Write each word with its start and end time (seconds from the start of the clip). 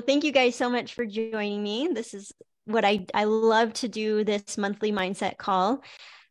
thank 0.00 0.24
you 0.24 0.32
guys 0.32 0.56
so 0.56 0.68
much 0.70 0.94
for 0.94 1.06
joining 1.06 1.62
me. 1.62 1.88
This 1.92 2.14
is 2.14 2.32
what 2.64 2.84
I 2.84 3.06
I 3.14 3.24
love 3.24 3.72
to 3.74 3.88
do 3.88 4.24
this 4.24 4.58
monthly 4.58 4.92
mindset 4.92 5.36
call. 5.36 5.82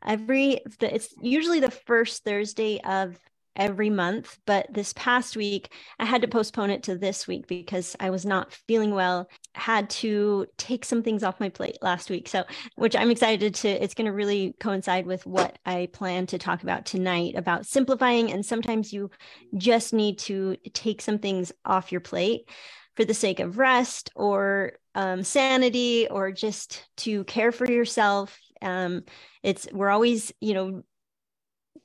Every 0.05 0.61
it's 0.81 1.13
usually 1.21 1.59
the 1.59 1.71
first 1.71 2.23
Thursday 2.23 2.79
of 2.81 3.17
every 3.55 3.89
month, 3.89 4.37
but 4.45 4.73
this 4.73 4.93
past 4.93 5.35
week 5.35 5.73
I 5.99 6.05
had 6.05 6.21
to 6.21 6.27
postpone 6.27 6.69
it 6.69 6.83
to 6.83 6.97
this 6.97 7.27
week 7.27 7.47
because 7.47 7.95
I 7.99 8.09
was 8.09 8.25
not 8.25 8.53
feeling 8.67 8.93
well. 8.93 9.29
Had 9.53 9.89
to 9.91 10.47
take 10.57 10.85
some 10.85 11.03
things 11.03 11.23
off 11.23 11.41
my 11.41 11.49
plate 11.49 11.77
last 11.81 12.09
week. 12.09 12.29
So, 12.29 12.45
which 12.75 12.95
I'm 12.95 13.11
excited 13.11 13.55
to 13.55 13.67
it's 13.67 13.93
going 13.93 14.05
to 14.05 14.13
really 14.13 14.55
coincide 14.61 15.05
with 15.05 15.25
what 15.25 15.59
I 15.65 15.89
plan 15.91 16.25
to 16.27 16.37
talk 16.37 16.63
about 16.63 16.85
tonight 16.85 17.35
about 17.35 17.65
simplifying 17.65 18.31
and 18.31 18.45
sometimes 18.45 18.93
you 18.93 19.11
just 19.57 19.93
need 19.93 20.19
to 20.19 20.55
take 20.73 21.01
some 21.01 21.19
things 21.19 21.51
off 21.65 21.91
your 21.91 22.01
plate 22.01 22.49
for 22.95 23.05
the 23.05 23.13
sake 23.13 23.39
of 23.39 23.57
rest 23.57 24.11
or 24.15 24.73
um, 24.95 25.23
sanity 25.23 26.07
or 26.09 26.31
just 26.31 26.85
to 26.97 27.23
care 27.25 27.51
for 27.51 27.69
yourself. 27.69 28.37
Um, 28.61 29.03
it's 29.43 29.67
we're 29.71 29.89
always, 29.89 30.33
you 30.41 30.53
know, 30.53 30.83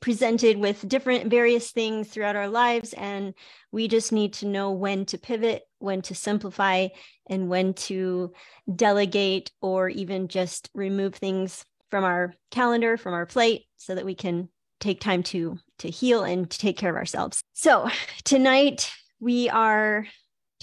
presented 0.05 0.59
with 0.59 0.87
different 0.87 1.31
various 1.31 1.71
things 1.71 2.09
throughout 2.09 2.37
our 2.37 2.49
lives 2.49 2.93
and 2.93 3.33
we 3.73 3.89
just 3.89 4.13
need 4.13 4.35
to 4.35 4.47
know 4.47 4.71
when 4.71 5.07
to 5.07 5.17
pivot 5.17 5.63
when 5.79 6.03
to 6.03 6.15
simplify 6.15 6.89
and 7.31 7.49
when 7.49 7.73
to 7.73 8.31
delegate 8.77 9.51
or 9.63 9.89
even 9.89 10.29
just 10.29 10.69
remove 10.75 11.15
things 11.15 11.65
from 11.91 12.05
our 12.05 12.35
calendar 12.51 12.99
from 12.99 13.15
our 13.15 13.25
plate 13.25 13.65
so 13.79 13.95
that 13.95 14.05
we 14.05 14.15
can 14.15 14.47
take 14.79 15.01
time 15.01 15.23
to 15.23 15.57
to 15.79 15.89
heal 15.89 16.23
and 16.23 16.51
to 16.51 16.59
take 16.59 16.77
care 16.77 16.91
of 16.91 16.97
ourselves 16.97 17.43
so 17.55 17.89
tonight 18.25 18.93
we 19.21 19.49
are 19.49 20.07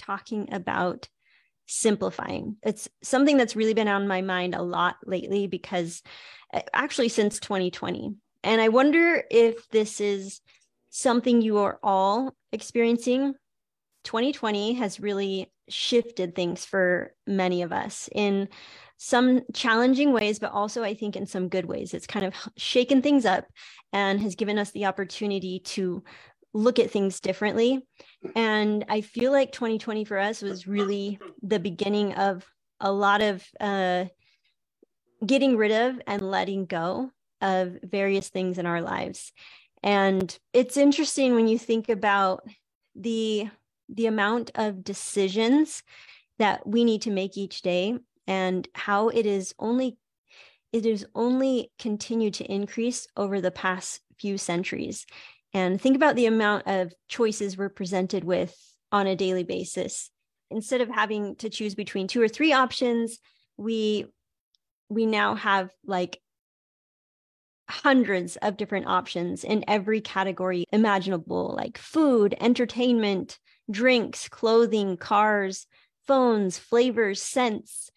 talking 0.04 0.52
about 0.52 1.08
simplifying. 1.66 2.56
It's 2.62 2.88
something 3.02 3.36
that's 3.36 3.56
really 3.56 3.74
been 3.74 3.88
on 3.88 4.08
my 4.08 4.20
mind 4.20 4.54
a 4.54 4.62
lot 4.62 4.96
lately 5.04 5.46
because 5.46 6.02
uh, 6.52 6.60
actually 6.72 7.08
since 7.08 7.38
2020. 7.40 8.14
And 8.44 8.60
I 8.60 8.68
wonder 8.68 9.22
if 9.30 9.68
this 9.70 10.00
is 10.00 10.40
something 10.90 11.40
you 11.40 11.58
are 11.58 11.78
all 11.82 12.34
experiencing. 12.52 13.34
2020 14.04 14.74
has 14.74 15.00
really 15.00 15.52
shifted 15.68 16.34
things 16.34 16.64
for 16.64 17.14
many 17.26 17.62
of 17.62 17.72
us 17.72 18.08
in 18.14 18.48
some 18.98 19.42
challenging 19.52 20.12
ways, 20.12 20.38
but 20.38 20.52
also 20.52 20.82
I 20.82 20.94
think 20.94 21.16
in 21.16 21.26
some 21.26 21.48
good 21.48 21.64
ways. 21.66 21.94
It's 21.94 22.06
kind 22.06 22.26
of 22.26 22.34
shaken 22.56 23.02
things 23.02 23.24
up 23.24 23.46
and 23.92 24.20
has 24.20 24.34
given 24.34 24.58
us 24.58 24.70
the 24.72 24.86
opportunity 24.86 25.60
to 25.60 26.04
look 26.54 26.78
at 26.78 26.90
things 26.90 27.20
differently. 27.20 27.86
And 28.36 28.84
I 28.88 29.00
feel 29.00 29.32
like 29.32 29.52
2020 29.52 30.04
for 30.04 30.18
us 30.18 30.42
was 30.42 30.66
really 30.66 31.18
the 31.42 31.58
beginning 31.58 32.14
of 32.14 32.46
a 32.80 32.92
lot 32.92 33.22
of 33.22 33.44
uh, 33.60 34.06
getting 35.24 35.56
rid 35.56 35.72
of 35.72 36.00
and 36.06 36.22
letting 36.22 36.66
go 36.66 37.10
of 37.40 37.78
various 37.82 38.28
things 38.28 38.58
in 38.58 38.66
our 38.66 38.82
lives. 38.82 39.32
And 39.82 40.36
it's 40.52 40.76
interesting 40.76 41.34
when 41.34 41.48
you 41.48 41.58
think 41.58 41.88
about 41.88 42.46
the 42.94 43.48
the 43.88 44.06
amount 44.06 44.50
of 44.54 44.84
decisions 44.84 45.82
that 46.38 46.66
we 46.66 46.84
need 46.84 47.02
to 47.02 47.10
make 47.10 47.36
each 47.36 47.62
day 47.62 47.98
and 48.26 48.66
how 48.74 49.08
it 49.08 49.26
is 49.26 49.54
only 49.58 49.96
it 50.72 50.86
is 50.86 51.06
only 51.14 51.70
continued 51.78 52.34
to 52.34 52.50
increase 52.50 53.06
over 53.16 53.40
the 53.40 53.50
past 53.50 54.00
few 54.18 54.38
centuries 54.38 55.04
and 55.54 55.80
think 55.80 55.96
about 55.96 56.16
the 56.16 56.26
amount 56.26 56.66
of 56.66 56.92
choices 57.08 57.56
we're 57.56 57.68
presented 57.68 58.24
with 58.24 58.56
on 58.90 59.06
a 59.06 59.16
daily 59.16 59.44
basis. 59.44 60.10
Instead 60.50 60.80
of 60.80 60.88
having 60.88 61.36
to 61.36 61.48
choose 61.48 61.74
between 61.74 62.06
two 62.06 62.20
or 62.20 62.28
three 62.28 62.52
options 62.52 63.18
we 63.56 64.06
we 64.88 65.06
now 65.06 65.34
have 65.34 65.70
like 65.84 66.20
hundreds 67.68 68.36
of 68.36 68.56
different 68.56 68.86
options 68.86 69.44
in 69.44 69.64
every 69.66 70.00
category 70.00 70.64
imaginable 70.72 71.54
like 71.56 71.78
food 71.78 72.34
entertainment 72.40 73.38
drinks 73.70 74.28
clothing 74.28 74.96
cars 74.96 75.66
phones 76.06 76.58
flavors 76.58 77.22
scents 77.22 77.90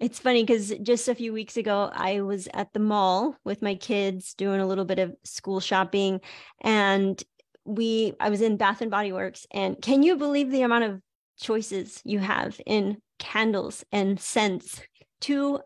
it's 0.00 0.18
funny 0.18 0.42
because 0.42 0.72
just 0.82 1.08
a 1.08 1.14
few 1.14 1.32
weeks 1.32 1.56
ago, 1.56 1.90
I 1.92 2.20
was 2.20 2.48
at 2.52 2.72
the 2.72 2.80
mall 2.80 3.36
with 3.44 3.62
my 3.62 3.74
kids 3.74 4.34
doing 4.34 4.60
a 4.60 4.66
little 4.66 4.84
bit 4.84 4.98
of 4.98 5.14
school 5.24 5.60
shopping, 5.60 6.20
and 6.60 7.22
we 7.64 8.14
I 8.20 8.30
was 8.30 8.40
in 8.40 8.56
Bath 8.56 8.80
and 8.80 8.90
Body 8.90 9.12
Works, 9.12 9.46
and 9.50 9.80
can 9.80 10.02
you 10.02 10.16
believe 10.16 10.50
the 10.50 10.62
amount 10.62 10.84
of 10.84 11.00
choices 11.38 12.00
you 12.04 12.18
have 12.18 12.60
in 12.66 12.98
candles 13.18 13.84
and 13.92 14.20
scents? 14.20 14.80
Two 15.20 15.60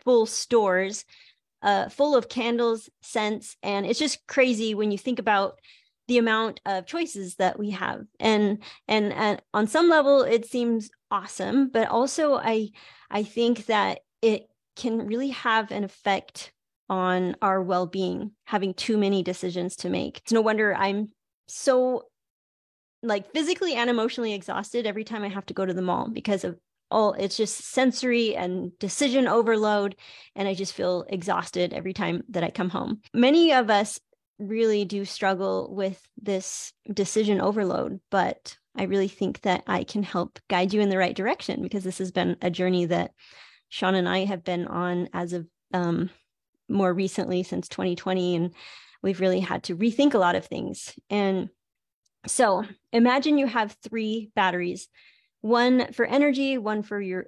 full 0.00 0.26
stores 0.26 1.04
uh, 1.62 1.88
full 1.88 2.14
of 2.14 2.28
candles, 2.28 2.88
scents, 3.02 3.56
and 3.62 3.86
it's 3.86 3.98
just 3.98 4.26
crazy 4.26 4.74
when 4.74 4.90
you 4.90 4.98
think 4.98 5.18
about 5.18 5.58
the 6.08 6.18
amount 6.18 6.60
of 6.66 6.86
choices 6.86 7.36
that 7.36 7.58
we 7.58 7.70
have. 7.70 8.02
And 8.18 8.58
and, 8.88 9.12
and 9.12 9.42
on 9.54 9.66
some 9.66 9.88
level, 9.88 10.22
it 10.22 10.46
seems 10.46 10.90
awesome, 11.10 11.68
but 11.68 11.88
also 11.88 12.34
I 12.34 12.70
I 13.10 13.22
think 13.22 13.66
that 13.66 14.00
it 14.20 14.48
can 14.74 15.06
really 15.06 15.30
have 15.30 15.70
an 15.70 15.84
effect 15.84 16.52
on 16.88 17.36
our 17.42 17.62
well-being 17.62 18.32
having 18.44 18.72
too 18.74 18.96
many 18.96 19.22
decisions 19.22 19.76
to 19.76 19.90
make. 19.90 20.18
It's 20.18 20.32
no 20.32 20.40
wonder 20.40 20.74
I'm 20.74 21.08
so 21.46 22.04
like 23.02 23.30
physically 23.32 23.74
and 23.74 23.90
emotionally 23.90 24.32
exhausted 24.32 24.86
every 24.86 25.04
time 25.04 25.22
I 25.22 25.28
have 25.28 25.46
to 25.46 25.54
go 25.54 25.64
to 25.64 25.74
the 25.74 25.82
mall 25.82 26.08
because 26.08 26.44
of 26.44 26.58
all 26.90 27.12
it's 27.12 27.36
just 27.36 27.58
sensory 27.66 28.34
and 28.34 28.76
decision 28.78 29.28
overload 29.28 29.94
and 30.34 30.48
I 30.48 30.54
just 30.54 30.72
feel 30.72 31.04
exhausted 31.08 31.74
every 31.74 31.92
time 31.92 32.22
that 32.30 32.42
I 32.42 32.50
come 32.50 32.70
home. 32.70 33.00
Many 33.12 33.52
of 33.52 33.68
us 33.68 34.00
really 34.38 34.84
do 34.84 35.04
struggle 35.04 35.74
with 35.74 36.00
this 36.20 36.72
decision 36.92 37.40
overload, 37.40 38.00
but 38.10 38.56
I 38.76 38.84
really 38.84 39.08
think 39.08 39.40
that 39.42 39.64
I 39.66 39.84
can 39.84 40.02
help 40.02 40.38
guide 40.48 40.72
you 40.72 40.80
in 40.80 40.88
the 40.88 40.98
right 40.98 41.16
direction 41.16 41.62
because 41.62 41.82
this 41.82 41.98
has 41.98 42.12
been 42.12 42.36
a 42.40 42.50
journey 42.50 42.86
that 42.86 43.12
Sean 43.68 43.94
and 43.94 44.08
I 44.08 44.24
have 44.24 44.44
been 44.44 44.66
on 44.66 45.08
as 45.12 45.32
of 45.32 45.46
um, 45.74 46.10
more 46.68 46.94
recently 46.94 47.42
since 47.42 47.68
2020. 47.68 48.36
And 48.36 48.54
we've 49.02 49.20
really 49.20 49.40
had 49.40 49.64
to 49.64 49.76
rethink 49.76 50.14
a 50.14 50.18
lot 50.18 50.36
of 50.36 50.46
things. 50.46 50.94
And 51.10 51.48
so 52.26 52.64
imagine 52.92 53.38
you 53.38 53.46
have 53.46 53.76
three 53.82 54.30
batteries 54.34 54.88
one 55.40 55.92
for 55.92 56.04
energy, 56.04 56.58
one 56.58 56.82
for 56.82 57.00
your 57.00 57.26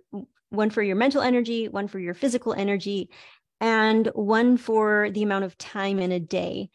one 0.48 0.70
for 0.70 0.82
your 0.82 0.96
mental 0.96 1.22
energy, 1.22 1.68
one 1.68 1.86
for 1.86 2.00
your 2.00 2.14
physical 2.14 2.52
energy, 2.52 3.08
and 3.60 4.08
one 4.14 4.56
for 4.56 5.10
the 5.12 5.22
amount 5.22 5.44
of 5.44 5.56
time 5.58 6.00
in 6.00 6.10
a 6.10 6.18
day. 6.18 6.70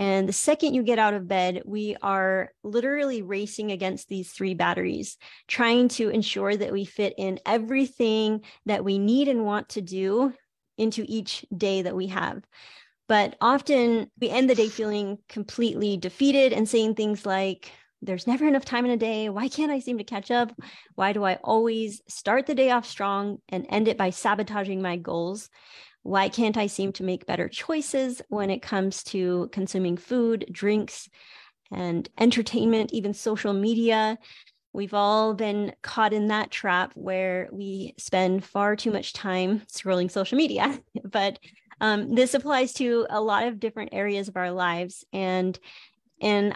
And 0.00 0.26
the 0.26 0.32
second 0.32 0.72
you 0.72 0.82
get 0.82 0.98
out 0.98 1.12
of 1.12 1.28
bed, 1.28 1.62
we 1.66 1.94
are 2.02 2.52
literally 2.64 3.20
racing 3.20 3.70
against 3.70 4.08
these 4.08 4.32
three 4.32 4.54
batteries, 4.54 5.18
trying 5.46 5.88
to 5.88 6.08
ensure 6.08 6.56
that 6.56 6.72
we 6.72 6.86
fit 6.86 7.12
in 7.18 7.38
everything 7.44 8.40
that 8.64 8.82
we 8.82 8.98
need 8.98 9.28
and 9.28 9.44
want 9.44 9.68
to 9.70 9.82
do 9.82 10.32
into 10.78 11.04
each 11.06 11.44
day 11.54 11.82
that 11.82 11.94
we 11.94 12.06
have. 12.06 12.42
But 13.08 13.36
often 13.42 14.10
we 14.18 14.30
end 14.30 14.48
the 14.48 14.54
day 14.54 14.68
feeling 14.68 15.18
completely 15.28 15.98
defeated 15.98 16.54
and 16.54 16.66
saying 16.66 16.94
things 16.94 17.26
like, 17.26 17.70
there's 18.00 18.26
never 18.26 18.48
enough 18.48 18.64
time 18.64 18.86
in 18.86 18.92
a 18.92 18.96
day. 18.96 19.28
Why 19.28 19.48
can't 19.48 19.70
I 19.70 19.80
seem 19.80 19.98
to 19.98 20.04
catch 20.04 20.30
up? 20.30 20.50
Why 20.94 21.12
do 21.12 21.24
I 21.24 21.34
always 21.44 22.00
start 22.08 22.46
the 22.46 22.54
day 22.54 22.70
off 22.70 22.86
strong 22.86 23.38
and 23.50 23.66
end 23.68 23.88
it 23.88 23.98
by 23.98 24.08
sabotaging 24.08 24.80
my 24.80 24.96
goals? 24.96 25.50
Why 26.02 26.28
can't 26.28 26.56
I 26.56 26.66
seem 26.66 26.92
to 26.94 27.04
make 27.04 27.26
better 27.26 27.48
choices 27.48 28.22
when 28.28 28.50
it 28.50 28.62
comes 28.62 29.02
to 29.04 29.48
consuming 29.52 29.96
food, 29.96 30.46
drinks, 30.50 31.08
and 31.70 32.08
entertainment, 32.18 32.92
even 32.92 33.14
social 33.14 33.52
media? 33.52 34.18
We've 34.72 34.94
all 34.94 35.34
been 35.34 35.74
caught 35.82 36.12
in 36.12 36.28
that 36.28 36.50
trap 36.50 36.92
where 36.94 37.48
we 37.52 37.94
spend 37.98 38.44
far 38.44 38.76
too 38.76 38.92
much 38.92 39.12
time 39.12 39.62
scrolling 39.72 40.10
social 40.10 40.38
media. 40.38 40.80
but 41.04 41.38
um, 41.80 42.14
this 42.14 42.34
applies 42.34 42.72
to 42.74 43.06
a 43.10 43.20
lot 43.20 43.46
of 43.46 43.58
different 43.58 43.90
areas 43.92 44.28
of 44.28 44.36
our 44.36 44.50
lives, 44.50 45.04
and 45.12 45.58
and 46.20 46.54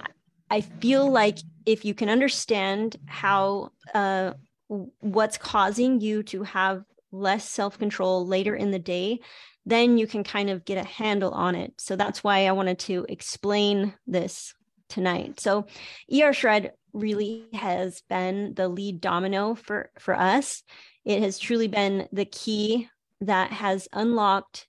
I 0.51 0.61
feel 0.61 1.11
like 1.11 1.39
if 1.65 1.85
you 1.85 1.95
can 1.95 2.11
understand 2.11 2.97
how 3.07 3.71
uh, 3.95 4.35
what's 4.69 5.39
causing 5.39 6.01
you 6.01 6.23
to 6.25 6.43
have 6.43 6.85
less 7.15 7.49
self 7.49 7.79
control 7.79 8.27
later 8.27 8.55
in 8.55 8.71
the 8.71 8.79
day, 8.79 9.21
then 9.65 9.97
you 9.97 10.07
can 10.07 10.25
kind 10.25 10.51
of 10.51 10.65
get 10.65 10.85
a 10.85 10.89
handle 10.89 11.33
on 11.33 11.55
it. 11.55 11.73
So 11.79 11.97
that's 11.97 12.23
why 12.23 12.47
I 12.47 12.53
wanted 12.53 12.79
to 12.81 13.07
explain 13.09 13.95
this 14.07 14.55
tonight. 14.89 15.41
So 15.41 15.67
ER 16.13 16.33
Shred 16.33 16.73
really 16.93 17.47
has 17.55 18.03
been 18.09 18.55
the 18.55 18.69
lead 18.69 19.01
domino 19.01 19.55
for 19.55 19.91
for 19.99 20.15
us. 20.15 20.63
It 21.05 21.23
has 21.23 21.39
truly 21.39 21.69
been 21.69 22.09
the 22.13 22.25
key 22.25 22.89
that 23.21 23.51
has 23.51 23.89
unlocked 23.93 24.67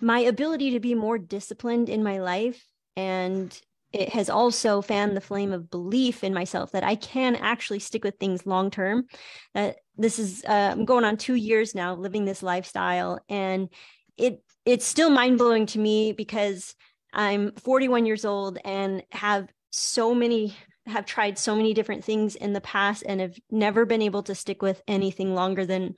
my 0.00 0.20
ability 0.20 0.72
to 0.72 0.80
be 0.80 0.94
more 0.94 1.18
disciplined 1.18 1.88
in 1.88 2.02
my 2.02 2.18
life 2.18 2.64
and 2.96 3.60
it 3.92 4.08
has 4.10 4.30
also 4.30 4.80
fanned 4.80 5.16
the 5.16 5.20
flame 5.20 5.52
of 5.52 5.70
belief 5.70 6.24
in 6.24 6.32
myself 6.32 6.72
that 6.72 6.84
I 6.84 6.94
can 6.94 7.36
actually 7.36 7.78
stick 7.78 8.04
with 8.04 8.18
things 8.18 8.46
long 8.46 8.70
term. 8.70 9.06
That 9.54 9.76
this 9.96 10.18
is 10.18 10.44
uh, 10.48 10.70
I'm 10.72 10.84
going 10.84 11.04
on 11.04 11.16
two 11.16 11.34
years 11.34 11.74
now 11.74 11.94
living 11.94 12.24
this 12.24 12.42
lifestyle, 12.42 13.20
and 13.28 13.68
it 14.16 14.42
it's 14.64 14.86
still 14.86 15.10
mind 15.10 15.38
blowing 15.38 15.66
to 15.66 15.78
me 15.78 16.12
because 16.12 16.74
I'm 17.12 17.52
41 17.56 18.06
years 18.06 18.24
old 18.24 18.58
and 18.64 19.02
have 19.12 19.48
so 19.70 20.14
many 20.14 20.54
have 20.86 21.06
tried 21.06 21.38
so 21.38 21.54
many 21.54 21.74
different 21.74 22.04
things 22.04 22.34
in 22.34 22.52
the 22.52 22.60
past 22.60 23.04
and 23.06 23.20
have 23.20 23.38
never 23.50 23.84
been 23.84 24.02
able 24.02 24.22
to 24.24 24.34
stick 24.34 24.62
with 24.62 24.82
anything 24.88 25.34
longer 25.34 25.64
than 25.64 25.94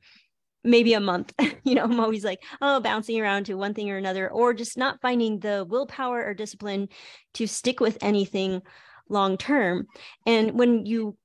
maybe 0.65 0.95
a 0.95 1.01
month. 1.01 1.33
you 1.65 1.75
know, 1.75 1.85
I'm 1.85 2.01
always 2.01 2.25
like, 2.25 2.43
oh, 2.61 2.81
bouncing 2.81 3.21
around 3.21 3.45
to 3.47 3.55
one 3.55 3.75
thing 3.75 3.91
or 3.91 3.97
another, 3.97 4.29
or 4.31 4.55
just 4.55 4.77
not 4.77 5.01
finding 5.01 5.39
the 5.39 5.65
willpower 5.69 6.25
or 6.25 6.35
discipline 6.35 6.89
to 7.35 7.47
stick 7.47 7.81
with 7.81 7.99
anything 8.01 8.63
long 9.09 9.37
term. 9.37 9.87
And 10.27 10.59
when 10.59 10.87
you 10.87 11.17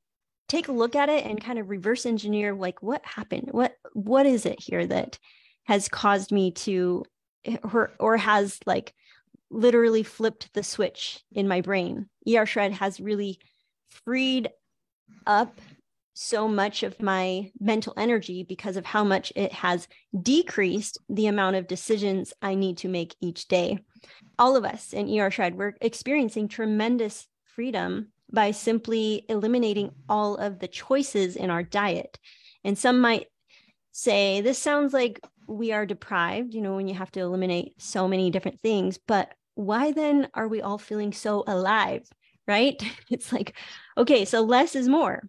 take 0.50 0.68
a 0.68 0.74
look 0.74 0.96
at 0.96 1.10
it 1.10 1.26
and 1.26 1.42
kind 1.42 1.60
of 1.60 1.70
reverse 1.70 2.06
engineer 2.06 2.54
like 2.54 2.82
what 2.82 3.06
happened 3.06 3.50
what 3.52 3.76
what 3.94 4.26
is 4.26 4.46
it 4.46 4.60
here 4.60 4.86
that 4.86 5.18
has 5.66 5.88
caused 5.88 6.32
me 6.32 6.52
to 6.52 7.06
or, 7.72 7.94
or 8.00 8.18
has 8.18 8.60
like 8.66 8.94
literally 9.52 10.04
flipped 10.04 10.52
the 10.54 10.64
switch 10.64 11.24
in 11.32 11.48
my 11.48 11.62
brain 11.62 12.10
er 12.36 12.46
shred 12.46 12.74
has 12.74 13.00
really 13.00 13.40
freed 13.90 14.50
up 15.26 15.62
so 16.14 16.48
much 16.48 16.84
of 16.84 17.02
my 17.02 17.52
mental 17.60 17.94
energy 17.96 18.44
because 18.44 18.78
of 18.78 18.86
how 18.86 19.04
much 19.04 19.32
it 19.36 19.54
has 19.54 19.88
decreased 20.22 20.98
the 21.10 21.28
amount 21.28 21.56
of 21.56 21.68
decisions 21.68 22.34
I 22.42 22.56
need 22.56 22.78
to 22.80 22.90
make 22.90 23.16
each 23.22 23.48
day. 23.48 23.80
All 24.38 24.56
of 24.56 24.66
us 24.66 24.94
in 24.94 25.10
ER 25.20 25.32
Shred, 25.32 25.56
we're 25.56 25.76
experiencing 25.82 26.48
tremendous 26.48 27.28
freedom 27.56 28.12
by 28.32 28.52
simply 28.52 29.26
eliminating 29.30 29.92
all 30.08 30.36
of 30.38 30.60
the 30.60 30.68
choices 30.68 31.36
in 31.36 31.50
our 31.50 31.64
diet. 31.64 32.20
And 32.64 32.78
some 32.78 33.00
might 33.02 33.28
say, 33.92 34.42
this 34.42 34.60
sounds 34.60 34.94
like 34.94 35.20
we 35.48 35.72
are 35.72 35.86
deprived, 35.86 36.54
you 36.54 36.62
know, 36.62 36.76
when 36.76 36.88
you 36.88 36.94
have 36.94 37.12
to 37.12 37.22
eliminate 37.22 37.82
so 37.82 38.08
many 38.08 38.30
different 38.30 38.60
things, 38.60 39.00
but 39.08 39.34
why 39.56 39.92
then 39.92 40.28
are 40.34 40.48
we 40.48 40.62
all 40.62 40.78
feeling 40.78 41.12
so 41.12 41.44
alive? 41.48 42.08
Right? 42.48 42.82
It's 43.10 43.32
like, 43.32 43.56
okay, 43.98 44.26
so 44.26 44.42
less 44.42 44.76
is 44.76 44.88
more 44.88 45.24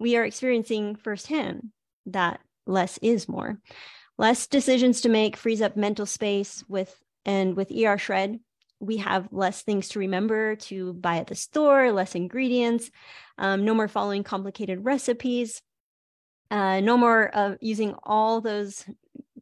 we 0.00 0.16
are 0.16 0.24
experiencing 0.24 0.96
firsthand 0.96 1.68
that 2.06 2.40
less 2.66 2.98
is 3.02 3.28
more. 3.28 3.60
Less 4.18 4.46
decisions 4.46 5.02
to 5.02 5.08
make 5.08 5.36
frees 5.36 5.62
up 5.62 5.76
mental 5.76 6.06
space 6.06 6.64
with 6.68 6.94
and 7.24 7.54
with 7.54 7.70
ER 7.70 7.98
Shred, 7.98 8.40
we 8.80 8.96
have 8.96 9.28
less 9.30 9.62
things 9.62 9.88
to 9.90 9.98
remember 9.98 10.56
to 10.56 10.94
buy 10.94 11.18
at 11.18 11.26
the 11.26 11.34
store, 11.34 11.92
less 11.92 12.14
ingredients, 12.14 12.90
um, 13.36 13.64
no 13.64 13.74
more 13.74 13.88
following 13.88 14.24
complicated 14.24 14.84
recipes, 14.84 15.60
uh, 16.50 16.80
no 16.80 16.96
more 16.96 17.28
of 17.28 17.58
using 17.60 17.94
all 18.02 18.40
those 18.40 18.84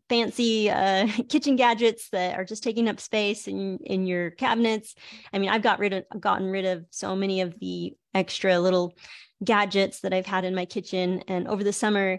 fancy 0.09 0.71
uh, 0.71 1.07
kitchen 1.29 1.55
gadgets 1.55 2.09
that 2.11 2.37
are 2.37 2.45
just 2.45 2.65
taking 2.65 2.89
up 2.89 2.99
space 3.01 3.47
in 3.47 3.79
in 3.85 4.07
your 4.07 4.31
cabinets. 4.31 4.95
I 5.33 5.39
mean, 5.39 5.51
I've 5.51 5.63
got 5.63 5.79
rid 5.79 5.93
of 5.93 6.05
gotten 6.21 6.49
rid 6.49 6.65
of 6.65 6.85
so 6.91 7.15
many 7.15 7.41
of 7.41 7.59
the 7.61 7.95
extra 8.15 8.59
little 8.59 8.95
gadgets 9.45 10.01
that 10.01 10.13
I've 10.13 10.27
had 10.27 10.45
in 10.45 10.55
my 10.55 10.65
kitchen. 10.65 11.23
And 11.29 11.49
over 11.49 11.63
the 11.63 11.73
summer, 11.73 12.19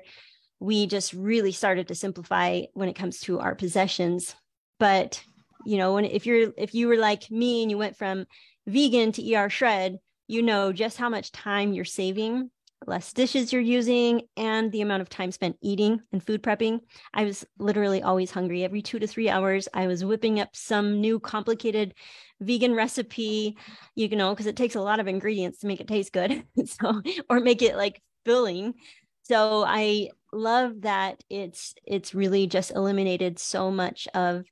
we 0.60 0.88
just 0.88 1.13
really 1.13 1.51
started 1.51 1.88
to 1.88 1.95
simplify 1.95 2.63
when 2.74 2.89
it 2.89 2.95
comes 2.95 3.19
to 3.21 3.39
our 3.39 3.56
possessions. 3.56 4.36
But 4.80 5.21
you 5.66 5.77
know, 5.77 5.95
when 5.95 6.06
if 6.06 6.25
you're 6.25 6.54
if 6.57 6.74
you 6.74 6.88
were 6.88 6.98
like 6.98 7.30
me 7.30 7.62
and 7.62 7.71
you 7.71 7.77
went 7.77 7.98
from 7.98 8.25
vegan 8.66 9.12
to 9.13 9.33
ER 9.33 9.50
shred, 9.50 9.98
you 10.27 10.42
know 10.42 10.71
just 10.71 10.98
how 10.98 11.10
much 11.10 11.31
time 11.31 11.74
you're 11.74 11.86
saving, 11.86 12.50
less 12.88 13.14
dishes 13.14 13.52
you're 13.52 13.62
using, 13.62 14.24
and 14.38 14.72
the 14.72 14.81
amount 14.81 15.02
of 15.02 15.10
time 15.10 15.31
spent 15.31 15.58
eating 15.62 16.02
and 16.12 16.26
food 16.26 16.42
prepping. 16.42 16.80
I 17.14 17.26
was 17.26 17.46
literally 17.58 18.02
always 18.02 18.31
hungry. 18.31 18.64
Every 18.64 18.81
two 18.81 19.00
to 19.00 19.08
three 19.08 19.30
hours, 19.30 19.68
I 19.74 19.88
was 19.88 20.06
whipping 20.06 20.40
up 20.40 20.56
some 20.56 21.02
new 21.02 21.20
complicated 21.20 21.94
vegan 22.40 22.74
recipe, 22.74 23.58
you 23.96 24.10
know, 24.10 24.30
because 24.31 24.46
it 24.46 24.56
takes 24.56 24.76
a 24.76 24.81
lot 24.81 25.00
of 25.00 25.08
ingredients 25.08 25.60
to 25.60 25.68
make 25.68 25.81
it 25.81 25.88
taste 25.88 26.14
good. 26.14 26.44
so, 26.66 27.02
or 27.30 27.40
make 27.40 27.62
it 27.62 27.76
like 27.76 28.02
filling. 28.26 28.76
So 29.24 29.64
I 29.66 30.10
love 30.32 30.82
that 30.82 31.24
it's 31.30 31.74
it's 31.86 32.14
really 32.14 32.48
just 32.48 32.72
eliminated 32.72 33.40
so 33.40 33.72
much 33.72 34.08
of 34.14 34.46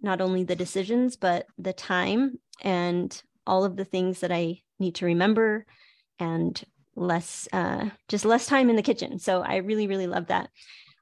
not 0.00 0.20
only 0.20 0.44
the 0.44 0.56
decisions 0.56 1.16
but 1.16 1.46
the 1.58 1.72
time 1.72 2.38
and 2.62 3.22
all 3.46 3.64
of 3.64 3.76
the 3.76 3.84
things 3.84 4.20
that 4.20 4.32
I 4.32 4.62
need 4.78 4.96
to 4.96 5.06
remember 5.06 5.66
and 6.18 6.62
less 6.98 7.48
uh 7.52 7.88
just 8.08 8.24
less 8.24 8.46
time 8.46 8.70
in 8.70 8.76
the 8.76 8.82
kitchen. 8.82 9.18
So 9.18 9.42
I 9.42 9.56
really 9.56 9.86
really 9.86 10.06
love 10.06 10.26
that. 10.26 10.50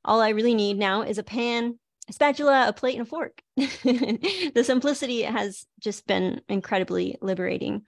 All 0.05 0.21
I 0.21 0.31
really 0.31 0.55
need 0.55 0.79
now 0.79 1.03
is 1.03 1.19
a 1.19 1.23
pan, 1.23 1.79
a 2.09 2.13
spatula, 2.13 2.69
a 2.69 2.73
plate, 2.73 2.97
and 2.97 3.07
a 3.07 3.11
fork. 3.11 3.43
the 3.57 4.63
simplicity 4.65 5.23
has 5.23 5.67
just 5.81 6.07
been 6.07 6.41
incredibly 6.49 7.19
liberating. 7.21 7.83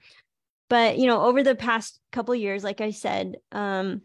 But 0.68 0.98
you 0.98 1.06
know, 1.06 1.22
over 1.22 1.42
the 1.42 1.54
past 1.54 2.00
couple 2.12 2.34
years, 2.34 2.64
like 2.64 2.80
I 2.80 2.90
said, 2.90 3.36
um, 3.52 4.02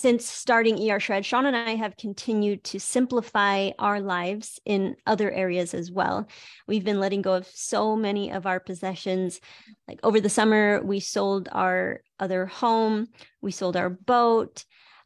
since 0.00 0.26
starting 0.26 0.90
ER 0.90 1.00
Shred, 1.00 1.26
Sean 1.26 1.46
and 1.46 1.56
I 1.56 1.74
have 1.74 1.96
continued 1.96 2.64
to 2.64 2.80
simplify 2.80 3.70
our 3.78 4.00
lives 4.00 4.60
in 4.64 4.96
other 5.06 5.30
areas 5.30 5.74
as 5.74 5.90
well. 5.90 6.28
We've 6.66 6.84
been 6.84 7.00
letting 7.00 7.22
go 7.22 7.34
of 7.34 7.46
so 7.46 7.96
many 7.96 8.30
of 8.30 8.46
our 8.46 8.60
possessions. 8.60 9.40
Like 9.86 10.00
over 10.02 10.20
the 10.20 10.28
summer, 10.28 10.80
we 10.82 11.00
sold 11.00 11.48
our 11.52 12.00
other 12.20 12.46
home, 12.46 13.08
we 13.40 13.50
sold 13.50 13.76
our 13.76 13.90
boat, 13.90 14.64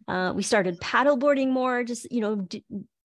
uh, 0.09 0.33
we 0.35 0.43
started 0.43 0.81
paddleboarding 0.81 1.50
more, 1.50 1.85
just, 1.85 2.11
you 2.11 2.21
know, 2.21 2.37
d- 2.37 2.65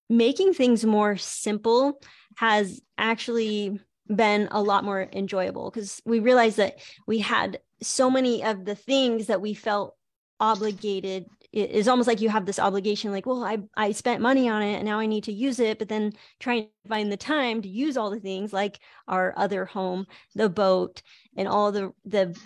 making 0.10 0.54
things 0.54 0.86
more 0.86 1.18
simple 1.18 2.02
has 2.36 2.82
actually 2.98 3.80
been 4.14 4.48
a 4.52 4.62
lot 4.62 4.84
more 4.84 5.08
enjoyable 5.12 5.70
because 5.70 6.02
we 6.06 6.20
realized 6.20 6.58
that 6.58 6.80
we 7.08 7.20
had 7.20 7.60
so 7.82 8.10
many 8.10 8.44
of 8.44 8.66
the 8.66 8.76
things 8.76 9.28
that 9.28 9.42
we 9.42 9.54
felt 9.54 9.96
obligated 10.40 11.26
it 11.58 11.72
is 11.72 11.88
almost 11.88 12.08
like 12.08 12.22
you 12.22 12.30
have 12.30 12.46
this 12.46 12.60
obligation 12.60 13.12
like 13.12 13.26
well 13.26 13.44
i 13.44 13.58
i 13.76 13.92
spent 13.92 14.22
money 14.22 14.48
on 14.48 14.62
it 14.62 14.76
and 14.76 14.86
now 14.86 15.00
i 15.00 15.08
need 15.08 15.24
to 15.24 15.34
use 15.34 15.60
it 15.60 15.80
but 15.80 15.90
then 15.90 16.14
trying 16.40 16.64
to 16.64 16.90
find 16.90 17.12
the 17.12 17.18
time 17.18 17.62
to 17.62 17.68
use 17.68 17.98
all 17.98 18.12
the 18.12 18.20
things 18.20 18.54
like 18.54 18.80
our 19.08 19.34
other 19.36 19.66
home 19.66 20.06
the 20.36 20.48
boat 20.48 21.02
and 21.36 21.48
all 21.48 21.72
the 21.72 21.92
the 22.06 22.38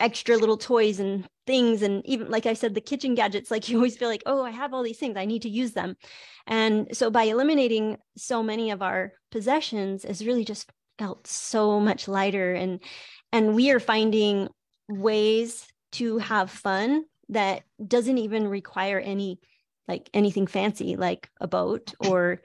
extra 0.00 0.36
little 0.36 0.56
toys 0.56 0.98
and 0.98 1.28
things 1.46 1.82
and 1.82 2.04
even 2.06 2.30
like 2.30 2.46
i 2.46 2.54
said 2.54 2.74
the 2.74 2.80
kitchen 2.80 3.14
gadgets 3.14 3.50
like 3.50 3.68
you 3.68 3.76
always 3.76 3.98
feel 3.98 4.08
like 4.08 4.22
oh 4.24 4.42
i 4.42 4.50
have 4.50 4.72
all 4.72 4.82
these 4.82 4.98
things 4.98 5.16
i 5.16 5.26
need 5.26 5.42
to 5.42 5.50
use 5.50 5.72
them. 5.72 5.96
And 6.46 6.94
so 6.94 7.10
by 7.10 7.22
eliminating 7.22 7.96
so 8.18 8.42
many 8.42 8.70
of 8.70 8.82
our 8.82 9.12
possessions 9.30 10.04
it's 10.04 10.22
really 10.22 10.44
just 10.44 10.70
felt 10.98 11.26
so 11.26 11.80
much 11.80 12.08
lighter 12.08 12.54
and 12.54 12.80
and 13.32 13.54
we 13.54 13.70
are 13.70 13.80
finding 13.80 14.48
ways 14.88 15.66
to 15.92 16.18
have 16.18 16.50
fun 16.50 17.04
that 17.30 17.62
doesn't 17.86 18.18
even 18.18 18.48
require 18.48 18.98
any 18.98 19.40
like 19.86 20.08
anything 20.14 20.46
fancy 20.46 20.96
like 20.96 21.28
a 21.40 21.46
boat 21.46 21.94
or 22.06 22.42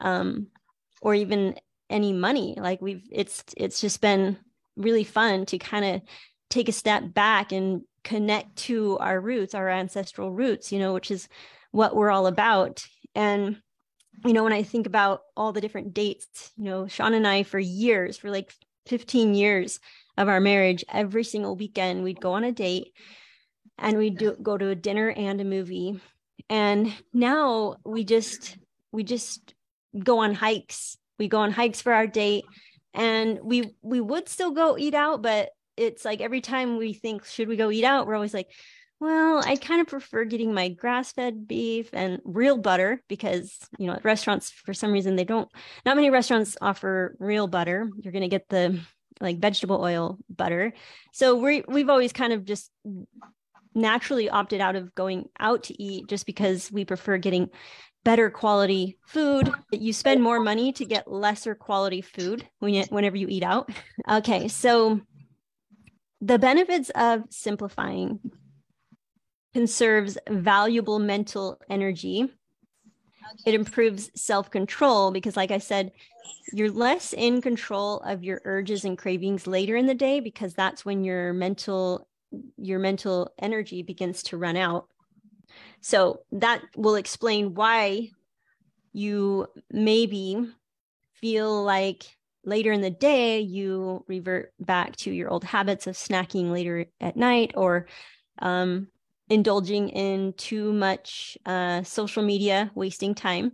um 0.00 0.48
or 1.00 1.14
even 1.14 1.56
any 1.90 2.12
money. 2.12 2.56
Like 2.58 2.80
we've 2.80 3.02
it's 3.10 3.44
it's 3.56 3.80
just 3.80 4.00
been 4.00 4.36
really 4.76 5.04
fun 5.04 5.46
to 5.46 5.58
kind 5.58 5.84
of 5.84 6.02
take 6.48 6.68
a 6.68 6.72
step 6.72 7.12
back 7.12 7.52
and 7.52 7.82
connect 8.04 8.56
to 8.56 8.98
our 8.98 9.20
roots 9.20 9.54
our 9.54 9.68
ancestral 9.68 10.32
roots 10.32 10.72
you 10.72 10.78
know 10.80 10.92
which 10.92 11.10
is 11.10 11.28
what 11.70 11.94
we're 11.94 12.10
all 12.10 12.26
about. 12.26 12.84
And 13.14 13.58
you 14.24 14.32
know 14.32 14.44
when 14.44 14.52
i 14.52 14.62
think 14.62 14.86
about 14.86 15.22
all 15.36 15.52
the 15.52 15.60
different 15.60 15.94
dates 15.94 16.52
you 16.56 16.64
know 16.64 16.86
sean 16.86 17.14
and 17.14 17.26
i 17.26 17.42
for 17.42 17.58
years 17.58 18.16
for 18.16 18.30
like 18.30 18.52
15 18.86 19.34
years 19.34 19.80
of 20.16 20.28
our 20.28 20.40
marriage 20.40 20.84
every 20.92 21.24
single 21.24 21.56
weekend 21.56 22.02
we'd 22.02 22.20
go 22.20 22.32
on 22.32 22.44
a 22.44 22.52
date 22.52 22.92
and 23.78 23.98
we 23.98 24.10
do 24.10 24.36
go 24.42 24.56
to 24.56 24.68
a 24.68 24.74
dinner 24.74 25.10
and 25.10 25.40
a 25.40 25.44
movie. 25.44 26.00
And 26.48 26.92
now 27.12 27.76
we 27.84 28.04
just 28.04 28.56
we 28.90 29.04
just 29.04 29.54
go 29.98 30.18
on 30.18 30.34
hikes. 30.34 30.96
We 31.18 31.28
go 31.28 31.38
on 31.38 31.52
hikes 31.52 31.80
for 31.80 31.92
our 31.92 32.06
date 32.06 32.44
and 32.94 33.38
we 33.42 33.74
we 33.82 34.00
would 34.00 34.28
still 34.28 34.50
go 34.50 34.76
eat 34.76 34.94
out 34.94 35.22
but 35.22 35.50
it's 35.76 36.04
like 36.04 36.20
every 36.20 36.40
time 36.40 36.76
we 36.76 36.92
think 36.92 37.24
should 37.24 37.48
we 37.48 37.56
go 37.56 37.70
eat 37.70 37.84
out? 37.84 38.06
we're 38.06 38.14
always 38.14 38.34
like 38.34 38.48
well 39.00 39.42
i 39.46 39.56
kind 39.56 39.80
of 39.80 39.86
prefer 39.86 40.24
getting 40.24 40.52
my 40.52 40.68
grass-fed 40.68 41.48
beef 41.48 41.88
and 41.92 42.20
real 42.24 42.58
butter 42.58 43.02
because 43.08 43.58
you 43.78 43.86
know 43.86 43.94
at 43.94 44.04
restaurants 44.04 44.50
for 44.50 44.74
some 44.74 44.92
reason 44.92 45.16
they 45.16 45.24
don't 45.24 45.48
not 45.86 45.96
many 45.96 46.10
restaurants 46.10 46.56
offer 46.60 47.16
real 47.18 47.46
butter. 47.46 47.90
You're 48.00 48.12
going 48.12 48.22
to 48.22 48.28
get 48.28 48.48
the 48.48 48.80
like 49.20 49.38
vegetable 49.38 49.80
oil 49.80 50.18
butter. 50.28 50.72
So 51.12 51.36
we 51.36 51.62
we've 51.66 51.88
always 51.88 52.12
kind 52.12 52.32
of 52.32 52.44
just 52.44 52.70
naturally 53.74 54.28
opted 54.28 54.60
out 54.60 54.76
of 54.76 54.94
going 54.94 55.28
out 55.38 55.64
to 55.64 55.82
eat 55.82 56.08
just 56.08 56.26
because 56.26 56.70
we 56.70 56.84
prefer 56.84 57.18
getting 57.18 57.50
better 58.04 58.30
quality 58.30 58.98
food. 59.06 59.52
You 59.70 59.92
spend 59.92 60.22
more 60.22 60.40
money 60.40 60.72
to 60.72 60.84
get 60.84 61.10
lesser 61.10 61.54
quality 61.54 62.00
food 62.00 62.46
when 62.58 62.74
you, 62.74 62.84
whenever 62.90 63.16
you 63.16 63.28
eat 63.28 63.42
out. 63.42 63.70
Okay, 64.10 64.48
so 64.48 65.00
the 66.20 66.38
benefits 66.38 66.90
of 66.90 67.22
simplifying 67.30 68.20
conserves 69.54 70.18
valuable 70.28 70.98
mental 70.98 71.60
energy. 71.68 72.28
It 73.46 73.54
improves 73.54 74.10
self 74.14 74.50
control 74.50 75.10
because, 75.10 75.36
like 75.36 75.50
I 75.50 75.58
said, 75.58 75.92
you're 76.52 76.70
less 76.70 77.12
in 77.12 77.40
control 77.40 77.98
of 78.00 78.24
your 78.24 78.40
urges 78.44 78.84
and 78.84 78.98
cravings 78.98 79.46
later 79.46 79.76
in 79.76 79.86
the 79.86 79.94
day 79.94 80.20
because 80.20 80.54
that's 80.54 80.84
when 80.84 81.04
your 81.04 81.32
mental 81.32 82.06
your 82.56 82.78
mental 82.78 83.32
energy 83.38 83.82
begins 83.82 84.22
to 84.24 84.36
run 84.36 84.56
out. 84.56 84.88
So 85.80 86.20
that 86.32 86.62
will 86.76 86.94
explain 86.94 87.54
why 87.54 88.10
you 88.92 89.46
maybe 89.70 90.50
feel 91.14 91.62
like 91.62 92.04
later 92.44 92.72
in 92.72 92.80
the 92.80 92.90
day 92.90 93.40
you 93.40 94.04
revert 94.08 94.52
back 94.58 94.96
to 94.96 95.10
your 95.10 95.30
old 95.30 95.44
habits 95.44 95.86
of 95.86 95.94
snacking 95.94 96.50
later 96.50 96.86
at 97.00 97.16
night 97.16 97.52
or 97.56 97.86
um, 98.40 98.88
indulging 99.28 99.88
in 99.90 100.32
too 100.34 100.72
much 100.72 101.38
uh, 101.46 101.82
social 101.82 102.22
media 102.22 102.70
wasting 102.74 103.14
time 103.14 103.52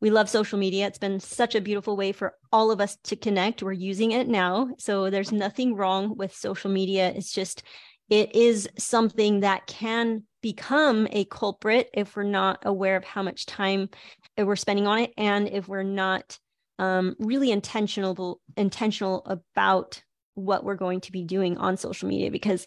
we 0.00 0.10
love 0.10 0.28
social 0.28 0.58
media. 0.58 0.86
It's 0.86 0.98
been 0.98 1.20
such 1.20 1.54
a 1.54 1.60
beautiful 1.60 1.96
way 1.96 2.12
for 2.12 2.34
all 2.52 2.70
of 2.70 2.80
us 2.80 2.96
to 3.04 3.16
connect. 3.16 3.62
We're 3.62 3.72
using 3.72 4.12
it 4.12 4.28
now. 4.28 4.68
So 4.78 5.10
there's 5.10 5.32
nothing 5.32 5.74
wrong 5.74 6.16
with 6.16 6.34
social 6.34 6.70
media. 6.70 7.12
It's 7.14 7.32
just 7.32 7.62
it 8.08 8.34
is 8.34 8.68
something 8.78 9.40
that 9.40 9.66
can 9.66 10.22
become 10.40 11.08
a 11.10 11.24
culprit 11.26 11.90
if 11.92 12.16
we're 12.16 12.22
not 12.22 12.60
aware 12.64 12.96
of 12.96 13.04
how 13.04 13.22
much 13.22 13.44
time 13.46 13.88
we're 14.36 14.56
spending 14.56 14.86
on 14.86 15.00
it 15.00 15.12
and 15.16 15.48
if 15.48 15.68
we're 15.68 15.82
not 15.82 16.38
um, 16.78 17.16
really 17.18 17.50
intentional 17.50 18.40
intentional 18.56 19.22
about 19.26 20.00
what 20.34 20.62
we're 20.62 20.76
going 20.76 21.00
to 21.00 21.10
be 21.10 21.24
doing 21.24 21.58
on 21.58 21.76
social 21.76 22.08
media 22.08 22.30
because 22.30 22.66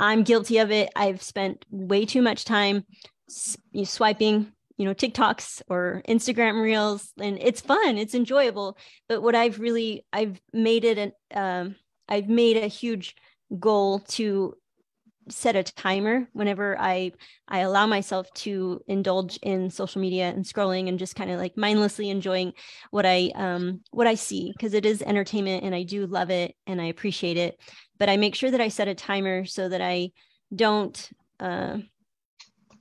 i'm 0.00 0.22
guilty 0.22 0.58
of 0.58 0.70
it. 0.70 0.88
I've 0.96 1.22
spent 1.22 1.66
way 1.70 2.06
too 2.06 2.22
much 2.22 2.44
time 2.46 2.84
swiping 3.28 4.52
you 4.76 4.84
know 4.84 4.94
tiktoks 4.94 5.62
or 5.68 6.02
instagram 6.08 6.62
reels 6.62 7.12
and 7.20 7.38
it's 7.40 7.60
fun 7.60 7.98
it's 7.98 8.14
enjoyable 8.14 8.76
but 9.08 9.22
what 9.22 9.34
i've 9.34 9.58
really 9.60 10.04
i've 10.12 10.40
made 10.52 10.84
it 10.84 10.98
an 10.98 11.12
um, 11.34 11.74
i've 12.08 12.28
made 12.28 12.56
a 12.56 12.66
huge 12.66 13.14
goal 13.58 14.00
to 14.00 14.54
set 15.28 15.56
a 15.56 15.62
timer 15.62 16.28
whenever 16.32 16.78
I 16.78 17.12
I 17.46 17.60
allow 17.60 17.86
myself 17.86 18.32
to 18.34 18.80
indulge 18.88 19.38
in 19.42 19.70
social 19.70 20.00
media 20.00 20.28
and 20.28 20.44
scrolling 20.44 20.88
and 20.88 20.98
just 20.98 21.14
kind 21.14 21.30
of 21.30 21.38
like 21.38 21.56
mindlessly 21.56 22.10
enjoying 22.10 22.52
what 22.90 23.06
I 23.06 23.30
um 23.34 23.80
what 23.90 24.06
I 24.06 24.14
see 24.14 24.52
because 24.56 24.74
it 24.74 24.84
is 24.84 25.02
entertainment 25.02 25.64
and 25.64 25.74
I 25.74 25.84
do 25.84 26.06
love 26.06 26.30
it 26.30 26.54
and 26.66 26.80
I 26.80 26.86
appreciate 26.86 27.36
it 27.36 27.58
but 27.98 28.08
I 28.08 28.16
make 28.16 28.34
sure 28.34 28.50
that 28.50 28.60
I 28.60 28.68
set 28.68 28.88
a 28.88 28.94
timer 28.94 29.44
so 29.44 29.68
that 29.68 29.80
I 29.80 30.10
don't 30.54 31.10
uh 31.38 31.78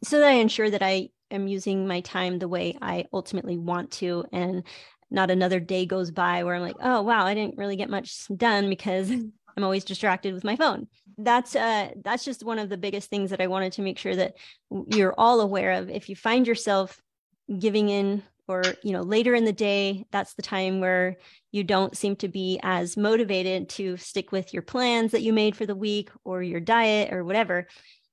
so 0.03 0.19
that 0.19 0.29
I 0.29 0.35
ensure 0.35 0.69
that 0.69 0.83
I 0.83 1.09
am 1.31 1.47
using 1.47 1.87
my 1.87 2.01
time 2.01 2.39
the 2.39 2.47
way 2.47 2.77
I 2.81 3.05
ultimately 3.13 3.57
want 3.57 3.91
to 3.91 4.25
and 4.31 4.63
not 5.09 5.29
another 5.29 5.59
day 5.59 5.85
goes 5.85 6.09
by 6.09 6.43
where 6.43 6.55
I'm 6.55 6.61
like, 6.61 6.77
oh 6.81 7.01
wow, 7.01 7.25
I 7.25 7.33
didn't 7.33 7.57
really 7.57 7.75
get 7.75 7.89
much 7.89 8.27
done 8.35 8.69
because 8.69 9.11
I'm 9.57 9.63
always 9.63 9.83
distracted 9.83 10.33
with 10.33 10.43
my 10.43 10.55
phone. 10.55 10.87
That's 11.17 11.55
uh 11.55 11.89
that's 12.03 12.23
just 12.23 12.45
one 12.45 12.59
of 12.59 12.69
the 12.69 12.77
biggest 12.77 13.09
things 13.09 13.31
that 13.31 13.41
I 13.41 13.47
wanted 13.47 13.73
to 13.73 13.81
make 13.81 13.97
sure 13.97 14.15
that 14.15 14.35
you're 14.87 15.15
all 15.17 15.41
aware 15.41 15.73
of. 15.73 15.89
If 15.89 16.09
you 16.09 16.15
find 16.15 16.47
yourself 16.47 17.01
giving 17.59 17.89
in 17.89 18.23
or 18.47 18.63
you 18.83 18.91
know 18.91 19.01
later 19.01 19.33
in 19.33 19.45
the 19.45 19.53
day 19.53 20.05
that's 20.11 20.33
the 20.33 20.41
time 20.41 20.79
where 20.79 21.17
you 21.51 21.63
don't 21.63 21.97
seem 21.97 22.15
to 22.17 22.27
be 22.27 22.59
as 22.63 22.97
motivated 22.97 23.69
to 23.69 23.97
stick 23.97 24.31
with 24.31 24.53
your 24.53 24.61
plans 24.61 25.11
that 25.11 25.21
you 25.21 25.33
made 25.33 25.55
for 25.55 25.65
the 25.65 25.75
week 25.75 26.09
or 26.23 26.41
your 26.41 26.59
diet 26.59 27.13
or 27.13 27.23
whatever 27.23 27.67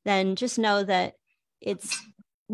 then 0.04 0.36
just 0.36 0.58
know 0.58 0.82
that 0.82 1.14
it's 1.60 2.00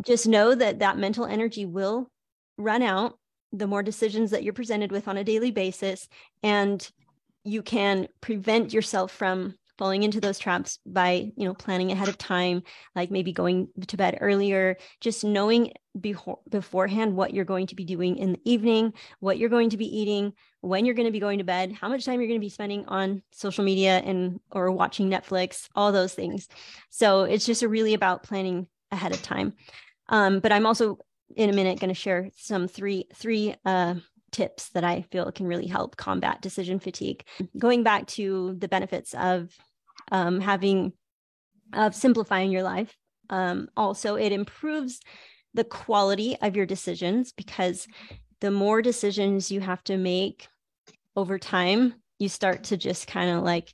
just 0.02 0.26
know 0.26 0.54
that 0.54 0.80
that 0.80 0.98
mental 0.98 1.26
energy 1.26 1.64
will 1.64 2.10
run 2.56 2.82
out 2.82 3.18
the 3.52 3.66
more 3.66 3.82
decisions 3.82 4.30
that 4.32 4.42
you're 4.42 4.52
presented 4.52 4.90
with 4.90 5.06
on 5.06 5.16
a 5.16 5.24
daily 5.24 5.50
basis 5.50 6.08
and 6.42 6.90
you 7.44 7.62
can 7.62 8.08
prevent 8.20 8.72
yourself 8.72 9.12
from 9.12 9.54
falling 9.76 10.04
into 10.04 10.20
those 10.20 10.38
traps 10.38 10.78
by 10.86 11.32
you 11.36 11.44
know 11.44 11.54
planning 11.54 11.90
ahead 11.90 12.08
of 12.08 12.16
time 12.16 12.62
like 12.94 13.10
maybe 13.10 13.32
going 13.32 13.68
to 13.86 13.96
bed 13.96 14.18
earlier 14.20 14.76
just 15.00 15.24
knowing 15.24 15.72
before, 16.00 16.38
beforehand 16.48 17.16
what 17.16 17.34
you're 17.34 17.44
going 17.44 17.66
to 17.66 17.74
be 17.74 17.84
doing 17.84 18.16
in 18.16 18.32
the 18.32 18.40
evening 18.44 18.92
what 19.18 19.36
you're 19.36 19.48
going 19.48 19.70
to 19.70 19.76
be 19.76 19.98
eating 19.98 20.32
when 20.60 20.84
you're 20.84 20.94
going 20.94 21.06
to 21.06 21.12
be 21.12 21.20
going 21.20 21.38
to 21.38 21.44
bed 21.44 21.72
how 21.72 21.88
much 21.88 22.04
time 22.04 22.20
you're 22.20 22.28
going 22.28 22.40
to 22.40 22.44
be 22.44 22.48
spending 22.48 22.84
on 22.86 23.22
social 23.32 23.64
media 23.64 23.98
and 24.04 24.40
or 24.50 24.70
watching 24.70 25.10
netflix 25.10 25.68
all 25.74 25.92
those 25.92 26.14
things. 26.14 26.48
So 26.90 27.24
it's 27.24 27.46
just 27.46 27.62
really 27.62 27.94
about 27.94 28.22
planning 28.22 28.66
ahead 28.90 29.12
of 29.12 29.22
time 29.22 29.54
um, 30.08 30.40
but 30.40 30.52
i'm 30.52 30.66
also 30.66 30.99
in 31.37 31.50
a 31.50 31.52
minute 31.52 31.80
going 31.80 31.88
to 31.88 31.94
share 31.94 32.28
some 32.37 32.68
three 32.68 33.06
three 33.14 33.54
uh, 33.64 33.94
tips 34.34 34.70
that 34.70 34.84
I 34.84 35.02
feel 35.12 35.30
can 35.30 35.46
really 35.46 35.68
help 35.68 35.96
combat 35.96 36.42
decision 36.42 36.80
fatigue. 36.80 37.25
Going 37.56 37.84
back 37.84 38.06
to 38.08 38.56
the 38.58 38.68
benefits 38.68 39.14
of 39.14 39.56
um, 40.11 40.40
having, 40.40 40.92
of 41.73 41.94
simplifying 41.94 42.50
your 42.50 42.64
life, 42.64 42.94
um, 43.30 43.68
also, 43.76 44.16
it 44.16 44.32
improves 44.32 45.00
the 45.54 45.64
quality 45.64 46.37
of 46.42 46.56
your 46.56 46.66
decisions 46.66 47.32
because 47.32 47.87
the 48.40 48.50
more 48.50 48.82
decisions 48.82 49.50
you 49.50 49.61
have 49.61 49.82
to 49.84 49.96
make 49.96 50.49
over 51.16 51.38
time, 51.38 51.94
you 52.18 52.28
start 52.28 52.64
to 52.64 52.76
just 52.76 53.06
kind 53.06 53.30
of 53.30 53.44
like, 53.44 53.73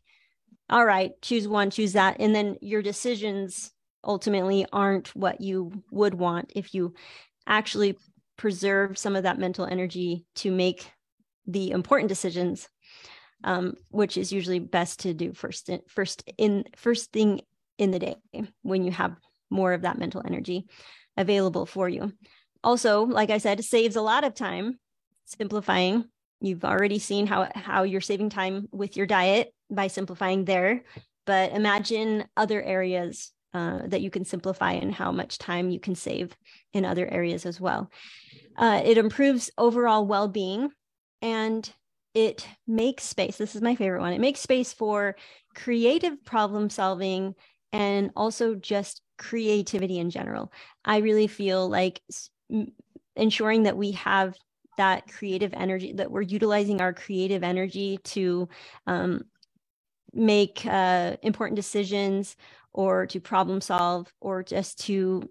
all 0.68 0.84
right, 0.84 1.12
choose 1.22 1.49
one, 1.49 1.70
choose 1.70 1.94
that. 1.94 2.16
And 2.20 2.34
then 2.34 2.58
your 2.60 2.82
decisions 2.82 3.72
ultimately 4.04 4.66
aren't 4.73 5.14
what 5.14 5.40
you 5.40 5.83
would 5.90 6.14
want 6.14 6.52
if 6.54 6.75
you 6.75 6.95
actually 7.47 7.97
preserve 8.37 8.97
some 8.97 9.16
of 9.16 9.25
that 9.25 9.38
mental 9.38 9.66
energy 9.66 10.25
to 10.35 10.50
make 10.50 10.90
the 11.47 11.71
important 11.71 12.09
decisions 12.09 12.69
um, 13.45 13.75
which 13.88 14.16
is 14.16 14.33
usually 14.33 14.59
best 14.59 15.00
to 15.00 15.14
do 15.14 15.33
first 15.33 15.69
in, 15.69 15.80
first 15.88 16.23
in 16.37 16.64
first 16.76 17.12
thing 17.12 17.40
in 17.78 17.90
the 17.90 17.99
day 17.99 18.16
when 18.62 18.85
you 18.85 18.90
have 18.90 19.16
more 19.50 19.73
of 19.73 19.83
that 19.83 19.99
mental 19.99 20.23
energy 20.25 20.66
available 21.16 21.66
for 21.66 21.88
you. 21.88 22.12
Also 22.62 23.04
like 23.04 23.30
i 23.30 23.38
said 23.38 23.64
saves 23.64 23.97
a 23.97 24.02
lot 24.02 24.25
of 24.25 24.35
time 24.35 24.78
simplifying. 25.25 26.04
You've 26.42 26.64
already 26.64 26.99
seen 26.99 27.26
how 27.26 27.49
how 27.54 27.83
you're 27.85 28.00
saving 28.00 28.30
time 28.30 28.69
with 28.73 28.97
your 28.97 29.07
diet 29.07 29.52
by 29.71 29.87
simplifying 29.87 30.45
there 30.45 30.83
but 31.26 31.52
imagine 31.52 32.25
other 32.37 32.62
areas 32.62 33.33
uh, 33.54 33.80
that 33.87 34.00
you 34.00 34.11
can 34.11 34.25
simplify 34.25 34.73
and 34.73 34.95
how 34.95 35.11
much 35.11 35.38
time 35.38 35.71
you 35.71 35.80
can 35.80 35.95
save 35.95 36.37
in 36.73 36.85
other 36.85 37.07
areas 37.09 37.47
as 37.47 37.61
well. 37.61 37.90
Uh, 38.57 38.80
it 38.85 38.99
improves 38.99 39.50
overall 39.59 40.07
well 40.07 40.28
being 40.28 40.71
and 41.23 41.73
it 42.14 42.47
makes 42.66 43.04
space. 43.04 43.37
This 43.37 43.54
is 43.54 43.62
my 43.62 43.75
favorite 43.75 44.00
one. 44.00 44.12
It 44.12 44.21
makes 44.21 44.40
space 44.40 44.73
for 44.73 45.16
creative 45.54 46.25
problem 46.25 46.71
solving 46.71 47.35
and 47.73 48.11
also 48.16 48.54
just 48.54 49.02
creativity 49.19 49.99
in 49.99 50.11
general. 50.11 50.52
I 50.85 50.99
really 50.99 51.26
feel 51.26 51.69
like 51.69 52.02
ensuring 53.16 53.64
that 53.64 53.76
we 53.76 53.92
have 53.92 54.35
that 54.76 55.07
creative 55.09 55.52
energy, 55.54 55.92
that 55.92 56.11
we're 56.11 56.23
utilizing 56.23 56.80
our 56.80 56.92
creative 56.92 57.45
energy 57.45 57.99
to 58.04 58.49
um, 58.87 59.23
make 60.12 60.64
uh, 60.66 61.16
important 61.23 61.57
decisions 61.57 62.37
or 62.72 63.06
to 63.06 63.20
problem 63.20 63.60
solve 63.60 64.12
or 64.20 64.42
just 64.42 64.80
to 64.86 65.28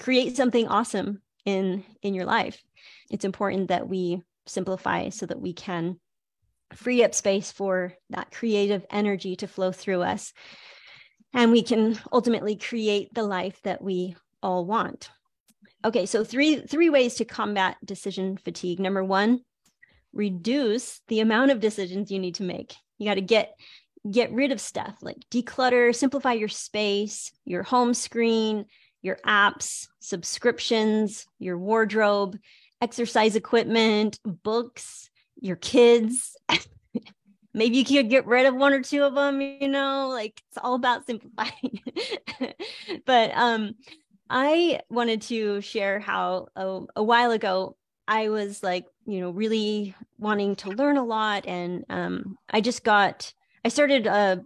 create 0.00 0.36
something 0.36 0.68
awesome 0.68 1.20
in 1.44 1.84
in 2.02 2.14
your 2.14 2.24
life. 2.24 2.62
It's 3.10 3.24
important 3.24 3.68
that 3.68 3.88
we 3.88 4.22
simplify 4.46 5.08
so 5.10 5.26
that 5.26 5.40
we 5.40 5.52
can 5.52 5.98
free 6.74 7.02
up 7.02 7.14
space 7.14 7.50
for 7.50 7.94
that 8.10 8.30
creative 8.30 8.84
energy 8.90 9.36
to 9.36 9.46
flow 9.46 9.72
through 9.72 10.02
us. 10.02 10.32
And 11.32 11.50
we 11.50 11.62
can 11.62 11.98
ultimately 12.12 12.56
create 12.56 13.12
the 13.14 13.22
life 13.22 13.60
that 13.62 13.82
we 13.82 14.16
all 14.42 14.64
want. 14.64 15.10
Okay 15.84 16.06
so 16.06 16.24
three 16.24 16.60
three 16.60 16.90
ways 16.90 17.14
to 17.16 17.24
combat 17.24 17.76
decision 17.84 18.36
fatigue. 18.36 18.80
Number 18.80 19.04
one 19.04 19.40
reduce 20.12 21.00
the 21.08 21.20
amount 21.20 21.50
of 21.50 21.60
decisions 21.60 22.10
you 22.10 22.18
need 22.18 22.36
to 22.36 22.42
make. 22.42 22.74
You 22.98 23.06
got 23.06 23.14
to 23.14 23.20
get 23.20 23.54
get 24.10 24.32
rid 24.32 24.52
of 24.52 24.60
stuff 24.60 24.96
like 25.02 25.18
declutter, 25.30 25.94
simplify 25.94 26.32
your 26.32 26.48
space, 26.48 27.32
your 27.44 27.62
home 27.62 27.94
screen, 27.94 28.66
your 29.02 29.18
apps, 29.26 29.88
subscriptions, 30.00 31.26
your 31.38 31.58
wardrobe, 31.58 32.38
exercise 32.80 33.36
equipment, 33.36 34.18
books, 34.24 35.10
your 35.40 35.56
kids. 35.56 36.36
Maybe 37.54 37.78
you 37.78 37.84
could 37.84 38.10
get 38.10 38.26
rid 38.26 38.46
of 38.46 38.54
one 38.54 38.72
or 38.72 38.82
two 38.82 39.02
of 39.02 39.14
them, 39.14 39.40
you 39.40 39.68
know, 39.68 40.08
like 40.08 40.40
it's 40.48 40.58
all 40.58 40.74
about 40.74 41.06
simplifying. 41.06 41.80
but 43.06 43.32
um 43.34 43.74
I 44.30 44.80
wanted 44.90 45.22
to 45.22 45.62
share 45.62 46.00
how 46.00 46.48
a, 46.54 46.80
a 46.96 47.02
while 47.02 47.30
ago 47.30 47.76
I 48.06 48.28
was 48.28 48.62
like, 48.62 48.84
you 49.06 49.20
know, 49.20 49.30
really 49.30 49.94
wanting 50.18 50.56
to 50.56 50.70
learn 50.70 50.98
a 50.98 51.04
lot 51.04 51.46
and 51.46 51.84
um 51.88 52.36
I 52.50 52.60
just 52.60 52.84
got 52.84 53.32
I 53.64 53.68
started 53.68 54.06
uh, 54.06 54.36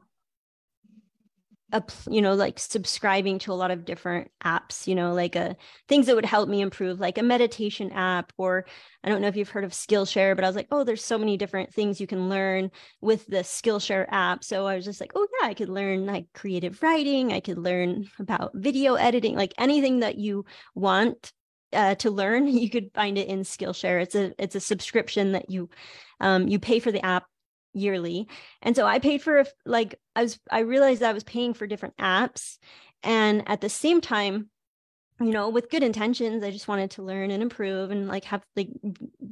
a, 1.72 1.82
you 2.08 2.20
know 2.20 2.34
like 2.34 2.58
subscribing 2.58 3.38
to 3.40 3.52
a 3.52 3.54
lot 3.54 3.70
of 3.70 3.84
different 3.84 4.30
apps 4.44 4.86
you 4.86 4.94
know 4.94 5.14
like 5.14 5.34
a 5.36 5.50
uh, 5.50 5.54
things 5.88 6.06
that 6.06 6.14
would 6.14 6.26
help 6.26 6.48
me 6.48 6.60
improve 6.60 7.00
like 7.00 7.18
a 7.18 7.22
meditation 7.22 7.90
app 7.92 8.32
or 8.36 8.66
i 9.02 9.08
don't 9.08 9.20
know 9.20 9.28
if 9.28 9.36
you've 9.36 9.48
heard 9.48 9.64
of 9.64 9.72
skillshare 9.72 10.36
but 10.36 10.44
i 10.44 10.46
was 10.46 10.56
like 10.56 10.68
oh 10.70 10.84
there's 10.84 11.04
so 11.04 11.18
many 11.18 11.36
different 11.36 11.72
things 11.72 12.00
you 12.00 12.06
can 12.06 12.28
learn 12.28 12.70
with 13.00 13.26
the 13.26 13.38
skillshare 13.38 14.06
app. 14.10 14.44
So 14.44 14.66
i 14.66 14.76
was 14.76 14.84
just 14.84 15.00
like 15.00 15.12
oh 15.14 15.26
yeah 15.40 15.48
i 15.48 15.54
could 15.54 15.68
learn 15.68 16.06
like 16.06 16.26
creative 16.34 16.82
writing. 16.82 17.32
I 17.32 17.40
could 17.40 17.58
learn 17.58 18.06
about 18.18 18.52
video 18.54 18.94
editing 18.94 19.34
like 19.34 19.54
anything 19.58 20.00
that 20.00 20.18
you 20.18 20.44
want 20.74 21.32
uh, 21.72 21.94
to 21.96 22.10
learn 22.10 22.46
you 22.62 22.68
could 22.68 22.90
find 22.94 23.16
it 23.16 23.28
in 23.28 23.40
skillshare. 23.40 24.02
It's 24.02 24.14
a 24.14 24.32
it's 24.38 24.54
a 24.54 24.60
subscription 24.60 25.32
that 25.32 25.50
you 25.50 25.70
um, 26.20 26.46
you 26.48 26.58
pay 26.58 26.78
for 26.78 26.92
the 26.92 27.04
app 27.04 27.24
yearly. 27.72 28.28
And 28.60 28.76
so 28.76 28.86
I 28.86 28.98
paid 28.98 29.22
for 29.22 29.44
like 29.64 29.98
I 30.14 30.22
was 30.22 30.38
I 30.50 30.60
realized 30.60 31.02
I 31.02 31.12
was 31.12 31.24
paying 31.24 31.54
for 31.54 31.66
different 31.66 31.96
apps. 31.96 32.58
And 33.02 33.42
at 33.48 33.60
the 33.60 33.68
same 33.68 34.00
time 34.00 34.50
you 35.20 35.30
know 35.30 35.48
with 35.48 35.70
good 35.70 35.82
intentions 35.82 36.42
i 36.42 36.50
just 36.50 36.68
wanted 36.68 36.90
to 36.90 37.02
learn 37.02 37.30
and 37.30 37.42
improve 37.42 37.90
and 37.90 38.08
like 38.08 38.24
have 38.24 38.42
like 38.56 38.68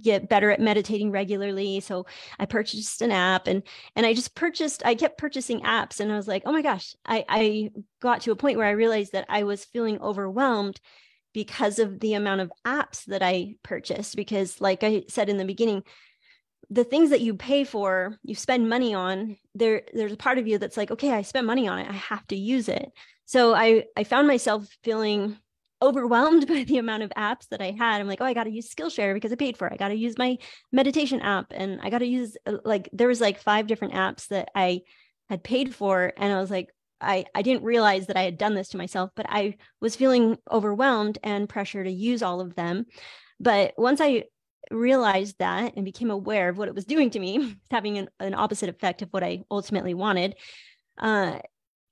get 0.02 0.28
better 0.28 0.50
at 0.50 0.60
meditating 0.60 1.10
regularly. 1.10 1.80
So 1.80 2.06
i 2.38 2.46
purchased 2.46 3.02
an 3.02 3.10
app 3.10 3.46
and 3.46 3.62
and 3.96 4.06
i 4.06 4.14
just 4.14 4.34
purchased 4.34 4.84
i 4.84 4.94
kept 4.94 5.18
purchasing 5.18 5.60
apps 5.60 6.00
and 6.00 6.12
i 6.12 6.16
was 6.16 6.28
like 6.28 6.42
oh 6.46 6.52
my 6.52 6.62
gosh. 6.62 6.94
I 7.04 7.24
i 7.28 7.70
got 8.00 8.22
to 8.22 8.30
a 8.30 8.36
point 8.36 8.58
where 8.58 8.66
i 8.66 8.70
realized 8.70 9.12
that 9.12 9.26
i 9.28 9.42
was 9.42 9.64
feeling 9.64 10.00
overwhelmed 10.00 10.80
because 11.32 11.78
of 11.78 12.00
the 12.00 12.14
amount 12.14 12.40
of 12.40 12.52
apps 12.66 13.04
that 13.06 13.22
i 13.22 13.54
purchased 13.62 14.16
because 14.16 14.60
like 14.60 14.82
i 14.82 15.04
said 15.08 15.28
in 15.28 15.38
the 15.38 15.44
beginning 15.44 15.82
the 16.68 16.84
things 16.84 17.10
that 17.10 17.20
you 17.20 17.34
pay 17.34 17.64
for, 17.64 18.18
you 18.22 18.34
spend 18.34 18.68
money 18.68 18.94
on, 18.94 19.36
there 19.54 19.82
there's 19.92 20.12
a 20.12 20.16
part 20.16 20.38
of 20.38 20.46
you 20.46 20.58
that's 20.58 20.76
like, 20.76 20.90
okay, 20.90 21.10
I 21.10 21.22
spent 21.22 21.46
money 21.46 21.66
on 21.66 21.78
it. 21.78 21.88
I 21.88 21.94
have 21.94 22.26
to 22.28 22.36
use 22.36 22.68
it. 22.68 22.92
So 23.24 23.54
I 23.54 23.84
I 23.96 24.04
found 24.04 24.28
myself 24.28 24.66
feeling 24.82 25.36
overwhelmed 25.82 26.46
by 26.48 26.64
the 26.64 26.78
amount 26.78 27.02
of 27.02 27.10
apps 27.16 27.48
that 27.50 27.62
I 27.62 27.70
had. 27.72 28.00
I'm 28.00 28.08
like, 28.08 28.20
oh, 28.20 28.24
I 28.26 28.34
got 28.34 28.44
to 28.44 28.50
use 28.50 28.72
Skillshare 28.72 29.14
because 29.14 29.32
I 29.32 29.36
paid 29.36 29.56
for 29.56 29.66
it. 29.66 29.72
I 29.72 29.76
got 29.76 29.88
to 29.88 29.96
use 29.96 30.18
my 30.18 30.38
meditation 30.72 31.20
app 31.20 31.46
and 31.50 31.80
I 31.82 31.90
got 31.90 31.98
to 31.98 32.06
use 32.06 32.36
uh, 32.46 32.58
like 32.64 32.88
there 32.92 33.08
was 33.08 33.20
like 33.20 33.40
five 33.40 33.66
different 33.66 33.94
apps 33.94 34.28
that 34.28 34.50
I 34.54 34.82
had 35.28 35.42
paid 35.42 35.74
for 35.74 36.12
and 36.16 36.32
I 36.32 36.40
was 36.40 36.50
like 36.50 36.68
I 37.00 37.24
I 37.34 37.42
didn't 37.42 37.64
realize 37.64 38.06
that 38.06 38.16
I 38.16 38.22
had 38.22 38.38
done 38.38 38.54
this 38.54 38.68
to 38.70 38.76
myself, 38.76 39.10
but 39.16 39.26
I 39.28 39.56
was 39.80 39.96
feeling 39.96 40.38
overwhelmed 40.50 41.18
and 41.22 41.48
pressure 41.48 41.82
to 41.82 41.90
use 41.90 42.22
all 42.22 42.40
of 42.40 42.54
them. 42.54 42.86
But 43.38 43.74
once 43.78 44.00
I 44.00 44.24
realized 44.70 45.36
that 45.38 45.74
and 45.76 45.84
became 45.84 46.10
aware 46.10 46.48
of 46.48 46.58
what 46.58 46.68
it 46.68 46.74
was 46.74 46.84
doing 46.84 47.10
to 47.10 47.18
me, 47.18 47.56
having 47.70 47.98
an, 47.98 48.08
an 48.18 48.34
opposite 48.34 48.68
effect 48.68 49.02
of 49.02 49.08
what 49.10 49.24
I 49.24 49.42
ultimately 49.50 49.94
wanted, 49.94 50.36
uh, 50.98 51.38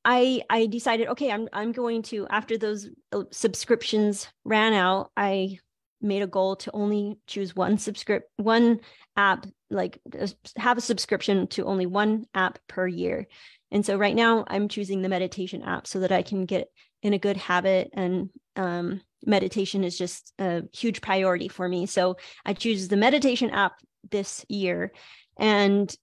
I 0.05 0.43
I 0.49 0.67
decided, 0.67 1.09
okay, 1.09 1.31
I'm 1.31 1.49
I'm 1.53 1.73
going 1.73 2.03
to 2.05 2.27
after 2.29 2.57
those 2.57 2.89
uh, 3.13 3.25
subscriptions 3.31 4.29
ran 4.45 4.73
out, 4.73 5.11
I 5.17 5.59
made 6.01 6.23
a 6.23 6.27
goal 6.27 6.57
to 6.57 6.71
only 6.73 7.19
choose 7.27 7.57
one 7.57 7.77
subscript 7.77 8.31
one 8.37 8.81
app 9.17 9.47
like 9.69 10.01
have 10.57 10.79
a 10.79 10.83
subscription 10.83 11.47
to 11.49 11.65
only 11.65 11.87
one 11.87 12.25
app 12.35 12.59
per 12.69 12.87
year. 12.87 13.27
And 13.71 13.85
so 13.85 13.99
right 13.99 14.15
now 14.15 14.45
i'm 14.49 14.69
choosing 14.69 15.03
the 15.03 15.09
meditation 15.09 15.63
app 15.63 15.87
so 15.87 16.01
that 16.01 16.13
i 16.13 16.23
can 16.23 16.47
get 16.47 16.69
in 17.03 17.13
a 17.13 17.19
good 17.19 17.37
habit 17.37 17.91
and 17.93 18.31
um, 18.57 19.01
meditation 19.27 19.85
is 19.85 19.97
just 19.97 20.33
a 20.39 20.63
huge 20.73 21.01
priority 21.01 21.49
for 21.49 21.69
me. 21.69 21.87
So 21.87 22.17
I 22.45 22.53
choose 22.53 22.89
the 22.89 22.97
meditation 22.97 23.51
app 23.51 23.75
this 24.11 24.45
year. 24.49 24.93
And 25.39 25.95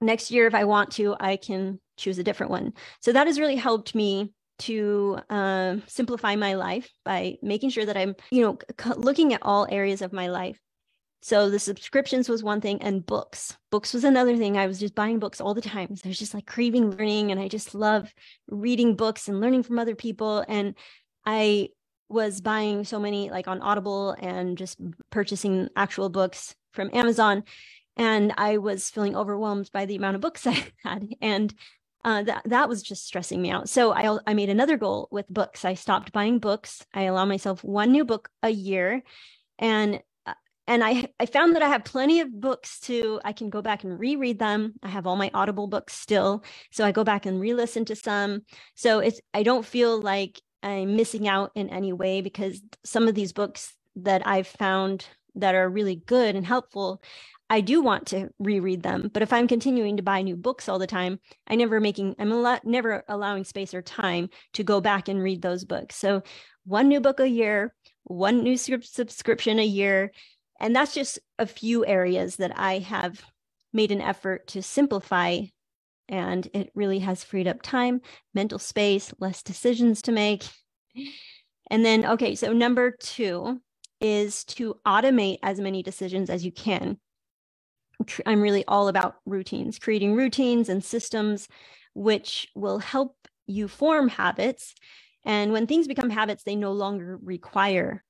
next 0.00 0.30
year, 0.30 0.46
if 0.46 0.54
I 0.54 0.64
want 0.64 0.92
to, 0.92 1.16
I 1.18 1.36
can 1.36 1.80
choose 1.96 2.18
a 2.18 2.24
different 2.24 2.50
one. 2.50 2.72
So 3.00 3.12
that 3.12 3.26
has 3.26 3.40
really 3.40 3.56
helped 3.56 3.94
me 3.94 4.32
to 4.60 5.18
uh, 5.30 5.76
simplify 5.86 6.36
my 6.36 6.54
life 6.54 6.88
by 7.04 7.36
making 7.42 7.70
sure 7.70 7.84
that 7.86 7.96
I'm, 7.96 8.14
you 8.30 8.42
know, 8.42 8.58
c- 8.80 8.90
looking 8.96 9.34
at 9.34 9.42
all 9.42 9.66
areas 9.70 10.02
of 10.02 10.12
my 10.12 10.28
life. 10.28 10.60
So 11.22 11.48
the 11.48 11.58
subscriptions 11.58 12.28
was 12.28 12.42
one 12.42 12.60
thing, 12.60 12.82
and 12.82 13.04
books. 13.04 13.56
Books 13.70 13.94
was 13.94 14.04
another 14.04 14.36
thing. 14.36 14.58
I 14.58 14.66
was 14.66 14.78
just 14.78 14.94
buying 14.94 15.18
books 15.18 15.40
all 15.40 15.54
the 15.54 15.62
time. 15.62 15.96
So 15.96 16.02
I 16.04 16.08
was 16.08 16.18
just 16.18 16.34
like 16.34 16.46
craving 16.46 16.90
learning, 16.90 17.30
and 17.30 17.40
I 17.40 17.48
just 17.48 17.74
love 17.74 18.12
reading 18.48 18.94
books 18.94 19.26
and 19.26 19.40
learning 19.40 19.62
from 19.62 19.78
other 19.78 19.94
people. 19.94 20.44
And 20.46 20.74
I 21.24 21.70
was 22.08 22.40
buying 22.40 22.84
so 22.84 22.98
many 23.00 23.30
like 23.30 23.48
on 23.48 23.60
Audible 23.62 24.12
and 24.18 24.58
just 24.58 24.78
purchasing 25.10 25.68
actual 25.76 26.08
books 26.08 26.54
from 26.72 26.90
Amazon. 26.92 27.44
And 27.96 28.32
I 28.36 28.58
was 28.58 28.90
feeling 28.90 29.16
overwhelmed 29.16 29.70
by 29.72 29.86
the 29.86 29.96
amount 29.96 30.16
of 30.16 30.20
books 30.20 30.46
I 30.46 30.66
had. 30.84 31.08
And 31.20 31.54
uh, 32.04 32.22
that 32.22 32.42
that 32.44 32.68
was 32.68 32.82
just 32.82 33.06
stressing 33.06 33.40
me 33.40 33.50
out. 33.50 33.68
So 33.68 33.92
I 33.92 34.18
I 34.26 34.34
made 34.34 34.50
another 34.50 34.76
goal 34.76 35.08
with 35.10 35.26
books. 35.28 35.64
I 35.64 35.74
stopped 35.74 36.12
buying 36.12 36.38
books. 36.38 36.84
I 36.92 37.02
allow 37.04 37.24
myself 37.24 37.64
one 37.64 37.92
new 37.92 38.04
book 38.04 38.28
a 38.42 38.50
year, 38.50 39.02
and 39.58 40.00
uh, 40.26 40.34
and 40.66 40.84
I 40.84 41.08
I 41.18 41.24
found 41.24 41.56
that 41.56 41.62
I 41.62 41.68
have 41.68 41.84
plenty 41.84 42.20
of 42.20 42.30
books 42.30 42.78
to 42.80 43.20
I 43.24 43.32
can 43.32 43.48
go 43.48 43.62
back 43.62 43.84
and 43.84 43.98
reread 43.98 44.38
them. 44.38 44.74
I 44.82 44.88
have 44.88 45.06
all 45.06 45.16
my 45.16 45.30
Audible 45.32 45.66
books 45.66 45.94
still, 45.94 46.44
so 46.70 46.84
I 46.84 46.92
go 46.92 47.04
back 47.04 47.24
and 47.24 47.40
re-listen 47.40 47.86
to 47.86 47.96
some. 47.96 48.42
So 48.74 48.98
it's 48.98 49.20
I 49.32 49.42
don't 49.42 49.64
feel 49.64 49.98
like 49.98 50.42
I'm 50.64 50.96
missing 50.96 51.28
out 51.28 51.52
in 51.54 51.68
any 51.68 51.92
way 51.92 52.22
because 52.22 52.62
some 52.84 53.06
of 53.06 53.14
these 53.14 53.32
books 53.32 53.74
that 53.96 54.26
I've 54.26 54.46
found 54.46 55.06
that 55.34 55.54
are 55.54 55.68
really 55.68 55.96
good 55.96 56.34
and 56.34 56.46
helpful, 56.46 57.02
I 57.50 57.60
do 57.60 57.82
want 57.82 58.06
to 58.08 58.30
reread 58.38 58.82
them. 58.82 59.10
But 59.12 59.22
if 59.22 59.32
I'm 59.32 59.46
continuing 59.46 59.98
to 59.98 60.02
buy 60.02 60.22
new 60.22 60.36
books 60.36 60.68
all 60.68 60.78
the 60.78 60.86
time, 60.86 61.20
I 61.46 61.56
never 61.56 61.80
making 61.80 62.16
I'm 62.18 62.32
a 62.32 62.40
lot, 62.40 62.64
never 62.64 63.04
allowing 63.08 63.44
space 63.44 63.74
or 63.74 63.82
time 63.82 64.30
to 64.54 64.64
go 64.64 64.80
back 64.80 65.08
and 65.08 65.22
read 65.22 65.42
those 65.42 65.64
books. 65.64 65.96
So 65.96 66.22
one 66.64 66.88
new 66.88 67.00
book 67.00 67.20
a 67.20 67.28
year, 67.28 67.74
one 68.04 68.42
new 68.42 68.56
subscription 68.56 69.58
a 69.58 69.64
year, 69.64 70.12
and 70.58 70.74
that's 70.74 70.94
just 70.94 71.18
a 71.38 71.46
few 71.46 71.84
areas 71.84 72.36
that 72.36 72.58
I 72.58 72.78
have 72.78 73.22
made 73.72 73.90
an 73.90 74.00
effort 74.00 74.46
to 74.48 74.62
simplify 74.62 75.42
and 76.08 76.48
it 76.52 76.70
really 76.74 77.00
has 77.00 77.24
freed 77.24 77.48
up 77.48 77.62
time, 77.62 78.00
mental 78.34 78.58
space, 78.58 79.12
less 79.18 79.42
decisions 79.42 80.02
to 80.02 80.12
make. 80.12 80.44
And 81.70 81.84
then, 81.84 82.04
okay, 82.04 82.34
so 82.34 82.52
number 82.52 82.90
two 82.90 83.60
is 84.00 84.44
to 84.44 84.76
automate 84.86 85.38
as 85.42 85.60
many 85.60 85.82
decisions 85.82 86.28
as 86.28 86.44
you 86.44 86.52
can. 86.52 86.98
I'm 88.26 88.42
really 88.42 88.64
all 88.66 88.88
about 88.88 89.16
routines, 89.24 89.78
creating 89.78 90.14
routines 90.14 90.68
and 90.68 90.84
systems 90.84 91.48
which 91.94 92.48
will 92.54 92.78
help 92.78 93.16
you 93.46 93.68
form 93.68 94.08
habits. 94.08 94.74
And 95.24 95.52
when 95.52 95.66
things 95.66 95.86
become 95.86 96.10
habits, 96.10 96.42
they 96.42 96.56
no 96.56 96.72
longer 96.72 97.18
require 97.22 98.04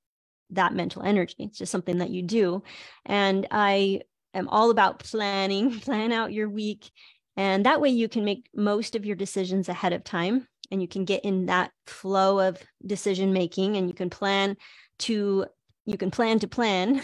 that 0.51 0.75
mental 0.75 1.03
energy. 1.03 1.37
It's 1.39 1.59
just 1.59 1.73
something 1.73 1.99
that 1.99 2.11
you 2.11 2.23
do. 2.23 2.63
And 3.05 3.47
I 3.51 4.01
am 4.33 4.49
all 4.49 4.71
about 4.71 4.99
planning, 4.99 5.79
plan 5.81 6.13
out 6.13 6.33
your 6.33 6.49
week, 6.49 6.91
and 7.37 7.67
that 7.67 7.81
way 7.81 7.89
you 7.89 8.09
can 8.09 8.25
make 8.25 8.49
most 8.55 8.95
of 8.95 9.05
your 9.05 9.17
decisions 9.17 9.69
ahead 9.69 9.93
of 9.93 10.05
time 10.05 10.47
and 10.71 10.81
you 10.81 10.89
can 10.89 11.05
get 11.05 11.25
in 11.25 11.47
that 11.47 11.71
flow 11.87 12.47
of 12.47 12.59
decision 12.87 13.33
making 13.33 13.77
and 13.77 13.89
you 13.89 13.95
can 13.95 14.11
plan 14.11 14.57
to 14.99 15.47
you 15.87 15.99
can 15.99 16.11
plan 16.11 16.39
to 16.39 16.49
plan 16.49 17.03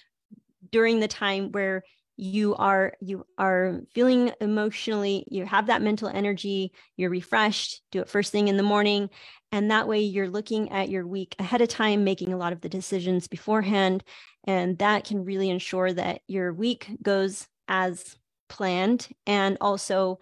during 0.72 1.00
the 1.00 1.08
time 1.08 1.52
where 1.52 1.82
you 2.16 2.56
are 2.56 2.94
you 3.00 3.24
are 3.38 3.80
feeling 3.94 4.32
emotionally 4.40 5.24
you 5.30 5.46
have 5.46 5.66
that 5.66 5.82
mental 5.82 6.08
energy 6.08 6.72
you're 6.96 7.10
refreshed 7.10 7.80
do 7.92 8.00
it 8.00 8.08
first 8.08 8.32
thing 8.32 8.48
in 8.48 8.56
the 8.56 8.62
morning. 8.62 9.08
And 9.50 9.70
that 9.70 9.88
way 9.88 10.00
you're 10.00 10.28
looking 10.28 10.70
at 10.72 10.90
your 10.90 11.06
week 11.06 11.34
ahead 11.38 11.62
of 11.62 11.68
time 11.68 12.04
making 12.04 12.32
a 12.32 12.36
lot 12.36 12.52
of 12.52 12.60
the 12.60 12.68
decisions 12.68 13.28
beforehand. 13.28 14.04
And 14.44 14.78
that 14.78 15.04
can 15.04 15.24
really 15.24 15.48
ensure 15.48 15.92
that 15.92 16.20
your 16.26 16.52
week 16.52 16.90
goes 17.02 17.46
as 17.66 18.16
planned 18.48 19.08
and 19.26 19.56
also 19.60 20.18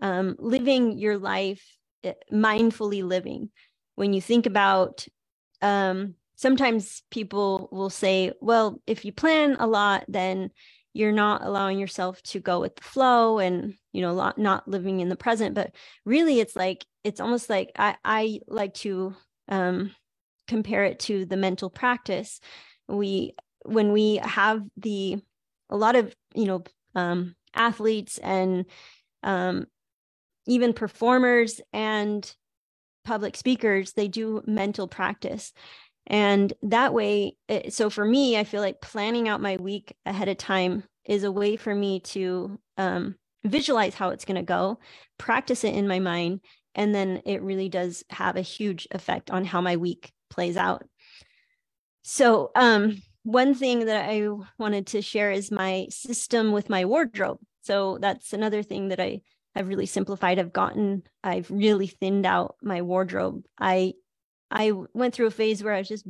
um, 0.00 0.36
living 0.38 0.98
your 0.98 1.18
life 1.18 1.62
eh, 2.04 2.14
mindfully 2.32 3.02
living. 3.02 3.50
When 3.96 4.12
you 4.12 4.20
think 4.20 4.46
about, 4.46 5.06
um, 5.62 6.14
sometimes 6.36 7.02
people 7.10 7.68
will 7.70 7.90
say, 7.90 8.32
well, 8.40 8.80
if 8.86 9.04
you 9.04 9.12
plan 9.12 9.56
a 9.58 9.66
lot, 9.66 10.04
then 10.08 10.50
you're 10.92 11.12
not 11.12 11.44
allowing 11.44 11.78
yourself 11.78 12.22
to 12.22 12.40
go 12.40 12.60
with 12.60 12.76
the 12.76 12.82
flow 12.82 13.38
and 13.38 13.74
you 13.92 14.00
know 14.02 14.32
not 14.36 14.66
living 14.68 15.00
in 15.00 15.08
the 15.08 15.16
present 15.16 15.54
but 15.54 15.72
really 16.04 16.40
it's 16.40 16.56
like 16.56 16.84
it's 17.04 17.20
almost 17.20 17.48
like 17.48 17.70
i 17.76 17.96
i 18.04 18.40
like 18.48 18.74
to 18.74 19.14
um 19.48 19.92
compare 20.48 20.84
it 20.84 20.98
to 20.98 21.24
the 21.24 21.36
mental 21.36 21.70
practice 21.70 22.40
we 22.88 23.32
when 23.64 23.92
we 23.92 24.16
have 24.16 24.62
the 24.76 25.16
a 25.68 25.76
lot 25.76 25.94
of 25.94 26.14
you 26.34 26.46
know 26.46 26.62
um 26.94 27.34
athletes 27.54 28.18
and 28.18 28.66
um, 29.22 29.66
even 30.46 30.72
performers 30.72 31.60
and 31.72 32.34
public 33.04 33.36
speakers 33.36 33.92
they 33.92 34.08
do 34.08 34.42
mental 34.46 34.86
practice. 34.88 35.52
And 36.06 36.52
that 36.62 36.92
way 36.92 37.36
it, 37.48 37.72
so 37.72 37.88
for 37.90 38.04
me 38.04 38.36
i 38.36 38.44
feel 38.44 38.60
like 38.60 38.80
planning 38.80 39.28
out 39.28 39.40
my 39.40 39.56
week 39.56 39.94
ahead 40.06 40.28
of 40.28 40.38
time 40.38 40.84
is 41.04 41.24
a 41.24 41.32
way 41.32 41.56
for 41.56 41.74
me 41.74 42.00
to 42.00 42.58
um, 42.76 43.14
visualize 43.44 43.94
how 43.94 44.10
it's 44.10 44.24
going 44.24 44.36
to 44.36 44.42
go 44.42 44.78
practice 45.18 45.64
it 45.64 45.74
in 45.74 45.86
my 45.88 45.98
mind 45.98 46.40
and 46.74 46.94
then 46.94 47.22
it 47.26 47.42
really 47.42 47.68
does 47.68 48.04
have 48.10 48.36
a 48.36 48.42
huge 48.42 48.86
effect 48.90 49.30
on 49.30 49.44
how 49.44 49.60
my 49.60 49.76
week 49.76 50.12
plays 50.30 50.56
out. 50.56 50.84
So 52.02 52.50
um 52.54 53.02
one 53.22 53.54
thing 53.54 53.86
that 53.86 54.08
i 54.08 54.28
wanted 54.58 54.86
to 54.88 55.02
share 55.02 55.30
is 55.30 55.50
my 55.50 55.86
system 55.90 56.52
with 56.52 56.70
my 56.70 56.84
wardrobe. 56.84 57.38
So 57.62 57.98
that's 58.00 58.32
another 58.32 58.62
thing 58.62 58.88
that 58.88 59.00
i 59.00 59.20
have 59.54 59.68
really 59.68 59.86
simplified. 59.86 60.38
I've 60.38 60.52
gotten 60.52 61.02
i've 61.22 61.50
really 61.50 61.86
thinned 61.86 62.26
out 62.26 62.56
my 62.62 62.82
wardrobe. 62.82 63.44
I 63.58 63.94
i 64.50 64.72
went 64.94 65.14
through 65.14 65.26
a 65.26 65.30
phase 65.30 65.62
where 65.62 65.74
i 65.74 65.78
was 65.78 65.88
just 65.88 66.06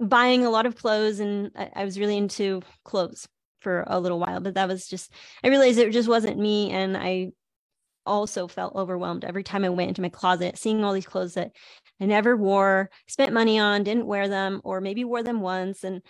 buying 0.00 0.44
a 0.44 0.50
lot 0.50 0.66
of 0.66 0.76
clothes 0.76 1.18
and 1.18 1.50
I, 1.56 1.70
I 1.74 1.84
was 1.84 1.98
really 1.98 2.16
into 2.16 2.62
clothes 2.84 3.26
for 3.60 3.82
a 3.88 3.98
little 3.98 4.20
while 4.20 4.38
but 4.38 4.54
that 4.54 4.68
was 4.68 4.86
just 4.86 5.12
i 5.42 5.48
realized 5.48 5.80
it 5.80 5.90
just 5.90 6.08
wasn't 6.08 6.38
me 6.38 6.70
and 6.70 6.96
i 6.96 7.32
also 8.08 8.48
felt 8.48 8.74
overwhelmed 8.74 9.24
every 9.24 9.44
time 9.44 9.64
I 9.64 9.68
went 9.68 9.90
into 9.90 10.02
my 10.02 10.08
closet, 10.08 10.58
seeing 10.58 10.82
all 10.82 10.92
these 10.92 11.06
clothes 11.06 11.34
that 11.34 11.52
I 12.00 12.06
never 12.06 12.36
wore, 12.36 12.90
spent 13.06 13.32
money 13.32 13.58
on, 13.58 13.82
didn't 13.82 14.06
wear 14.06 14.28
them, 14.28 14.60
or 14.64 14.80
maybe 14.80 15.04
wore 15.04 15.22
them 15.22 15.40
once. 15.40 15.84
And 15.84 16.02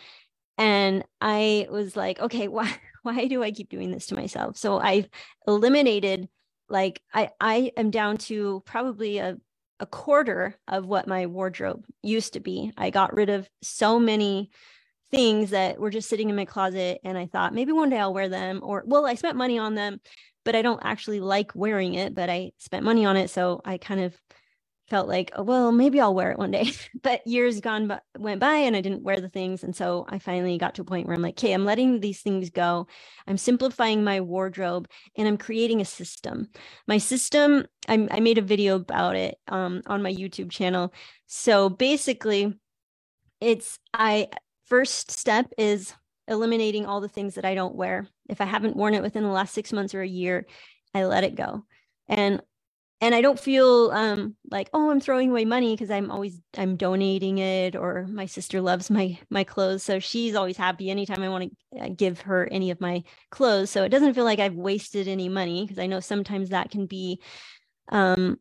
and 0.59 1.05
I 1.21 1.69
was 1.71 1.97
like, 1.97 2.21
okay, 2.21 2.49
why 2.49 2.75
why 3.03 3.27
do 3.27 3.43
I 3.43 3.51
keep 3.51 3.71
doing 3.71 3.91
this 3.91 4.07
to 4.07 4.15
myself? 4.15 4.57
So 4.57 4.79
I've 4.79 5.09
eliminated 5.47 6.29
like 6.69 7.03
I 7.13 7.31
I 7.41 7.73
am 7.77 7.91
down 7.91 8.19
to 8.19 8.63
probably 8.67 9.19
a 9.19 9.37
a 9.81 9.87
quarter 9.87 10.57
of 10.67 10.87
what 10.87 11.07
my 11.07 11.27
wardrobe 11.27 11.85
used 12.03 12.33
to 12.33 12.41
be. 12.41 12.73
I 12.77 12.91
got 12.91 13.15
rid 13.15 13.31
of 13.31 13.49
so 13.63 14.01
many 14.01 14.51
things 15.11 15.51
that 15.51 15.79
were 15.79 15.91
just 15.91 16.09
sitting 16.09 16.29
in 16.29 16.37
my 16.37 16.45
closet 16.45 17.01
and 17.05 17.17
I 17.17 17.27
thought 17.27 17.55
maybe 17.55 17.73
one 17.73 17.89
day 17.89 17.99
I'll 17.99 18.13
wear 18.13 18.29
them 18.29 18.61
or 18.63 18.83
well 18.87 19.07
I 19.07 19.15
spent 19.15 19.39
money 19.39 19.59
on 19.59 19.75
them 19.75 20.01
but 20.49 20.57
I 20.57 20.63
don't 20.63 20.81
actually 20.83 21.21
like 21.21 21.53
wearing 21.55 21.93
it, 21.93 22.15
but 22.15 22.31
I 22.31 22.53
spent 22.57 22.83
money 22.83 23.05
on 23.05 23.19
it. 23.19 23.29
So 23.29 23.61
I 23.67 23.77
kind 23.77 24.01
of 24.01 24.17
felt 24.89 25.09
like, 25.09 25.31
oh, 25.37 25.43
well, 25.43 25.71
maybe 25.71 26.01
I'll 26.01 26.15
wear 26.15 26.31
it 26.33 26.39
one 26.39 26.51
day. 26.51 26.73
but 27.03 27.27
years 27.27 27.61
gone 27.61 27.89
by, 27.89 28.01
went 28.19 28.41
by 28.41 28.57
and 28.57 28.75
I 28.75 28.81
didn't 28.81 29.03
wear 29.03 29.21
the 29.21 29.29
things. 29.29 29.63
And 29.63 29.75
so 29.77 30.07
I 30.09 30.19
finally 30.19 30.57
got 30.59 30.75
to 30.77 30.83
a 30.83 30.85
point 30.85 31.07
where 31.07 31.15
I'm 31.15 31.23
like, 31.23 31.39
okay, 31.39 31.53
I'm 31.53 31.65
letting 31.65 32.01
these 32.01 32.23
things 32.23 32.51
go. 32.51 32.87
I'm 33.27 33.37
simplifying 33.37 34.03
my 34.03 34.21
wardrobe 34.21 34.89
and 35.17 35.29
I'm 35.29 35.37
creating 35.37 35.81
a 35.81 35.85
system. 35.85 36.49
My 36.87 36.99
system, 36.99 37.67
I, 37.89 38.09
I 38.11 38.21
made 38.21 38.39
a 38.39 38.43
video 38.43 38.77
about 38.77 39.17
it 39.17 39.39
um, 39.49 39.83
on 39.87 40.03
my 40.03 40.13
YouTube 40.13 40.51
channel. 40.51 40.93
So 41.27 41.69
basically, 41.69 42.55
it's 43.41 43.79
I 43.95 44.29
first 44.67 45.11
step 45.11 45.53
is 45.57 45.95
eliminating 46.27 46.87
all 46.87 47.01
the 47.01 47.09
things 47.09 47.35
that 47.35 47.45
I 47.45 47.55
don't 47.55 47.75
wear. 47.75 48.07
If 48.29 48.41
I 48.41 48.45
haven't 48.45 48.77
worn 48.77 48.95
it 48.95 49.03
within 49.03 49.23
the 49.23 49.31
last 49.31 49.55
six 49.55 49.73
months 49.73 49.95
or 49.95 50.03
a 50.03 50.09
year, 50.09 50.47
I 50.95 51.05
let 51.05 51.25
it 51.25 51.35
go. 51.35 51.65
And 52.09 52.43
and 53.01 53.15
I 53.15 53.21
don't 53.21 53.39
feel 53.39 53.91
um, 53.93 54.35
like 54.51 54.71
oh 54.73 54.91
I'm 54.91 55.01
throwing 55.01 55.31
away 55.31 55.45
money 55.45 55.75
because 55.75 55.91
I'm 55.91 56.11
always 56.11 56.41
I'm 56.57 56.77
donating 56.77 57.39
it 57.39 57.77
or 57.77 58.07
my 58.09 58.27
sister 58.27 58.61
loves 58.61 58.91
my 58.91 59.19
my 59.31 59.45
clothes 59.45 59.83
so 59.83 59.99
she's 59.99 60.35
always 60.35 60.57
happy 60.57 60.91
anytime 60.91 61.23
I 61.23 61.29
want 61.29 61.53
to 61.73 61.79
uh, 61.81 61.89
give 61.95 62.23
her 62.23 62.49
any 62.51 62.71
of 62.71 62.81
my 62.81 63.03
clothes 63.31 63.71
so 63.71 63.85
it 63.85 63.91
doesn't 63.91 64.15
feel 64.15 64.25
like 64.25 64.41
I've 64.41 64.55
wasted 64.55 65.09
any 65.09 65.29
money 65.29 65.63
because 65.63 65.79
I 65.79 65.87
know 65.87 66.01
sometimes 66.01 66.51
that 66.51 66.71
can 66.71 66.87
be 66.87 67.21
um, 67.91 68.39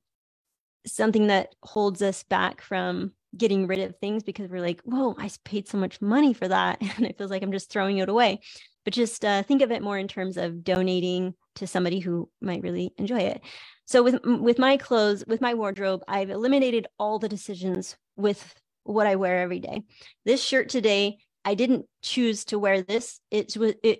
something 0.85 1.27
that 1.27 1.53
holds 1.63 2.01
us 2.01 2.23
back 2.23 2.61
from 2.61 3.11
getting 3.35 3.67
rid 3.67 3.79
of 3.79 3.95
things 3.97 4.23
because 4.23 4.49
we're 4.49 4.61
like, 4.61 4.81
whoa, 4.83 5.15
I 5.17 5.29
paid 5.43 5.67
so 5.67 5.77
much 5.77 6.01
money 6.01 6.33
for 6.33 6.47
that. 6.47 6.81
And 6.97 7.05
it 7.05 7.17
feels 7.17 7.31
like 7.31 7.43
I'm 7.43 7.51
just 7.51 7.69
throwing 7.69 7.97
it 7.97 8.09
away. 8.09 8.39
But 8.83 8.93
just 8.93 9.23
uh, 9.25 9.43
think 9.43 9.61
of 9.61 9.71
it 9.71 9.83
more 9.83 9.97
in 9.97 10.07
terms 10.07 10.37
of 10.37 10.63
donating 10.63 11.33
to 11.57 11.67
somebody 11.67 11.99
who 11.99 12.29
might 12.41 12.63
really 12.63 12.93
enjoy 12.97 13.19
it. 13.19 13.41
So 13.85 14.03
with 14.03 14.19
with 14.23 14.59
my 14.59 14.77
clothes, 14.77 15.23
with 15.27 15.41
my 15.41 15.53
wardrobe, 15.53 16.01
I've 16.07 16.29
eliminated 16.29 16.87
all 16.99 17.19
the 17.19 17.29
decisions 17.29 17.95
with 18.15 18.55
what 18.83 19.07
I 19.07 19.15
wear 19.15 19.39
every 19.39 19.59
day. 19.59 19.83
This 20.25 20.43
shirt 20.43 20.69
today, 20.69 21.17
I 21.45 21.55
didn't 21.55 21.85
choose 22.01 22.45
to 22.45 22.59
wear 22.59 22.81
this. 22.81 23.19
It 23.31 23.55
was 23.57 23.73
it, 23.83 23.99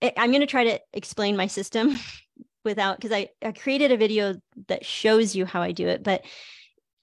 it 0.00 0.14
I'm 0.16 0.30
going 0.30 0.40
to 0.40 0.46
try 0.46 0.64
to 0.64 0.80
explain 0.92 1.36
my 1.36 1.46
system 1.46 1.96
without 2.64 2.96
because 2.96 3.12
I, 3.12 3.28
I 3.42 3.52
created 3.52 3.92
a 3.92 3.96
video 3.96 4.34
that 4.68 4.84
shows 4.84 5.36
you 5.36 5.46
how 5.46 5.62
I 5.62 5.72
do 5.72 5.88
it, 5.88 6.02
but 6.02 6.24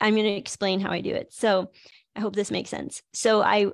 I'm 0.01 0.15
going 0.15 0.25
to 0.25 0.31
explain 0.31 0.81
how 0.81 0.91
I 0.91 1.01
do 1.01 1.13
it. 1.13 1.33
So 1.33 1.71
I 2.15 2.19
hope 2.19 2.35
this 2.35 2.51
makes 2.51 2.69
sense. 2.69 3.01
So 3.13 3.41
I 3.41 3.71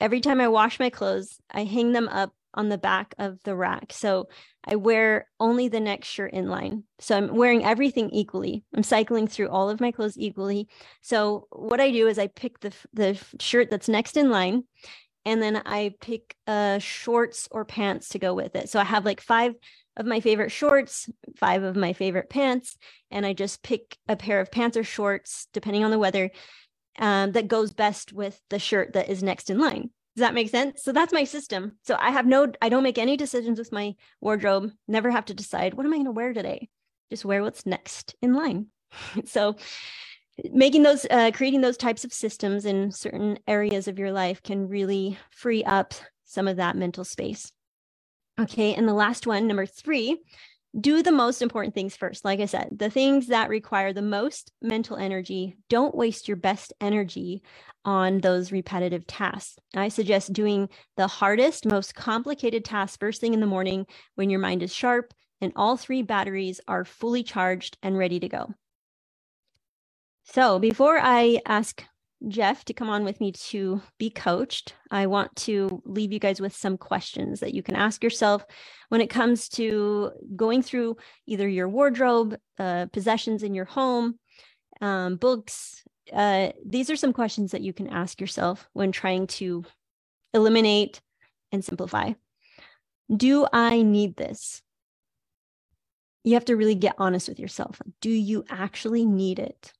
every 0.00 0.20
time 0.20 0.40
I 0.40 0.48
wash 0.48 0.78
my 0.78 0.90
clothes, 0.90 1.38
I 1.50 1.64
hang 1.64 1.92
them 1.92 2.08
up 2.08 2.32
on 2.54 2.68
the 2.68 2.78
back 2.78 3.14
of 3.18 3.42
the 3.44 3.54
rack. 3.54 3.92
So 3.92 4.28
I 4.64 4.76
wear 4.76 5.26
only 5.40 5.68
the 5.68 5.80
next 5.80 6.08
shirt 6.08 6.32
in 6.32 6.48
line. 6.48 6.84
So 6.98 7.16
I'm 7.16 7.34
wearing 7.34 7.64
everything 7.64 8.10
equally. 8.10 8.64
I'm 8.74 8.82
cycling 8.82 9.26
through 9.26 9.48
all 9.48 9.70
of 9.70 9.80
my 9.80 9.90
clothes 9.90 10.18
equally. 10.18 10.68
So 11.00 11.46
what 11.50 11.80
I 11.80 11.90
do 11.90 12.06
is 12.08 12.18
I 12.18 12.28
pick 12.28 12.60
the 12.60 12.72
the 12.92 13.18
shirt 13.40 13.70
that's 13.70 13.88
next 13.88 14.16
in 14.16 14.30
line 14.30 14.64
and 15.24 15.42
then 15.42 15.62
I 15.64 15.94
pick 16.00 16.36
uh 16.46 16.78
shorts 16.78 17.48
or 17.50 17.64
pants 17.64 18.08
to 18.10 18.18
go 18.18 18.34
with 18.34 18.54
it. 18.54 18.68
So 18.68 18.78
I 18.80 18.84
have 18.84 19.04
like 19.04 19.20
five 19.20 19.54
of 19.96 20.06
my 20.06 20.20
favorite 20.20 20.50
shorts, 20.50 21.10
five 21.36 21.62
of 21.62 21.76
my 21.76 21.92
favorite 21.92 22.30
pants, 22.30 22.76
and 23.10 23.26
I 23.26 23.32
just 23.34 23.62
pick 23.62 23.96
a 24.08 24.16
pair 24.16 24.40
of 24.40 24.50
pants 24.50 24.76
or 24.76 24.84
shorts, 24.84 25.48
depending 25.52 25.84
on 25.84 25.90
the 25.90 25.98
weather, 25.98 26.30
um, 26.98 27.32
that 27.32 27.48
goes 27.48 27.72
best 27.72 28.12
with 28.12 28.40
the 28.48 28.58
shirt 28.58 28.94
that 28.94 29.08
is 29.08 29.22
next 29.22 29.50
in 29.50 29.58
line. 29.58 29.90
Does 30.14 30.20
that 30.20 30.34
make 30.34 30.50
sense? 30.50 30.82
So 30.82 30.92
that's 30.92 31.12
my 31.12 31.24
system. 31.24 31.78
So 31.84 31.96
I 31.98 32.10
have 32.10 32.26
no, 32.26 32.52
I 32.60 32.68
don't 32.68 32.82
make 32.82 32.98
any 32.98 33.16
decisions 33.16 33.58
with 33.58 33.72
my 33.72 33.94
wardrobe, 34.20 34.70
never 34.86 35.10
have 35.10 35.24
to 35.26 35.34
decide 35.34 35.74
what 35.74 35.86
am 35.86 35.92
I 35.92 35.96
going 35.96 36.06
to 36.06 36.12
wear 36.12 36.32
today? 36.34 36.68
Just 37.10 37.24
wear 37.24 37.42
what's 37.42 37.64
next 37.64 38.14
in 38.20 38.34
line. 38.34 38.66
so 39.24 39.56
making 40.50 40.82
those, 40.82 41.06
uh, 41.10 41.30
creating 41.32 41.62
those 41.62 41.78
types 41.78 42.04
of 42.04 42.12
systems 42.12 42.66
in 42.66 42.90
certain 42.90 43.38
areas 43.46 43.88
of 43.88 43.98
your 43.98 44.12
life 44.12 44.42
can 44.42 44.68
really 44.68 45.18
free 45.30 45.64
up 45.64 45.94
some 46.24 46.46
of 46.46 46.56
that 46.56 46.76
mental 46.76 47.04
space. 47.04 47.50
Okay. 48.38 48.74
And 48.74 48.88
the 48.88 48.94
last 48.94 49.26
one, 49.26 49.46
number 49.46 49.66
three, 49.66 50.18
do 50.78 51.02
the 51.02 51.12
most 51.12 51.42
important 51.42 51.74
things 51.74 51.96
first. 51.96 52.24
Like 52.24 52.40
I 52.40 52.46
said, 52.46 52.70
the 52.76 52.90
things 52.90 53.26
that 53.26 53.50
require 53.50 53.92
the 53.92 54.02
most 54.02 54.52
mental 54.62 54.96
energy, 54.96 55.56
don't 55.68 55.94
waste 55.94 56.28
your 56.28 56.36
best 56.36 56.72
energy 56.80 57.42
on 57.84 58.18
those 58.18 58.52
repetitive 58.52 59.06
tasks. 59.06 59.58
I 59.74 59.88
suggest 59.88 60.32
doing 60.32 60.68
the 60.96 61.06
hardest, 61.06 61.66
most 61.66 61.94
complicated 61.94 62.64
tasks 62.64 62.96
first 62.96 63.20
thing 63.20 63.34
in 63.34 63.40
the 63.40 63.46
morning 63.46 63.86
when 64.14 64.30
your 64.30 64.40
mind 64.40 64.62
is 64.62 64.74
sharp 64.74 65.12
and 65.40 65.52
all 65.56 65.76
three 65.76 66.02
batteries 66.02 66.60
are 66.68 66.84
fully 66.84 67.22
charged 67.22 67.76
and 67.82 67.98
ready 67.98 68.20
to 68.20 68.28
go. 68.28 68.54
So, 70.24 70.58
before 70.58 70.98
I 70.98 71.40
ask 71.46 71.84
Jeff 72.28 72.64
to 72.66 72.74
come 72.74 72.88
on 72.88 73.04
with 73.04 73.20
me 73.20 73.32
to 73.32 73.82
be 73.98 74.10
coached, 74.10 74.74
I 74.90 75.06
want 75.06 75.34
to 75.36 75.82
leave 75.84 76.12
you 76.12 76.18
guys 76.18 76.40
with 76.40 76.54
some 76.54 76.76
questions 76.76 77.40
that 77.40 77.54
you 77.54 77.62
can 77.62 77.74
ask 77.74 78.02
yourself 78.02 78.44
when 78.88 79.00
it 79.00 79.10
comes 79.10 79.48
to 79.50 80.12
going 80.36 80.62
through 80.62 80.96
either 81.26 81.48
your 81.48 81.68
wardrobe, 81.68 82.36
uh, 82.58 82.86
possessions 82.92 83.42
in 83.42 83.54
your 83.54 83.64
home, 83.64 84.18
um, 84.80 85.16
books. 85.16 85.82
Uh, 86.12 86.50
these 86.64 86.90
are 86.90 86.96
some 86.96 87.12
questions 87.12 87.52
that 87.52 87.62
you 87.62 87.72
can 87.72 87.88
ask 87.88 88.20
yourself 88.20 88.68
when 88.72 88.92
trying 88.92 89.26
to 89.26 89.64
eliminate 90.34 91.00
and 91.50 91.64
simplify. 91.64 92.12
Do 93.14 93.46
I 93.52 93.82
need 93.82 94.16
this? 94.16 94.62
You 96.24 96.34
have 96.34 96.44
to 96.46 96.56
really 96.56 96.76
get 96.76 96.94
honest 96.98 97.28
with 97.28 97.40
yourself. 97.40 97.82
Do 98.00 98.10
you 98.10 98.44
actually 98.48 99.04
need 99.04 99.38
it? 99.38 99.72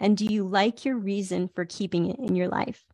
And 0.00 0.16
do 0.16 0.24
you 0.24 0.44
like 0.44 0.84
your 0.84 0.96
reason 0.96 1.50
for 1.54 1.66
keeping 1.66 2.10
it 2.10 2.18
in 2.18 2.34
your 2.34 2.48
life? 2.48 2.84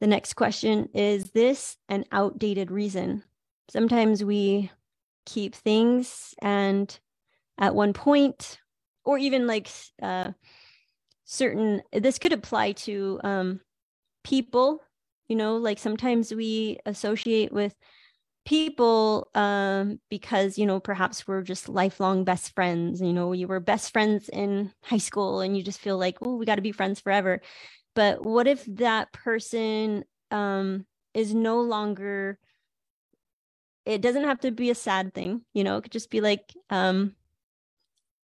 The 0.00 0.06
next 0.06 0.34
question 0.34 0.90
is 0.94 1.30
this 1.30 1.78
an 1.88 2.04
outdated 2.12 2.70
reason? 2.70 3.24
Sometimes 3.70 4.22
we 4.22 4.70
keep 5.24 5.54
things 5.54 6.34
and 6.42 6.96
at 7.58 7.74
one 7.74 7.94
point, 7.94 8.58
or 9.04 9.16
even 9.16 9.46
like 9.46 9.68
uh, 10.02 10.32
certain, 11.24 11.82
this 11.92 12.18
could 12.18 12.34
apply 12.34 12.72
to 12.72 13.18
um, 13.24 13.60
people, 14.22 14.82
you 15.26 15.36
know, 15.36 15.56
like 15.56 15.78
sometimes 15.78 16.34
we 16.34 16.78
associate 16.84 17.50
with 17.52 17.74
people 18.46 19.28
um, 19.34 20.00
because 20.10 20.58
you 20.58 20.66
know 20.66 20.80
perhaps 20.80 21.28
we're 21.28 21.42
just 21.42 21.68
lifelong 21.68 22.24
best 22.24 22.54
friends 22.54 23.02
you 23.02 23.12
know 23.12 23.32
you 23.32 23.48
were 23.48 23.60
best 23.60 23.92
friends 23.92 24.30
in 24.30 24.72
high 24.82 24.98
school 24.98 25.40
and 25.40 25.56
you 25.56 25.62
just 25.62 25.80
feel 25.80 25.98
like 25.98 26.16
oh 26.22 26.36
we 26.36 26.46
got 26.46 26.56
to 26.56 26.62
be 26.62 26.72
friends 26.72 27.00
forever. 27.00 27.42
But 27.94 28.24
what 28.24 28.46
if 28.46 28.64
that 28.66 29.12
person 29.12 30.04
um, 30.30 30.86
is 31.14 31.34
no 31.34 31.60
longer 31.60 32.38
it 33.84 34.00
doesn't 34.02 34.24
have 34.24 34.40
to 34.40 34.50
be 34.50 34.70
a 34.70 34.74
sad 34.74 35.14
thing 35.14 35.42
you 35.52 35.64
know 35.64 35.76
it 35.76 35.82
could 35.82 35.92
just 35.92 36.10
be 36.10 36.20
like 36.20 36.52
um, 36.70 37.14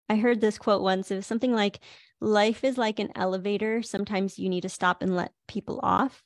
i 0.09 0.17
heard 0.17 0.41
this 0.41 0.59
quote 0.59 0.83
once 0.83 1.11
it 1.11 1.17
was 1.17 1.27
something 1.27 1.53
like 1.53 1.81
life 2.21 2.65
is 2.65 2.77
like 2.79 2.99
an 2.99 3.11
elevator 3.17 3.83
sometimes 3.83 4.39
you 4.39 4.49
need 4.49 4.63
to 4.63 4.69
stop 4.69 5.03
and 5.03 5.17
let 5.17 5.33
people 5.49 5.81
off. 5.83 6.23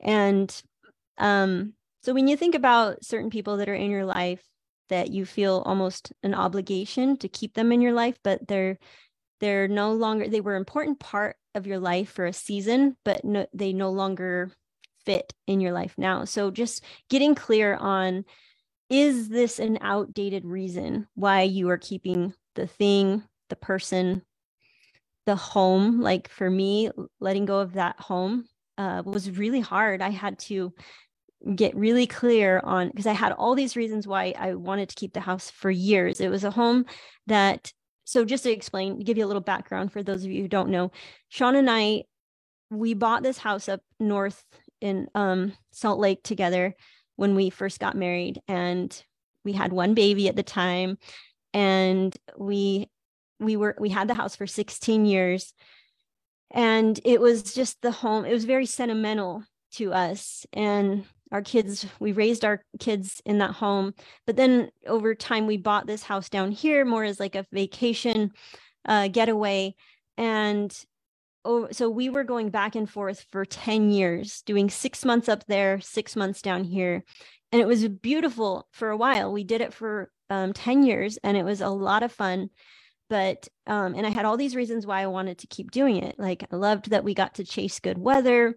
And 0.00 0.50
um 1.18 1.74
so 2.06 2.14
when 2.14 2.28
you 2.28 2.36
think 2.36 2.54
about 2.54 3.04
certain 3.04 3.30
people 3.30 3.56
that 3.56 3.68
are 3.68 3.74
in 3.74 3.90
your 3.90 4.04
life, 4.04 4.40
that 4.90 5.10
you 5.10 5.26
feel 5.26 5.64
almost 5.66 6.12
an 6.22 6.34
obligation 6.34 7.16
to 7.16 7.28
keep 7.28 7.54
them 7.54 7.72
in 7.72 7.80
your 7.80 7.94
life, 7.94 8.16
but 8.22 8.46
they're 8.46 8.78
they're 9.40 9.66
no 9.66 9.90
longer 9.90 10.28
they 10.28 10.40
were 10.40 10.54
an 10.54 10.60
important 10.60 11.00
part 11.00 11.34
of 11.56 11.66
your 11.66 11.80
life 11.80 12.08
for 12.08 12.26
a 12.26 12.32
season, 12.32 12.96
but 13.04 13.24
no, 13.24 13.44
they 13.52 13.72
no 13.72 13.90
longer 13.90 14.52
fit 15.04 15.32
in 15.48 15.58
your 15.58 15.72
life 15.72 15.94
now. 15.98 16.24
So 16.24 16.52
just 16.52 16.84
getting 17.10 17.34
clear 17.34 17.74
on 17.74 18.24
is 18.88 19.28
this 19.28 19.58
an 19.58 19.76
outdated 19.80 20.44
reason 20.44 21.08
why 21.16 21.42
you 21.42 21.68
are 21.70 21.76
keeping 21.76 22.32
the 22.54 22.68
thing, 22.68 23.24
the 23.48 23.56
person, 23.56 24.22
the 25.24 25.34
home? 25.34 26.00
Like 26.00 26.28
for 26.28 26.48
me, 26.48 26.88
letting 27.18 27.46
go 27.46 27.58
of 27.58 27.72
that 27.72 27.98
home 27.98 28.44
uh, 28.78 29.02
was 29.04 29.28
really 29.28 29.58
hard. 29.58 30.02
I 30.02 30.10
had 30.10 30.38
to 30.40 30.72
get 31.54 31.76
really 31.76 32.06
clear 32.06 32.60
on 32.64 32.88
because 32.88 33.06
I 33.06 33.12
had 33.12 33.32
all 33.32 33.54
these 33.54 33.76
reasons 33.76 34.06
why 34.06 34.34
I 34.38 34.54
wanted 34.54 34.88
to 34.88 34.94
keep 34.94 35.12
the 35.12 35.20
house 35.20 35.50
for 35.50 35.70
years. 35.70 36.20
It 36.20 36.28
was 36.28 36.44
a 36.44 36.50
home 36.50 36.86
that, 37.26 37.72
so 38.04 38.24
just 38.24 38.44
to 38.44 38.50
explain, 38.50 39.00
give 39.00 39.18
you 39.18 39.24
a 39.24 39.28
little 39.28 39.42
background 39.42 39.92
for 39.92 40.02
those 40.02 40.24
of 40.24 40.30
you 40.30 40.42
who 40.42 40.48
don't 40.48 40.70
know, 40.70 40.92
Sean 41.28 41.56
and 41.56 41.70
I, 41.70 42.04
we 42.70 42.94
bought 42.94 43.22
this 43.22 43.38
house 43.38 43.68
up 43.68 43.80
north 44.00 44.44
in 44.80 45.08
um, 45.14 45.52
Salt 45.72 45.98
Lake 45.98 46.22
together 46.22 46.74
when 47.16 47.34
we 47.34 47.50
first 47.50 47.80
got 47.80 47.96
married, 47.96 48.40
and 48.48 49.02
we 49.44 49.52
had 49.52 49.72
one 49.72 49.94
baby 49.94 50.28
at 50.28 50.36
the 50.36 50.42
time, 50.42 50.98
and 51.54 52.14
we 52.36 52.90
we 53.38 53.56
were 53.56 53.76
we 53.78 53.88
had 53.88 54.08
the 54.08 54.14
house 54.14 54.36
for 54.36 54.46
16 54.46 55.06
years 55.06 55.52
and 56.50 57.00
it 57.04 57.20
was 57.20 57.54
just 57.54 57.80
the 57.82 57.90
home 57.90 58.24
it 58.24 58.32
was 58.32 58.44
very 58.44 58.66
sentimental 58.66 59.42
to 59.72 59.92
us 59.92 60.46
and 60.52 61.04
our 61.32 61.42
kids 61.42 61.86
we 61.98 62.12
raised 62.12 62.44
our 62.44 62.62
kids 62.78 63.20
in 63.24 63.38
that 63.38 63.50
home 63.50 63.92
but 64.26 64.36
then 64.36 64.70
over 64.86 65.14
time 65.14 65.46
we 65.46 65.56
bought 65.56 65.86
this 65.86 66.02
house 66.02 66.28
down 66.28 66.52
here 66.52 66.84
more 66.84 67.04
as 67.04 67.18
like 67.18 67.34
a 67.34 67.46
vacation 67.52 68.30
uh, 68.86 69.08
getaway. 69.08 69.74
And 70.16 70.74
oh, 71.44 71.68
so 71.72 71.90
we 71.90 72.08
were 72.08 72.24
going 72.24 72.50
back 72.50 72.74
and 72.74 72.88
forth 72.88 73.26
for 73.30 73.44
10 73.44 73.90
years 73.90 74.42
doing 74.42 74.70
six 74.70 75.04
months 75.04 75.28
up 75.28 75.44
there 75.46 75.80
six 75.80 76.16
months 76.16 76.40
down 76.40 76.64
here. 76.64 77.04
And 77.52 77.60
it 77.60 77.66
was 77.66 77.86
beautiful 77.88 78.66
for 78.72 78.90
a 78.90 78.96
while. 78.96 79.32
We 79.32 79.44
did 79.44 79.60
it 79.60 79.74
for 79.74 80.10
um, 80.30 80.52
10 80.52 80.82
years 80.84 81.18
and 81.22 81.36
it 81.36 81.44
was 81.44 81.60
a 81.60 81.68
lot 81.68 82.02
of 82.02 82.12
fun. 82.12 82.48
But 83.08 83.46
um, 83.68 83.94
and 83.94 84.04
i 84.04 84.10
had 84.10 84.24
all 84.24 84.36
these 84.36 84.56
reasons 84.56 84.84
why 84.84 85.02
i 85.02 85.06
wanted 85.06 85.38
to 85.38 85.46
keep 85.46 85.70
doing 85.70 85.96
it. 85.98 86.16
Like 86.18 86.44
i 86.50 86.56
loved 86.56 86.90
that 86.90 87.04
we 87.04 87.14
got 87.14 87.34
to 87.36 87.44
chase 87.44 87.78
good 87.78 87.98
weather 87.98 88.56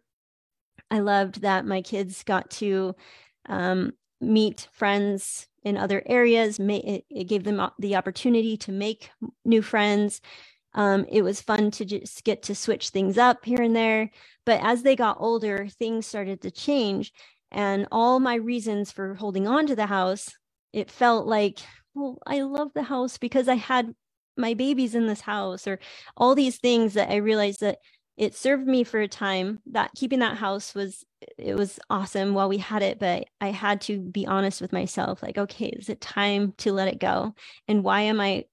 I 0.91 0.99
loved 0.99 1.41
that 1.41 1.65
my 1.65 1.81
kids 1.81 2.23
got 2.23 2.49
to 2.51 2.95
um, 3.47 3.93
meet 4.21 4.67
friends 4.71 5.47
in 5.63 5.77
other 5.77 6.01
areas. 6.05 6.57
It, 6.59 7.27
gave 7.27 7.43
them 7.43 7.61
the 7.79 7.95
opportunity 7.95 8.57
to 8.57 8.71
make 8.71 9.11
new 9.45 9.61
friends. 9.61 10.21
Um, 10.73 11.05
it 11.09 11.23
was 11.23 11.41
fun 11.41 11.71
to 11.71 11.85
just 11.85 12.23
get 12.23 12.43
to 12.43 12.55
switch 12.55 12.89
things 12.89 13.17
up 13.17 13.43
here 13.45 13.61
and 13.61 13.75
there. 13.75 14.11
But 14.45 14.61
as 14.63 14.83
they 14.83 14.95
got 14.95 15.17
older, 15.19 15.67
things 15.67 16.05
started 16.05 16.41
to 16.41 16.51
change. 16.51 17.11
And 17.51 17.87
all 17.91 18.19
my 18.19 18.35
reasons 18.35 18.91
for 18.91 19.15
holding 19.15 19.47
on 19.47 19.67
to 19.67 19.75
the 19.75 19.87
house, 19.87 20.29
it 20.71 20.91
felt 20.91 21.25
like, 21.25 21.59
well, 21.95 22.19
I 22.25 22.41
love 22.41 22.71
the 22.73 22.83
house 22.83 23.17
because 23.17 23.47
I 23.47 23.55
had 23.55 23.93
my 24.37 24.53
babies 24.53 24.95
in 24.95 25.07
this 25.07 25.21
house, 25.21 25.67
or 25.67 25.79
all 26.15 26.33
these 26.33 26.57
things 26.57 26.93
that 26.93 27.09
I 27.09 27.17
realized 27.17 27.59
that 27.59 27.79
it 28.19 28.35
served 28.35 28.67
me 28.67 28.85
for 28.85 29.01
a 29.01 29.09
time 29.09 29.61
that 29.67 29.93
keeping 29.95 30.19
that 30.21 30.37
house 30.37 30.75
was 30.75 31.05
it 31.39 31.55
was 31.57 31.79
awesome 31.89 32.35
while 32.35 32.49
we 32.49 32.59
had 32.59 32.83
it 32.83 32.99
but 32.99 33.27
i 33.41 33.51
had 33.51 33.81
to 33.81 33.99
be 33.99 34.27
honest 34.27 34.61
with 34.61 34.73
myself 34.73 35.23
like 35.23 35.39
okay 35.39 35.67
is 35.69 35.89
it 35.89 36.01
time 36.01 36.53
to 36.59 36.73
let 36.73 36.89
it 36.89 36.99
go? 37.01 37.35
And 37.69 37.83
why 37.85 38.03
am 38.03 38.21
i 38.21 38.45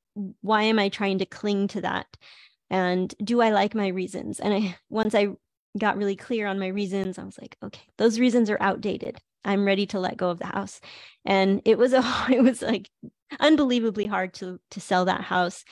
why 0.43 0.65
am 0.65 0.81
i 0.81 0.91
trying 0.91 1.21
to 1.21 1.27
cling 1.27 1.69
to 1.71 1.83
that? 1.83 2.09
And 2.71 3.15
do 3.25 3.43
i 3.43 3.51
like 3.53 3.77
my 3.77 3.89
reasons? 3.89 4.41
And 4.41 4.55
i 4.55 4.77
once 4.91 5.15
i 5.17 5.29
got 5.79 5.99
really 5.99 6.17
clear 6.17 6.49
on 6.49 6.61
my 6.61 6.69
reasons 6.69 7.19
i 7.19 7.25
was 7.25 7.39
like 7.41 7.57
okay 7.65 7.83
those 7.99 8.21
reasons 8.21 8.51
are 8.51 8.59
outdated. 8.63 9.19
I'm 9.45 9.67
ready 9.67 9.87
to 9.89 10.01
let 10.01 10.19
go 10.19 10.31
of 10.31 10.39
the 10.41 10.47
house. 10.47 10.81
And 11.27 11.63
it 11.67 11.79
was 11.79 11.95
a 11.95 12.03
it 12.31 12.43
was 12.45 12.63
like 12.63 12.91
unbelievably 13.41 14.07
hard 14.07 14.35
to 14.37 14.61
to 14.73 14.83
sell 14.83 15.07
that 15.07 15.23
house 15.23 15.65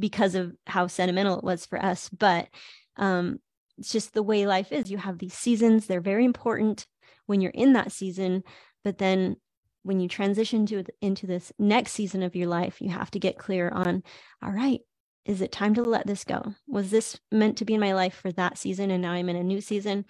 because 0.00 0.36
of 0.36 0.54
how 0.68 0.88
sentimental 0.88 1.38
it 1.38 1.44
was 1.44 1.66
for 1.66 1.82
us 1.84 2.10
but 2.10 2.48
um, 2.96 3.38
it's 3.78 3.92
just 3.92 4.14
the 4.14 4.22
way 4.22 4.46
life 4.46 4.72
is. 4.72 4.90
You 4.90 4.98
have 4.98 5.18
these 5.18 5.34
seasons, 5.34 5.86
they're 5.86 6.00
very 6.00 6.24
important 6.24 6.86
when 7.26 7.40
you're 7.40 7.50
in 7.52 7.74
that 7.74 7.92
season. 7.92 8.42
But 8.84 8.98
then 8.98 9.36
when 9.82 10.00
you 10.00 10.08
transition 10.08 10.66
to 10.66 10.84
into 11.00 11.26
this 11.26 11.52
next 11.58 11.92
season 11.92 12.22
of 12.22 12.34
your 12.34 12.48
life, 12.48 12.80
you 12.80 12.90
have 12.90 13.10
to 13.12 13.18
get 13.18 13.38
clear 13.38 13.68
on, 13.68 14.02
all 14.42 14.52
right, 14.52 14.80
is 15.24 15.40
it 15.40 15.52
time 15.52 15.74
to 15.74 15.82
let 15.82 16.06
this 16.06 16.24
go? 16.24 16.54
Was 16.68 16.90
this 16.90 17.18
meant 17.32 17.58
to 17.58 17.64
be 17.64 17.74
in 17.74 17.80
my 17.80 17.94
life 17.94 18.14
for 18.14 18.32
that 18.32 18.58
season 18.58 18.90
and 18.90 19.02
now 19.02 19.12
I'm 19.12 19.28
in 19.28 19.36
a 19.36 19.42
new 19.42 19.60
season? 19.60 20.04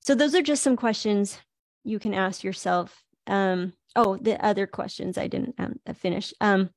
So 0.00 0.14
those 0.14 0.34
are 0.34 0.42
just 0.42 0.62
some 0.62 0.76
questions 0.76 1.38
you 1.84 1.98
can 1.98 2.14
ask 2.14 2.44
yourself. 2.44 3.02
Um, 3.26 3.72
oh, 3.96 4.16
the 4.16 4.42
other 4.44 4.66
questions 4.66 5.18
I 5.18 5.26
didn't 5.26 5.54
um, 5.58 5.80
finish. 5.94 6.32
Um, 6.40 6.70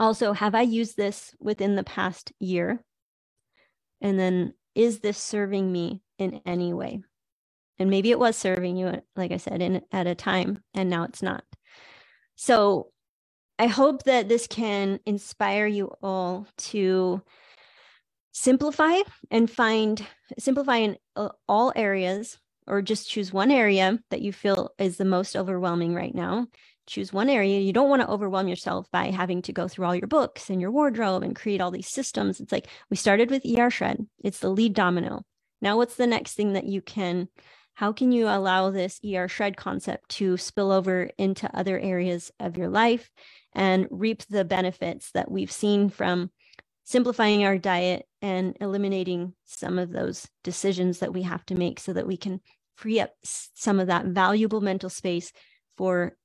also, 0.00 0.32
have 0.32 0.54
I 0.54 0.62
used 0.62 0.96
this 0.96 1.34
within 1.40 1.76
the 1.76 1.84
past 1.84 2.32
year? 2.38 2.84
And 4.00 4.18
then 4.18 4.54
is 4.74 5.00
this 5.00 5.18
serving 5.18 5.70
me 5.70 6.02
in 6.18 6.40
any 6.46 6.72
way? 6.72 7.02
And 7.78 7.90
maybe 7.90 8.10
it 8.10 8.18
was 8.18 8.36
serving 8.36 8.76
you, 8.76 9.02
like 9.16 9.32
I 9.32 9.36
said, 9.36 9.62
in 9.62 9.82
at 9.92 10.06
a 10.06 10.14
time, 10.14 10.62
and 10.74 10.90
now 10.90 11.04
it's 11.04 11.22
not. 11.22 11.44
So 12.34 12.90
I 13.58 13.66
hope 13.66 14.04
that 14.04 14.28
this 14.28 14.46
can 14.46 15.00
inspire 15.06 15.66
you 15.66 15.92
all 16.02 16.46
to 16.58 17.22
simplify 18.32 19.00
and 19.30 19.50
find 19.50 20.06
simplify 20.38 20.76
in 20.76 20.96
uh, 21.16 21.30
all 21.48 21.72
areas 21.74 22.38
or 22.68 22.82
just 22.82 23.10
choose 23.10 23.32
one 23.32 23.50
area 23.50 23.98
that 24.10 24.22
you 24.22 24.32
feel 24.32 24.70
is 24.78 24.96
the 24.96 25.04
most 25.04 25.34
overwhelming 25.34 25.94
right 25.94 26.14
now 26.14 26.46
choose 26.88 27.12
one 27.12 27.30
area. 27.30 27.60
You 27.60 27.72
don't 27.72 27.88
want 27.88 28.02
to 28.02 28.10
overwhelm 28.10 28.48
yourself 28.48 28.90
by 28.90 29.10
having 29.10 29.42
to 29.42 29.52
go 29.52 29.68
through 29.68 29.86
all 29.86 29.94
your 29.94 30.08
books 30.08 30.50
and 30.50 30.60
your 30.60 30.70
wardrobe 30.70 31.22
and 31.22 31.36
create 31.36 31.60
all 31.60 31.70
these 31.70 31.88
systems. 31.88 32.40
It's 32.40 32.52
like 32.52 32.68
we 32.90 32.96
started 32.96 33.30
with 33.30 33.46
ER 33.46 33.70
Shred, 33.70 34.06
it's 34.24 34.40
the 34.40 34.50
lead 34.50 34.74
domino. 34.74 35.22
Now, 35.60 35.76
what's 35.76 35.96
the 35.96 36.06
next 36.06 36.34
thing 36.34 36.54
that 36.54 36.66
you 36.66 36.80
can? 36.80 37.28
How 37.74 37.92
can 37.92 38.10
you 38.10 38.26
allow 38.26 38.70
this 38.70 39.00
ER 39.04 39.28
Shred 39.28 39.56
concept 39.56 40.08
to 40.10 40.36
spill 40.36 40.72
over 40.72 41.10
into 41.16 41.48
other 41.56 41.78
areas 41.78 42.32
of 42.40 42.56
your 42.56 42.68
life 42.68 43.10
and 43.52 43.86
reap 43.90 44.24
the 44.28 44.44
benefits 44.44 45.12
that 45.12 45.30
we've 45.30 45.52
seen 45.52 45.88
from 45.88 46.30
simplifying 46.84 47.44
our 47.44 47.58
diet 47.58 48.06
and 48.22 48.56
eliminating 48.60 49.34
some 49.44 49.78
of 49.78 49.92
those 49.92 50.26
decisions 50.42 51.00
that 51.00 51.12
we 51.12 51.22
have 51.22 51.44
to 51.46 51.54
make 51.54 51.78
so 51.78 51.92
that 51.92 52.06
we 52.06 52.16
can 52.16 52.40
free 52.76 52.98
up 52.98 53.12
some 53.22 53.78
of 53.78 53.88
that 53.88 54.06
valuable 54.06 54.60
mental 54.60 54.90
space 54.90 55.32
for 55.76 56.16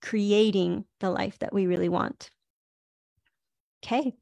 creating 0.00 0.84
the 1.00 1.10
life 1.10 1.38
that 1.40 1.52
we 1.52 1.66
really 1.66 1.88
want. 1.88 2.30
Okay. 3.84 4.14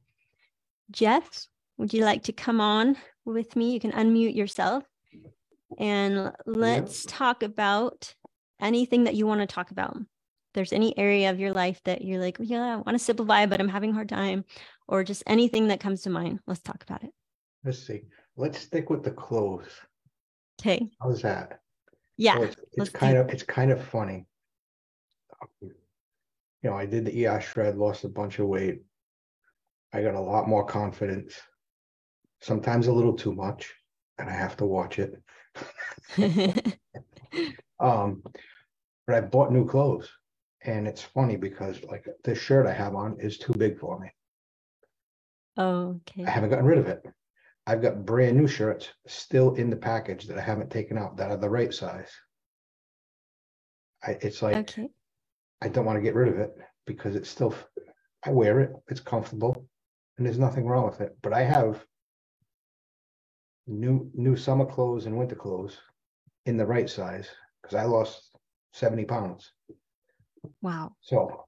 Jeff, 0.91 1.47
would 1.79 1.93
you 1.93 2.05
like 2.05 2.25
to 2.25 2.33
come 2.33 2.61
on 2.61 2.97
with 3.25 3.57
me? 3.57 3.73
You 3.73 3.81
can 3.81 3.93
unmute 3.93 4.37
yourself 4.37 4.85
and 5.79 6.33
let's 6.47 7.05
yep. 7.05 7.15
talk 7.15 7.43
about 7.43 8.15
anything 8.61 9.05
that 9.05 9.15
you 9.15 9.27
want 9.27 9.41
to 9.41 9.47
talk 9.47 9.71
about. 9.71 9.97
If 9.97 10.07
there's 10.55 10.73
any 10.73 10.97
area 10.99 11.31
of 11.31 11.41
your 11.41 11.53
life 11.53 11.81
that 11.85 12.03
you're 12.03 12.21
like, 12.21 12.37
yeah, 12.41 12.75
I 12.75 12.77
want 12.77 12.99
to 12.99 12.99
simplify, 12.99 13.47
but 13.47 13.61
I'm 13.61 13.69
having 13.69 13.91
a 13.91 13.95
hard 13.95 14.09
time, 14.09 14.45
or 14.89 15.05
just 15.05 15.23
anything 15.27 15.69
that 15.69 15.81
comes 15.81 16.03
to 16.03 16.11
mind. 16.11 16.41
Let's 16.47 16.62
talk 16.62 16.83
about 16.83 17.03
it. 17.03 17.11
Let's 17.65 17.85
see. 17.85 18.03
Let's 18.37 18.59
stick 18.59 18.89
with 18.91 19.03
the 19.03 19.11
clothes. 19.11 19.73
Okay. 20.61 20.89
How's 21.03 21.23
that? 21.23 21.61
Yeah. 22.17 22.37
So 22.37 22.43
it's, 22.45 22.57
it's 22.73 22.91
kind 22.91 23.17
of 23.19 23.29
it's 23.29 23.43
kind 23.43 23.71
of 23.71 23.83
funny 23.85 24.27
you 25.61 25.72
know, 26.64 26.75
I 26.75 26.87
did 26.87 27.05
the 27.05 27.27
ER 27.27 27.40
shred, 27.40 27.77
lost 27.77 28.05
a 28.05 28.09
bunch 28.09 28.38
of 28.38 28.46
weight. 28.46 28.83
I 29.92 30.03
got 30.03 30.14
a 30.14 30.20
lot 30.20 30.49
more 30.49 30.64
confidence, 30.64 31.35
sometimes 32.40 32.87
a 32.87 32.92
little 32.92 33.14
too 33.14 33.33
much, 33.33 33.75
and 34.18 34.29
I 34.29 34.33
have 34.33 34.57
to 34.59 34.66
watch 34.66 34.99
it. 34.99 35.22
um, 37.81 38.22
but 39.07 39.16
I 39.16 39.20
bought 39.20 39.53
new 39.53 39.66
clothes, 39.66 40.11
and 40.62 40.87
it's 40.87 41.03
funny 41.03 41.37
because 41.37 41.83
like 41.85 42.07
this 42.25 42.38
shirt 42.38 42.66
I 42.66 42.72
have 42.72 42.94
on 42.94 43.16
is 43.20 43.38
too 43.38 43.55
big 43.55 43.79
for 43.79 43.99
me. 43.99 44.11
Oh, 45.57 46.01
okay. 46.09 46.25
I 46.25 46.31
haven't 46.31 46.51
gotten 46.51 46.66
rid 46.66 46.79
of 46.79 46.88
it. 46.88 47.03
I've 47.66 47.83
got 47.83 48.05
brand 48.05 48.37
new 48.37 48.46
shirts 48.46 48.88
still 49.07 49.55
in 49.55 49.70
the 49.70 49.77
package 49.77 50.27
that 50.27 50.38
I 50.38 50.42
haven't 50.42 50.70
taken 50.70 50.99
out 50.99 51.16
that 51.16 51.31
are 51.31 51.37
the 51.37 51.51
right 51.51 51.72
size. 51.72 52.11
I, 54.03 54.18
it's 54.20 54.42
like 54.42 54.57
okay. 54.57 54.90
I 55.62 55.69
don't 55.69 55.85
want 55.85 55.97
to 55.97 56.03
get 56.03 56.14
rid 56.14 56.29
of 56.29 56.38
it 56.38 56.57
because 56.87 57.16
it's 57.16 57.29
still, 57.29 57.55
I 58.25 58.31
wear 58.31 58.61
it, 58.61 58.73
it's 58.88 59.01
comfortable, 59.01 59.66
and 60.16 60.27
there's 60.27 60.38
nothing 60.38 60.66
wrong 60.66 60.87
with 60.87 61.01
it. 61.01 61.16
But 61.23 61.33
I 61.33 61.42
have 61.42 61.85
new 63.66 64.09
new 64.14 64.37
summer 64.37 64.64
clothes 64.64 65.07
and 65.07 65.16
winter 65.16 65.35
clothes 65.35 65.79
in 66.45 66.57
the 66.57 66.66
right 66.66 66.88
size 66.88 67.29
because 67.61 67.75
I 67.75 67.85
lost 67.85 68.37
70 68.73 69.05
pounds. 69.07 69.53
Wow. 70.62 70.95
So 71.01 71.47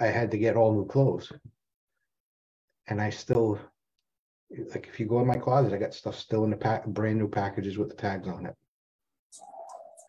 I 0.00 0.06
had 0.06 0.30
to 0.32 0.38
get 0.38 0.56
all 0.56 0.74
new 0.74 0.86
clothes. 0.86 1.30
And 2.88 3.00
I 3.00 3.10
still 3.10 3.58
like 4.50 4.88
if 4.88 5.00
you 5.00 5.06
go 5.06 5.20
in 5.20 5.26
my 5.26 5.36
closet, 5.36 5.72
I 5.72 5.78
got 5.78 5.94
stuff 5.94 6.16
still 6.18 6.44
in 6.44 6.50
the 6.50 6.56
pack 6.56 6.86
brand 6.86 7.18
new 7.18 7.28
packages 7.28 7.78
with 7.78 7.88
the 7.88 7.96
tags 7.96 8.28
on 8.28 8.46
it. 8.46 8.54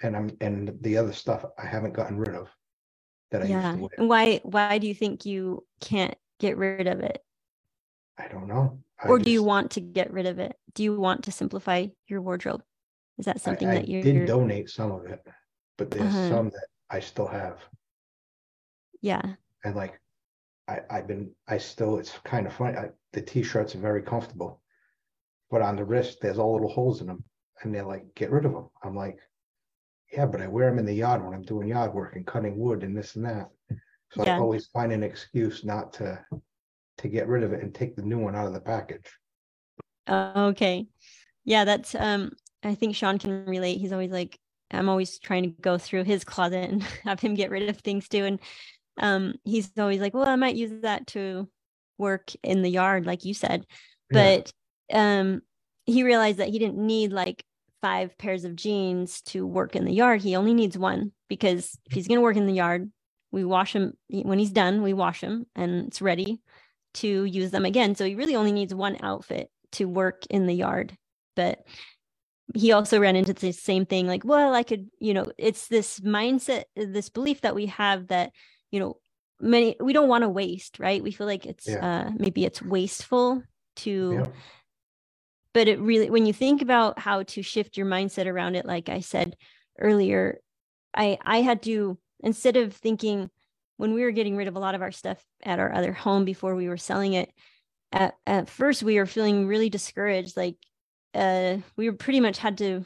And 0.04 0.16
I'm 0.16 0.32
and 0.42 0.78
the 0.82 0.98
other 0.98 1.13
stuff 1.13 1.46
I 1.58 1.66
haven't 1.66 1.94
gotten 1.94 2.18
rid 2.18 2.36
of 2.36 2.50
that 3.32 3.44
I 3.44 3.46
yeah. 3.46 3.76
Why 3.98 4.40
why 4.44 4.78
do 4.78 4.88
you 4.88 4.94
think 4.94 5.26
you 5.26 5.66
can't 5.82 6.16
get 6.40 6.58
rid 6.58 6.88
of 6.88 7.00
it? 7.00 7.24
I 8.18 8.28
don't 8.28 8.48
know. 8.48 8.80
I 9.02 9.08
or 9.08 9.20
do 9.20 9.30
you 9.30 9.44
want 9.44 9.72
to 9.72 9.82
get 9.82 10.12
rid 10.12 10.26
of 10.26 10.40
it? 10.40 10.56
Do 10.74 10.84
you 10.84 11.00
want 11.00 11.24
to 11.26 11.32
simplify 11.32 11.88
your 12.08 12.22
wardrobe? 12.22 12.63
Is 13.18 13.26
that 13.26 13.42
something 13.42 13.68
I, 13.68 13.76
that 13.76 13.88
you 13.88 14.02
did 14.02 14.28
donate 14.28 14.70
some 14.70 14.92
of 14.92 15.06
it, 15.06 15.26
but 15.78 15.92
there's 15.92 16.13
uh-huh. 16.13 16.30
some 16.30 16.50
that 16.50 16.68
I 16.90 17.00
still 17.00 17.28
have. 17.28 17.60
Yeah. 19.02 19.22
And 19.63 19.76
like 19.76 20.00
I, 20.68 20.82
I've 20.90 21.08
been 21.08 21.32
I 21.48 21.58
still 21.58 21.98
it's 21.98 22.13
kind 22.24 22.48
of 22.48 22.54
funny. 22.54 22.78
I, 22.78 22.90
the 23.13 23.22
t-shirts 23.22 23.76
are 23.76 23.80
very 23.80 24.02
comfortable, 24.02 24.62
but 25.50 25.62
on 25.62 25.76
the 25.76 25.86
wrist 25.86 26.20
there's 26.22 26.40
all 26.40 26.54
little 26.54 26.70
holes 26.70 27.02
in 27.02 27.08
them, 27.08 27.24
and 27.62 27.74
they're 27.74 27.84
like, 27.84 28.16
get 28.16 28.32
rid 28.32 28.46
of 28.46 28.54
them. 28.54 28.70
I'm 28.84 28.96
like, 28.96 29.20
yeah, 30.12 30.26
but 30.26 30.41
I 30.41 30.48
wear 30.48 30.70
them 30.70 30.80
in 30.80 30.86
the 30.86 30.93
yard 30.93 31.24
when 31.24 31.34
I'm 31.34 31.41
doing 31.41 31.67
yard 31.67 31.93
work 31.93 32.15
and 32.15 32.26
cutting 32.26 32.58
wood 32.58 32.84
and 32.84 32.96
this 32.96 33.15
and 33.15 33.26
that. 33.26 33.50
So 34.12 34.24
yeah. 34.24 34.38
I 34.38 34.39
always 34.39 34.67
find 34.67 34.91
an 34.91 35.04
excuse 35.04 35.65
not 35.65 35.93
to 35.93 36.20
to 37.00 37.08
get 37.08 37.28
rid 37.28 37.43
of 37.43 37.54
it 37.54 37.62
and 37.62 37.74
take 37.74 37.96
the 37.96 38.02
new 38.02 38.17
one 38.17 38.36
out 38.36 38.48
of 38.48 38.54
the 38.54 38.60
package. 38.60 39.12
okay. 40.10 40.88
Yeah, 41.46 41.65
that's 41.65 41.93
um 41.96 42.32
I 42.63 42.76
think 42.76 42.96
Sean 42.96 43.20
can 43.20 43.46
relate. 43.46 43.80
He's 43.80 43.91
always 43.91 44.12
like 44.12 44.38
I'm 44.72 44.89
always 44.89 45.20
trying 45.20 45.43
to 45.43 45.50
go 45.62 45.78
through 45.78 46.04
his 46.04 46.24
closet 46.24 46.70
and 46.70 46.84
have 47.04 47.20
him 47.20 47.36
get 47.36 47.52
rid 47.52 47.70
of 47.70 47.78
things 47.78 48.08
too. 48.08 48.26
And 48.26 48.39
um 48.98 49.36
he's 49.43 49.72
always 49.78 50.00
like, 50.00 50.13
Well, 50.13 50.28
I 50.28 50.36
might 50.38 50.56
use 50.56 50.72
that 50.82 51.08
to 51.08 51.50
work 51.98 52.32
in 52.43 52.62
the 52.62 52.70
yard, 52.70 53.06
like 53.06 53.26
you 53.26 53.34
said. 53.34 53.65
But 54.10 54.52
yeah. 54.89 55.20
um 55.20 55.41
he 55.86 56.04
realized 56.04 56.38
that 56.38 56.50
he 56.50 56.60
didn't 56.60 56.78
need 56.78 57.12
like 57.12 57.43
five 57.82 58.18
pairs 58.18 58.44
of 58.44 58.56
jeans 58.56 59.22
to 59.22 59.46
work 59.46 59.76
in 59.76 59.86
the 59.86 59.94
yard. 59.94 60.22
He 60.22 60.36
only 60.36 60.54
needs 60.54 60.78
one 60.78 61.12
because 61.28 61.78
if 61.86 61.94
he's 61.94 62.08
going 62.08 62.18
to 62.18 62.24
work 62.24 62.38
in 62.38 62.48
the 62.48 62.54
yard, 62.54 62.92
we 63.32 63.44
wash 63.44 63.74
him 63.74 63.94
when 64.10 64.40
he's 64.40 64.52
done, 64.52 64.82
we 64.82 64.94
wash 64.94 65.22
him 65.22 65.46
and 65.56 65.88
it's 65.88 66.02
ready 66.02 66.42
to 66.96 67.26
use 67.26 67.52
them 67.52 67.66
again. 67.66 67.96
So 67.96 68.06
he 68.06 68.16
really 68.16 68.36
only 68.36 68.52
needs 68.52 68.74
one 68.74 68.98
outfit 69.02 69.50
to 69.74 69.86
work 69.86 70.26
in 70.30 70.48
the 70.48 70.56
yard. 70.56 70.98
But 71.36 71.60
he 72.56 72.72
also 72.72 73.00
ran 73.00 73.16
into 73.16 73.34
the 73.34 73.52
same 73.52 73.86
thing 73.86 74.08
like, 74.08 74.24
well, 74.24 74.56
I 74.56 74.63
could, 74.63 74.88
you 75.00 75.13
know, 75.13 75.26
it's 75.38 75.68
this 75.68 76.00
mindset, 76.00 76.63
this 76.76 77.10
belief 77.10 77.42
that 77.42 77.56
we 77.56 77.68
have 77.68 78.08
that, 78.08 78.32
you 78.72 78.80
know, 78.80 78.98
many, 79.40 79.76
we 79.80 79.94
don't 79.94 80.08
want 80.08 80.24
to 80.24 80.30
waste, 80.30 80.80
right? 80.80 81.04
We 81.04 81.12
feel 81.12 81.28
like 81.28 81.46
it's 81.46 81.68
yeah. 81.68 82.08
uh, 82.08 82.12
maybe 82.18 82.46
it's 82.46 82.62
wasteful 82.62 83.44
to 83.78 84.24
yeah 84.24 84.32
but 85.58 85.67
it 85.67 85.80
really 85.80 86.08
when 86.12 86.28
you 86.28 86.34
think 86.34 86.62
about 86.62 87.00
how 87.00 87.24
to 87.24 87.41
shift 87.41 87.78
your 87.78 87.88
mindset 87.88 88.28
around 88.28 88.54
it 88.54 88.63
like 88.63 88.89
i 88.89 89.00
said 89.00 89.36
earlier 89.80 90.39
i 90.96 91.17
i 91.26 91.41
had 91.41 91.63
to 91.63 91.98
instead 92.20 92.56
of 92.56 92.74
thinking 92.74 93.28
when 93.78 93.96
we 93.96 94.04
were 94.04 94.12
getting 94.12 94.38
rid 94.38 94.48
of 94.48 94.56
a 94.56 94.60
lot 94.60 94.76
of 94.76 94.84
our 94.84 94.91
stuff 94.91 95.20
at 95.41 95.58
our 95.58 95.74
other 95.74 95.93
home 95.93 96.26
before 96.26 96.54
we 96.54 96.70
were 96.70 96.78
selling 96.78 97.13
it 97.13 97.32
at, 97.91 98.13
at 98.28 98.48
first 98.48 98.84
we 98.84 99.00
were 99.00 99.08
feeling 99.08 99.48
really 99.48 99.67
discouraged 99.67 100.38
like 100.38 100.58
uh 101.15 101.58
we 101.76 101.89
were 101.89 101.98
pretty 101.98 102.20
much 102.20 102.38
had 102.38 102.60
to 102.60 102.86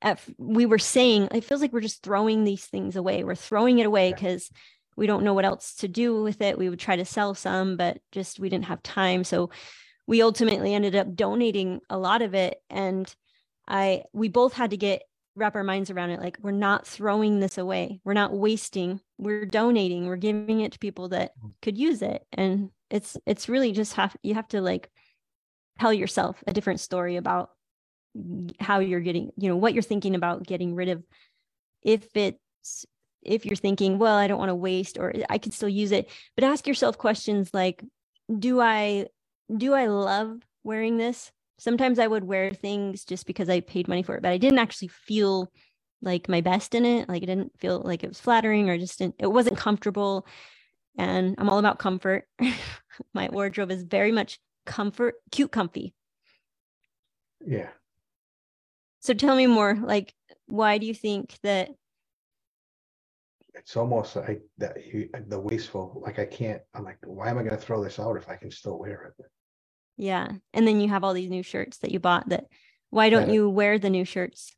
at, 0.00 0.20
we 0.38 0.64
were 0.66 0.78
saying 0.78 1.30
it 1.32 1.42
feels 1.42 1.60
like 1.60 1.72
we're 1.72 1.80
just 1.80 2.02
throwing 2.02 2.44
these 2.44 2.64
things 2.64 2.96
away. 2.96 3.24
We're 3.24 3.34
throwing 3.34 3.78
it 3.78 3.86
away 3.86 4.12
because 4.12 4.50
we 4.96 5.06
don't 5.06 5.24
know 5.24 5.34
what 5.34 5.44
else 5.44 5.74
to 5.76 5.88
do 5.88 6.22
with 6.22 6.42
it. 6.42 6.58
We 6.58 6.68
would 6.68 6.78
try 6.78 6.96
to 6.96 7.04
sell 7.04 7.34
some 7.34 7.76
but 7.76 7.98
just 8.10 8.38
we 8.38 8.48
didn't 8.48 8.66
have 8.66 8.82
time. 8.82 9.24
So 9.24 9.50
we 10.06 10.22
ultimately 10.22 10.74
ended 10.74 10.96
up 10.96 11.14
donating 11.14 11.80
a 11.88 11.98
lot 11.98 12.22
of 12.22 12.34
it. 12.34 12.58
And 12.70 13.12
i 13.68 14.02
we 14.12 14.28
both 14.28 14.54
had 14.54 14.70
to 14.70 14.76
get 14.76 15.02
wrap 15.34 15.54
our 15.54 15.64
minds 15.64 15.90
around 15.90 16.10
it. 16.10 16.20
Like 16.20 16.38
we're 16.42 16.50
not 16.50 16.86
throwing 16.86 17.40
this 17.40 17.58
away. 17.58 18.00
We're 18.04 18.12
not 18.12 18.34
wasting. 18.34 19.00
We're 19.18 19.46
donating. 19.46 20.06
We're 20.06 20.16
giving 20.16 20.60
it 20.60 20.72
to 20.72 20.78
people 20.78 21.08
that 21.10 21.32
mm. 21.42 21.52
could 21.62 21.78
use 21.78 22.02
it. 22.02 22.26
And 22.32 22.70
it's 22.90 23.16
it's 23.26 23.48
really 23.48 23.72
just 23.72 23.94
have 23.94 24.14
you 24.22 24.34
have 24.34 24.48
to 24.48 24.60
like 24.60 24.90
tell 25.80 25.92
yourself 25.92 26.42
a 26.46 26.52
different 26.52 26.80
story 26.80 27.16
about 27.16 27.50
how 28.60 28.80
you're 28.80 29.00
getting 29.00 29.30
you 29.38 29.48
know 29.48 29.56
what 29.56 29.72
you're 29.72 29.82
thinking 29.82 30.14
about 30.14 30.46
getting 30.46 30.74
rid 30.74 30.88
of. 30.88 31.02
If 31.82 32.14
it's 32.14 32.86
if 33.22 33.46
you're 33.46 33.56
thinking 33.56 33.98
well 33.98 34.16
i 34.16 34.26
don't 34.26 34.38
want 34.38 34.48
to 34.48 34.54
waste 34.54 34.98
or 34.98 35.12
i 35.30 35.38
can 35.38 35.52
still 35.52 35.68
use 35.68 35.92
it 35.92 36.10
but 36.34 36.44
ask 36.44 36.66
yourself 36.66 36.98
questions 36.98 37.50
like 37.52 37.84
do 38.38 38.60
i 38.60 39.06
do 39.56 39.74
I 39.74 39.86
love 39.86 40.40
wearing 40.64 40.96
this? 40.96 41.32
Sometimes 41.58 41.98
I 41.98 42.06
would 42.06 42.24
wear 42.24 42.52
things 42.52 43.04
just 43.04 43.26
because 43.26 43.48
I 43.48 43.60
paid 43.60 43.88
money 43.88 44.02
for 44.02 44.16
it, 44.16 44.22
but 44.22 44.32
I 44.32 44.38
didn't 44.38 44.58
actually 44.58 44.88
feel 44.88 45.50
like 46.00 46.28
my 46.28 46.40
best 46.40 46.74
in 46.74 46.84
it. 46.84 47.08
Like 47.08 47.22
it 47.22 47.26
didn't 47.26 47.58
feel 47.58 47.80
like 47.84 48.02
it 48.02 48.08
was 48.08 48.20
flattering 48.20 48.68
or 48.68 48.78
just 48.78 48.98
didn't, 48.98 49.16
it 49.18 49.28
wasn't 49.28 49.58
comfortable. 49.58 50.26
And 50.98 51.34
I'm 51.38 51.48
all 51.48 51.58
about 51.58 51.78
comfort. 51.78 52.26
my 53.14 53.28
wardrobe 53.30 53.70
is 53.70 53.84
very 53.84 54.12
much 54.12 54.38
comfort, 54.66 55.14
cute, 55.30 55.52
comfy. 55.52 55.94
Yeah. 57.44 57.68
So 59.00 59.14
tell 59.14 59.34
me 59.34 59.46
more. 59.46 59.74
Like, 59.74 60.14
why 60.46 60.78
do 60.78 60.86
you 60.86 60.94
think 60.94 61.36
that 61.42 61.70
it's 63.54 63.76
almost 63.76 64.16
like 64.16 64.42
that 64.58 64.76
the 65.28 65.38
wasteful 65.38 66.00
like 66.04 66.18
i 66.18 66.24
can't 66.24 66.62
i'm 66.74 66.84
like 66.84 66.96
why 67.04 67.28
am 67.28 67.38
i 67.38 67.42
going 67.42 67.54
to 67.54 67.62
throw 67.62 67.82
this 67.82 67.98
out 67.98 68.16
if 68.16 68.28
i 68.28 68.36
can 68.36 68.50
still 68.50 68.78
wear 68.78 69.12
it 69.18 69.24
yeah. 70.02 70.32
And 70.52 70.66
then 70.66 70.80
you 70.80 70.88
have 70.88 71.04
all 71.04 71.14
these 71.14 71.30
new 71.30 71.44
shirts 71.44 71.78
that 71.78 71.92
you 71.92 72.00
bought 72.00 72.28
that 72.30 72.46
why 72.90 73.08
don't 73.08 73.30
you 73.30 73.48
wear 73.48 73.78
the 73.78 73.88
new 73.88 74.04
shirts? 74.04 74.52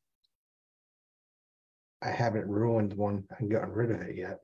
I 2.03 2.11
haven't 2.11 2.49
ruined 2.49 2.95
one. 2.95 3.25
And 3.39 3.51
gotten 3.51 3.71
rid 3.71 3.91
of 3.91 4.01
it 4.01 4.17
yet. 4.17 4.41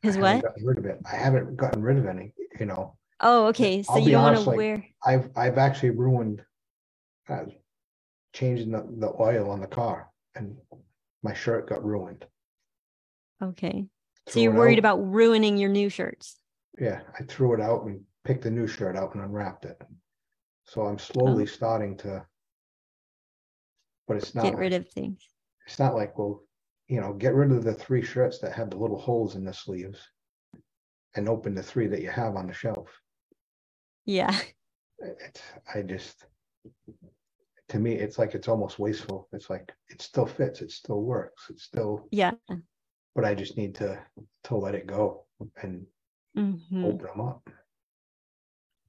Because 0.00 0.16
what? 0.16 0.42
gotten 0.42 0.64
rid 0.64 0.78
of 0.78 0.86
it. 0.86 0.98
I 1.10 1.16
haven't 1.16 1.56
gotten 1.56 1.82
rid 1.82 1.98
of 1.98 2.06
any 2.06 2.32
you 2.58 2.64
know. 2.64 2.96
Oh 3.20 3.48
okay. 3.48 3.82
So 3.82 3.94
I'll 3.94 4.00
you 4.00 4.12
don't 4.12 4.22
want 4.22 4.36
to 4.36 4.42
like, 4.42 4.56
wear 4.56 4.84
i've 5.04 5.28
i've 5.36 5.58
actually 5.58 5.90
ruined 5.90 6.42
uh, 7.28 7.44
changing 8.32 8.72
the, 8.72 8.86
the 8.98 9.12
oil 9.20 9.50
on 9.50 9.60
the 9.60 9.66
car 9.66 10.08
and 10.34 10.56
my 11.22 11.34
shirt 11.34 11.68
got 11.68 11.84
ruined. 11.84 12.24
Okay. 13.42 13.86
So 14.28 14.40
you're 14.40 14.52
worried 14.52 14.78
out. 14.78 14.96
about 14.96 15.12
ruining 15.12 15.58
your 15.58 15.70
new 15.70 15.90
shirts. 15.90 16.36
Yeah, 16.80 17.00
I 17.18 17.24
threw 17.24 17.52
it 17.54 17.60
out 17.60 17.84
and 17.84 18.00
picked 18.28 18.42
the 18.42 18.50
new 18.50 18.66
shirt 18.66 18.94
out 18.94 19.14
and 19.14 19.24
unwrapped 19.24 19.64
it. 19.64 19.80
So 20.64 20.82
I'm 20.82 20.98
slowly 20.98 21.44
oh. 21.44 21.46
starting 21.46 21.96
to, 21.98 22.26
but 24.06 24.18
it's 24.18 24.34
not 24.34 24.44
get 24.44 24.58
rid 24.58 24.72
like, 24.72 24.82
of 24.82 24.88
things. 24.90 25.22
It's 25.66 25.78
not 25.78 25.94
like, 25.94 26.18
well, 26.18 26.42
you 26.88 27.00
know, 27.00 27.14
get 27.14 27.34
rid 27.34 27.52
of 27.52 27.64
the 27.64 27.72
three 27.72 28.04
shirts 28.04 28.38
that 28.40 28.52
have 28.52 28.68
the 28.68 28.76
little 28.76 28.98
holes 28.98 29.34
in 29.34 29.44
the 29.44 29.54
sleeves 29.54 29.98
and 31.16 31.26
open 31.26 31.54
the 31.54 31.62
three 31.62 31.86
that 31.86 32.02
you 32.02 32.10
have 32.10 32.36
on 32.36 32.46
the 32.46 32.52
shelf. 32.52 32.88
Yeah. 34.04 34.38
It's, 34.98 35.40
I 35.74 35.80
just, 35.80 36.26
to 37.70 37.78
me, 37.78 37.94
it's 37.94 38.18
like 38.18 38.34
it's 38.34 38.48
almost 38.48 38.78
wasteful. 38.78 39.26
It's 39.32 39.48
like 39.48 39.72
it 39.88 40.02
still 40.02 40.26
fits, 40.26 40.60
it 40.60 40.70
still 40.70 41.00
works, 41.00 41.44
it 41.48 41.60
still, 41.60 42.06
yeah, 42.10 42.32
but 43.14 43.24
I 43.24 43.34
just 43.34 43.56
need 43.56 43.74
to 43.76 43.98
to 44.44 44.56
let 44.56 44.74
it 44.74 44.86
go 44.86 45.24
and 45.62 45.86
mm-hmm. 46.36 46.84
open 46.84 47.06
them 47.06 47.20
up. 47.20 47.48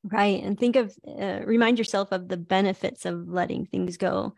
Right, 0.03 0.41
and 0.43 0.57
think 0.57 0.75
of 0.77 0.95
uh, 1.05 1.41
remind 1.45 1.77
yourself 1.77 2.11
of 2.11 2.29
the 2.29 2.37
benefits 2.37 3.05
of 3.05 3.27
letting 3.27 3.65
things 3.65 3.97
go, 3.97 4.33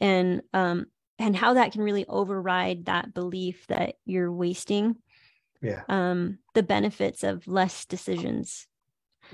and 0.00 0.42
um 0.54 0.86
and 1.18 1.36
how 1.36 1.54
that 1.54 1.72
can 1.72 1.82
really 1.82 2.06
override 2.06 2.86
that 2.86 3.12
belief 3.12 3.66
that 3.66 3.96
you're 4.06 4.32
wasting. 4.32 4.96
Yeah. 5.60 5.82
Um, 5.88 6.38
the 6.54 6.62
benefits 6.62 7.24
of 7.24 7.46
less 7.48 7.84
decisions. 7.84 8.66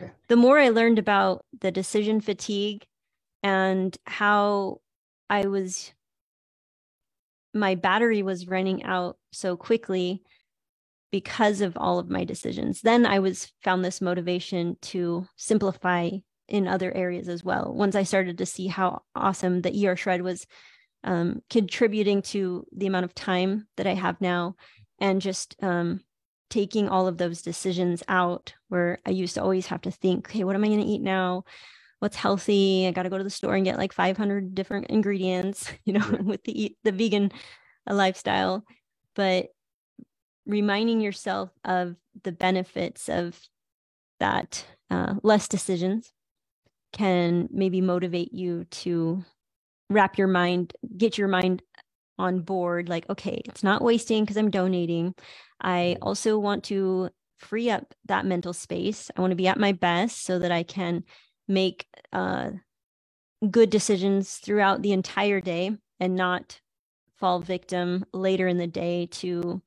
Yeah. 0.01 0.09
The 0.29 0.37
more 0.37 0.59
I 0.59 0.71
learned 0.71 0.99
about 0.99 1.45
the 1.61 1.71
decision 1.71 2.21
fatigue 2.21 2.87
and 3.43 3.97
how 4.07 4.81
I 5.29 5.47
was 5.47 5.93
my 7.53 7.75
battery 7.75 8.23
was 8.23 8.49
running 8.49 8.83
out 8.85 9.19
so 9.33 9.57
quickly 9.57 10.23
because 11.15 11.61
of 11.61 11.77
all 11.77 12.01
of 12.01 12.11
my 12.11 12.25
decisions 12.25 12.81
then 12.81 13.07
i 13.07 13.21
was 13.21 13.53
found 13.63 13.85
this 13.85 14.01
motivation 14.01 14.77
to 14.83 15.25
simplify 15.37 16.11
in 16.49 16.67
other 16.67 16.93
areas 16.93 17.29
as 17.29 17.45
well 17.45 17.73
once 17.73 17.95
i 17.95 18.03
started 18.03 18.37
to 18.37 18.45
see 18.45 18.67
how 18.67 19.01
awesome 19.15 19.63
the 19.63 19.87
er 19.87 19.95
shred 19.95 20.23
was 20.23 20.45
um, 21.05 21.41
contributing 21.51 22.21
to 22.21 22.67
the 22.77 22.89
amount 22.89 23.05
of 23.05 23.15
time 23.15 23.69
that 23.77 23.87
i 23.87 23.95
have 23.95 24.21
now 24.21 24.57
and 24.99 25.23
just 25.23 25.55
um, 25.63 26.01
taking 26.51 26.89
all 26.89 27.07
of 27.07 27.17
those 27.17 27.43
decisions 27.43 28.03
out 28.09 28.53
where 28.67 28.99
i 29.07 29.11
used 29.11 29.35
to 29.35 29.43
always 29.43 29.67
have 29.67 29.83
to 29.83 29.93
think 29.93 30.29
okay 30.29 30.43
what 30.43 30.57
am 30.57 30.65
i 30.65 30.67
going 30.67 30.81
to 30.81 30.87
eat 30.87 31.01
now 31.01 31.45
what's 32.01 32.17
healthy. 32.17 32.87
I 32.87 32.91
got 32.91 33.05
to 33.05 33.09
go 33.09 33.17
to 33.17 33.25
the 33.25 33.31
store 33.31 33.55
and 33.55 33.65
get 33.65 33.79
like 33.79 33.95
500 33.95 34.55
different 34.55 34.89
ingredients, 34.89 35.73
you 35.87 35.95
know, 35.95 36.19
with 36.23 36.45
the 36.45 36.77
the 36.85 36.93
vegan 36.93 37.33
lifestyle. 37.89 38.65
But 39.15 39.54
reminding 40.47 41.01
yourself 41.01 41.51
of 41.65 41.97
the 42.23 42.33
benefits 42.33 43.09
of 43.09 43.39
that 44.21 44.65
uh, 44.91 45.15
less 45.23 45.49
decisions 45.49 46.13
can 46.93 47.49
maybe 47.51 47.81
motivate 47.81 48.33
you 48.33 48.65
to 48.71 49.25
wrap 49.91 50.19
your 50.19 50.29
mind, 50.29 50.73
get 50.97 51.19
your 51.19 51.29
mind 51.29 51.63
on 52.19 52.41
board 52.41 52.89
like, 52.89 53.09
okay, 53.11 53.43
it's 53.45 53.65
not 53.65 53.83
wasting 53.83 54.23
because 54.23 54.37
I'm 54.37 54.51
donating. 54.51 55.15
I 55.61 55.97
also 56.01 56.39
want 56.39 56.65
to 56.65 57.11
free 57.39 57.71
up 57.71 57.95
that 58.07 58.27
mental 58.27 58.53
space. 58.53 59.11
I 59.17 59.21
want 59.21 59.33
to 59.33 59.37
be 59.37 59.49
at 59.49 59.59
my 59.59 59.73
best 59.73 60.25
so 60.25 60.39
that 60.39 60.53
I 60.53 60.63
can 60.63 61.05
make 61.49 61.87
uh, 62.13 62.51
good 63.51 63.71
decisions 63.71 64.37
throughout 64.37 64.83
the 64.83 64.93
entire 64.93 65.41
day 65.41 65.77
and 66.01 66.15
not 66.15 66.61
fall 67.17 67.41
victim 67.41 68.05
later 68.13 68.49
in 68.49 68.59
the 68.59 68.67
day 68.67 69.07
to 69.07 69.63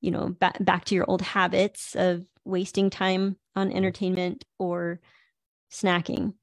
you 0.00 0.10
know 0.10 0.28
back 0.28 0.56
back 0.60 0.84
to 0.86 0.94
your 0.94 1.04
old 1.08 1.22
habits 1.22 1.94
of 1.96 2.24
wasting 2.44 2.90
time 2.90 3.36
on 3.56 3.70
mm. 3.70 3.74
entertainment 3.74 4.44
or 4.58 5.00
snacking. 5.70 6.34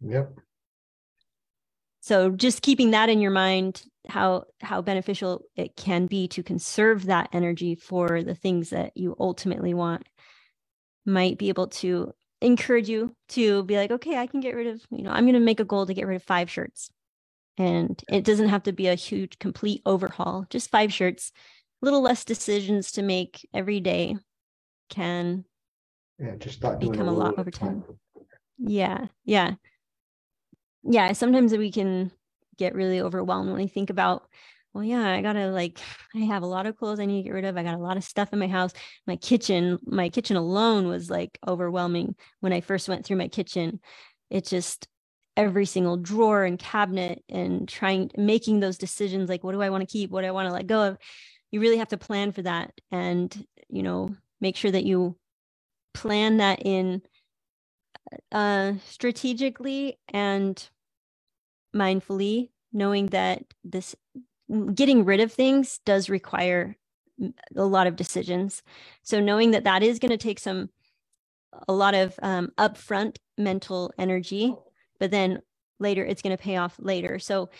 Yep. 0.00 0.38
So 2.00 2.30
just 2.30 2.62
keeping 2.62 2.92
that 2.92 3.08
in 3.08 3.20
your 3.20 3.30
mind 3.30 3.82
how 4.08 4.44
how 4.60 4.80
beneficial 4.80 5.42
it 5.56 5.76
can 5.76 6.06
be 6.06 6.28
to 6.28 6.42
conserve 6.42 7.06
that 7.06 7.28
energy 7.32 7.74
for 7.74 8.22
the 8.22 8.34
things 8.34 8.70
that 8.70 8.96
you 8.96 9.14
ultimately 9.18 9.74
want 9.74 10.06
might 11.04 11.38
be 11.38 11.48
able 11.48 11.66
to 11.68 12.12
encourage 12.40 12.88
you 12.88 13.14
to 13.28 13.62
be 13.64 13.76
like 13.76 13.90
okay 13.90 14.16
i 14.16 14.26
can 14.26 14.40
get 14.40 14.54
rid 14.54 14.66
of 14.66 14.80
you 14.90 15.02
know 15.02 15.10
i'm 15.10 15.24
going 15.24 15.34
to 15.34 15.40
make 15.40 15.60
a 15.60 15.64
goal 15.64 15.84
to 15.84 15.94
get 15.94 16.06
rid 16.06 16.16
of 16.16 16.22
five 16.22 16.50
shirts. 16.50 16.90
And 17.58 18.02
it 18.10 18.24
doesn't 18.24 18.48
have 18.48 18.62
to 18.62 18.72
be 18.72 18.86
a 18.86 18.94
huge 18.94 19.38
complete 19.38 19.82
overhaul 19.84 20.46
just 20.48 20.70
five 20.70 20.92
shirts 20.92 21.30
little 21.82 22.02
less 22.02 22.24
decisions 22.24 22.92
to 22.92 23.02
make 23.02 23.48
every 23.54 23.80
day 23.80 24.16
can 24.88 25.44
yeah 26.18 26.36
just 26.36 26.56
start 26.56 26.80
become 26.80 27.08
a, 27.08 27.12
lot 27.12 27.38
over 27.38 27.50
time. 27.50 27.82
time. 27.82 27.98
Yeah 28.58 29.06
yeah. 29.24 29.54
Yeah 30.82 31.12
sometimes 31.12 31.56
we 31.56 31.70
can 31.70 32.10
get 32.58 32.74
really 32.74 33.00
overwhelmed 33.00 33.50
when 33.50 33.60
we 33.60 33.68
think 33.68 33.90
about 33.90 34.28
well 34.74 34.84
yeah 34.84 35.08
i 35.08 35.22
gotta 35.22 35.48
like 35.48 35.78
i 36.14 36.18
have 36.18 36.42
a 36.42 36.46
lot 36.46 36.66
of 36.66 36.76
clothes 36.76 37.00
i 37.00 37.06
need 37.06 37.22
to 37.22 37.24
get 37.24 37.34
rid 37.34 37.44
of. 37.44 37.56
I 37.56 37.62
got 37.62 37.74
a 37.74 37.78
lot 37.78 37.96
of 37.96 38.04
stuff 38.04 38.32
in 38.32 38.38
my 38.38 38.48
house. 38.48 38.72
My 39.06 39.16
kitchen 39.16 39.78
my 39.84 40.08
kitchen 40.08 40.36
alone 40.36 40.86
was 40.86 41.10
like 41.10 41.38
overwhelming 41.46 42.14
when 42.40 42.52
i 42.52 42.60
first 42.60 42.88
went 42.88 43.04
through 43.04 43.16
my 43.16 43.28
kitchen. 43.28 43.80
It 44.28 44.46
just 44.46 44.86
every 45.36 45.64
single 45.64 45.96
drawer 45.96 46.44
and 46.44 46.58
cabinet 46.58 47.22
and 47.28 47.66
trying 47.68 48.10
making 48.16 48.60
those 48.60 48.76
decisions 48.76 49.28
like 49.28 49.42
what 49.42 49.52
do 49.52 49.62
i 49.62 49.70
want 49.70 49.82
to 49.82 49.90
keep? 49.92 50.10
What 50.10 50.22
do 50.22 50.28
i 50.28 50.32
want 50.32 50.48
to 50.48 50.52
let 50.52 50.66
go 50.66 50.88
of 50.88 50.98
you 51.50 51.60
really 51.60 51.78
have 51.78 51.88
to 51.88 51.96
plan 51.96 52.32
for 52.32 52.42
that 52.42 52.72
and 52.90 53.46
you 53.68 53.82
know 53.82 54.14
make 54.40 54.56
sure 54.56 54.70
that 54.70 54.84
you 54.84 55.16
plan 55.92 56.38
that 56.38 56.60
in 56.64 57.02
uh 58.32 58.72
strategically 58.86 59.98
and 60.12 60.70
mindfully 61.74 62.50
knowing 62.72 63.06
that 63.06 63.42
this 63.64 63.94
getting 64.74 65.04
rid 65.04 65.20
of 65.20 65.32
things 65.32 65.80
does 65.84 66.08
require 66.08 66.76
a 67.56 67.64
lot 67.64 67.86
of 67.86 67.96
decisions. 67.96 68.62
So 69.02 69.20
knowing 69.20 69.50
that 69.52 69.64
that 69.64 69.82
is 69.82 69.98
going 69.98 70.10
to 70.10 70.16
take 70.16 70.38
some 70.38 70.70
a 71.68 71.72
lot 71.72 71.94
of 71.94 72.14
um, 72.22 72.50
upfront 72.58 73.16
mental 73.36 73.92
energy 73.98 74.54
but 74.98 75.10
then 75.10 75.40
later 75.78 76.04
it's 76.04 76.22
going 76.22 76.36
to 76.36 76.42
pay 76.42 76.56
off 76.56 76.76
later. 76.78 77.18
So 77.18 77.50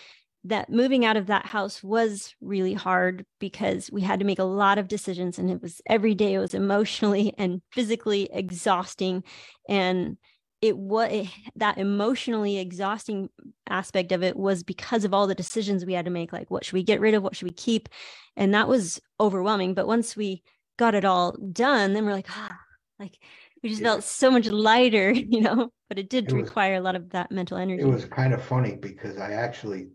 that 0.43 0.69
moving 0.69 1.05
out 1.05 1.17
of 1.17 1.27
that 1.27 1.45
house 1.45 1.83
was 1.83 2.33
really 2.41 2.73
hard 2.73 3.25
because 3.39 3.91
we 3.91 4.01
had 4.01 4.19
to 4.19 4.25
make 4.25 4.39
a 4.39 4.43
lot 4.43 4.79
of 4.79 4.87
decisions 4.87 5.37
and 5.37 5.51
it 5.51 5.61
was 5.61 5.81
every 5.87 6.15
day 6.15 6.33
it 6.33 6.39
was 6.39 6.53
emotionally 6.53 7.33
and 7.37 7.61
physically 7.71 8.29
exhausting. 8.31 9.23
And 9.69 10.17
it 10.61 10.77
was 10.77 11.27
that 11.55 11.77
emotionally 11.77 12.57
exhausting 12.57 13.29
aspect 13.69 14.11
of 14.11 14.23
it 14.23 14.35
was 14.35 14.63
because 14.63 15.05
of 15.05 15.13
all 15.13 15.27
the 15.27 15.35
decisions 15.35 15.85
we 15.85 15.93
had 15.93 16.05
to 16.05 16.11
make 16.11 16.31
like 16.31 16.51
what 16.51 16.63
should 16.63 16.73
we 16.73 16.83
get 16.83 17.01
rid 17.01 17.13
of 17.13 17.23
what 17.23 17.35
should 17.35 17.47
we 17.47 17.53
keep? 17.53 17.89
And 18.35 18.53
that 18.53 18.67
was 18.67 18.99
overwhelming. 19.19 19.73
But 19.73 19.87
once 19.87 20.15
we 20.15 20.43
got 20.77 20.95
it 20.95 21.05
all 21.05 21.33
done 21.51 21.93
then 21.93 22.05
we're 22.05 22.13
like 22.13 22.29
ah 22.29 22.57
like 22.99 23.19
we 23.61 23.69
just 23.69 23.83
felt 23.83 24.03
so 24.03 24.31
much 24.31 24.47
lighter 24.47 25.11
you 25.11 25.41
know? 25.41 25.71
But 25.87 25.99
it 25.99 26.09
did 26.09 26.31
it 26.31 26.33
require 26.33 26.73
was, 26.73 26.79
a 26.79 26.83
lot 26.83 26.95
of 26.95 27.09
that 27.11 27.31
mental 27.31 27.57
energy. 27.57 27.83
It 27.83 27.85
was 27.85 28.05
kind 28.05 28.33
of 28.33 28.43
funny 28.43 28.75
because 28.75 29.17
i 29.17 29.33
actually 29.33 29.89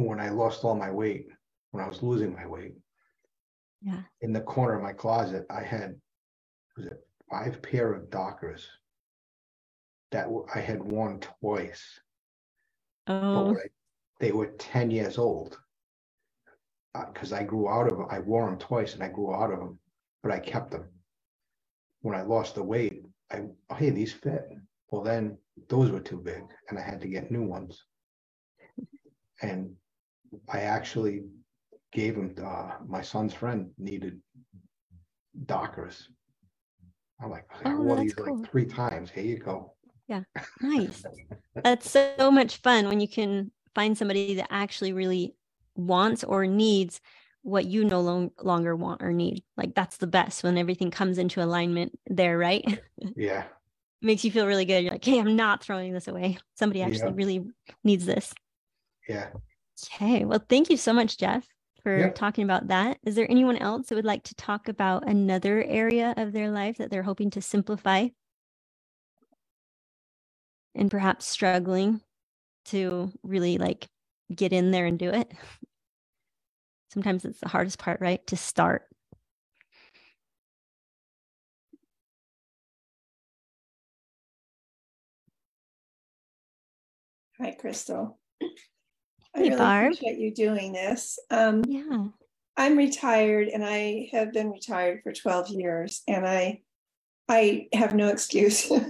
when 0.00 0.20
I 0.20 0.30
lost 0.30 0.64
all 0.64 0.74
my 0.74 0.90
weight, 0.90 1.28
when 1.70 1.84
I 1.84 1.88
was 1.88 2.02
losing 2.02 2.34
my 2.34 2.46
weight, 2.46 2.74
yeah, 3.82 4.02
in 4.20 4.32
the 4.32 4.40
corner 4.40 4.74
of 4.74 4.82
my 4.82 4.92
closet, 4.92 5.44
I 5.50 5.62
had 5.62 5.94
was 6.76 6.86
it 6.86 7.06
five 7.30 7.62
pair 7.62 7.92
of 7.92 8.10
Dockers 8.10 8.66
that 10.10 10.28
I 10.54 10.60
had 10.60 10.82
worn 10.82 11.20
twice. 11.20 12.00
Oh, 13.06 13.52
I, 13.52 13.68
they 14.20 14.32
were 14.32 14.52
ten 14.58 14.90
years 14.90 15.18
old 15.18 15.58
because 17.12 17.32
uh, 17.32 17.36
I 17.36 17.42
grew 17.42 17.68
out 17.68 17.90
of 17.90 17.98
them. 17.98 18.06
I 18.10 18.20
wore 18.20 18.46
them 18.46 18.58
twice 18.58 18.94
and 18.94 19.02
I 19.02 19.08
grew 19.08 19.34
out 19.34 19.52
of 19.52 19.58
them, 19.58 19.78
but 20.22 20.32
I 20.32 20.38
kept 20.38 20.70
them. 20.70 20.88
When 22.02 22.14
I 22.14 22.22
lost 22.22 22.54
the 22.54 22.62
weight, 22.62 23.04
I 23.30 23.42
oh, 23.70 23.74
hey 23.74 23.90
these 23.90 24.12
fit. 24.12 24.48
Well, 24.90 25.02
then 25.02 25.38
those 25.68 25.90
were 25.90 26.00
too 26.00 26.18
big, 26.18 26.42
and 26.68 26.78
I 26.78 26.82
had 26.82 27.00
to 27.00 27.08
get 27.08 27.30
new 27.30 27.42
ones. 27.42 27.82
And 29.40 29.74
I 30.48 30.60
actually 30.60 31.24
gave 31.92 32.16
him 32.16 32.34
uh, 32.44 32.72
my 32.86 33.02
son's 33.02 33.34
friend 33.34 33.70
needed 33.78 34.20
Dockers. 35.46 36.08
I'm 37.22 37.30
like, 37.30 37.46
I 37.64 37.72
oh, 37.72 37.82
wore 37.82 37.96
these 37.96 38.14
cool. 38.14 38.40
like 38.40 38.50
three 38.50 38.66
times. 38.66 39.10
Here 39.10 39.24
you 39.24 39.38
go. 39.38 39.74
Yeah, 40.08 40.22
nice. 40.60 41.04
that's 41.62 41.90
so 41.90 42.30
much 42.30 42.56
fun 42.58 42.88
when 42.88 43.00
you 43.00 43.08
can 43.08 43.50
find 43.74 43.96
somebody 43.96 44.34
that 44.34 44.48
actually 44.50 44.92
really 44.92 45.34
wants 45.76 46.24
or 46.24 46.46
needs 46.46 47.00
what 47.42 47.64
you 47.64 47.84
no 47.84 48.00
long, 48.00 48.30
longer 48.40 48.76
want 48.76 49.02
or 49.02 49.12
need. 49.12 49.42
Like 49.56 49.74
that's 49.74 49.96
the 49.96 50.06
best 50.06 50.42
when 50.42 50.58
everything 50.58 50.90
comes 50.90 51.18
into 51.18 51.42
alignment 51.42 51.98
there, 52.06 52.38
right? 52.38 52.80
Yeah. 53.16 53.44
Makes 54.00 54.24
you 54.24 54.32
feel 54.32 54.46
really 54.46 54.64
good. 54.64 54.82
You're 54.82 54.92
like, 54.92 55.04
hey, 55.04 55.20
I'm 55.20 55.36
not 55.36 55.62
throwing 55.62 55.92
this 55.92 56.08
away. 56.08 56.38
Somebody 56.54 56.82
actually 56.82 57.10
yeah. 57.10 57.14
really 57.14 57.46
needs 57.84 58.04
this. 58.04 58.34
Yeah. 59.08 59.28
Okay. 59.84 60.24
Well, 60.24 60.44
thank 60.48 60.70
you 60.70 60.76
so 60.76 60.92
much, 60.92 61.18
Jeff, 61.18 61.46
for 61.82 61.98
yep. 61.98 62.14
talking 62.14 62.44
about 62.44 62.68
that. 62.68 62.98
Is 63.04 63.14
there 63.14 63.30
anyone 63.30 63.56
else 63.56 63.88
that 63.88 63.96
would 63.96 64.04
like 64.04 64.24
to 64.24 64.34
talk 64.34 64.68
about 64.68 65.08
another 65.08 65.62
area 65.64 66.14
of 66.16 66.32
their 66.32 66.50
life 66.50 66.78
that 66.78 66.90
they're 66.90 67.02
hoping 67.02 67.30
to 67.30 67.42
simplify 67.42 68.08
and 70.74 70.90
perhaps 70.90 71.26
struggling 71.26 72.00
to 72.66 73.12
really 73.22 73.58
like 73.58 73.88
get 74.34 74.52
in 74.52 74.70
there 74.70 74.86
and 74.86 74.98
do 74.98 75.10
it? 75.10 75.32
Sometimes 76.92 77.24
it's 77.24 77.40
the 77.40 77.48
hardest 77.48 77.78
part, 77.78 78.00
right? 78.00 78.26
To 78.28 78.36
start. 78.36 78.84
Hi, 87.40 87.52
Crystal. 87.52 88.18
I 89.34 89.40
really 89.40 89.56
Barb. 89.56 89.92
appreciate 89.92 90.18
you 90.18 90.32
doing 90.32 90.72
this. 90.72 91.18
Um, 91.30 91.64
yeah. 91.66 92.06
I'm 92.56 92.76
retired 92.76 93.48
and 93.48 93.64
I 93.64 94.08
have 94.12 94.32
been 94.32 94.50
retired 94.50 95.02
for 95.02 95.12
12 95.12 95.50
years 95.50 96.02
and 96.06 96.26
I 96.26 96.60
I 97.28 97.68
have 97.72 97.94
no 97.94 98.08
excuse. 98.08 98.70
you 98.70 98.82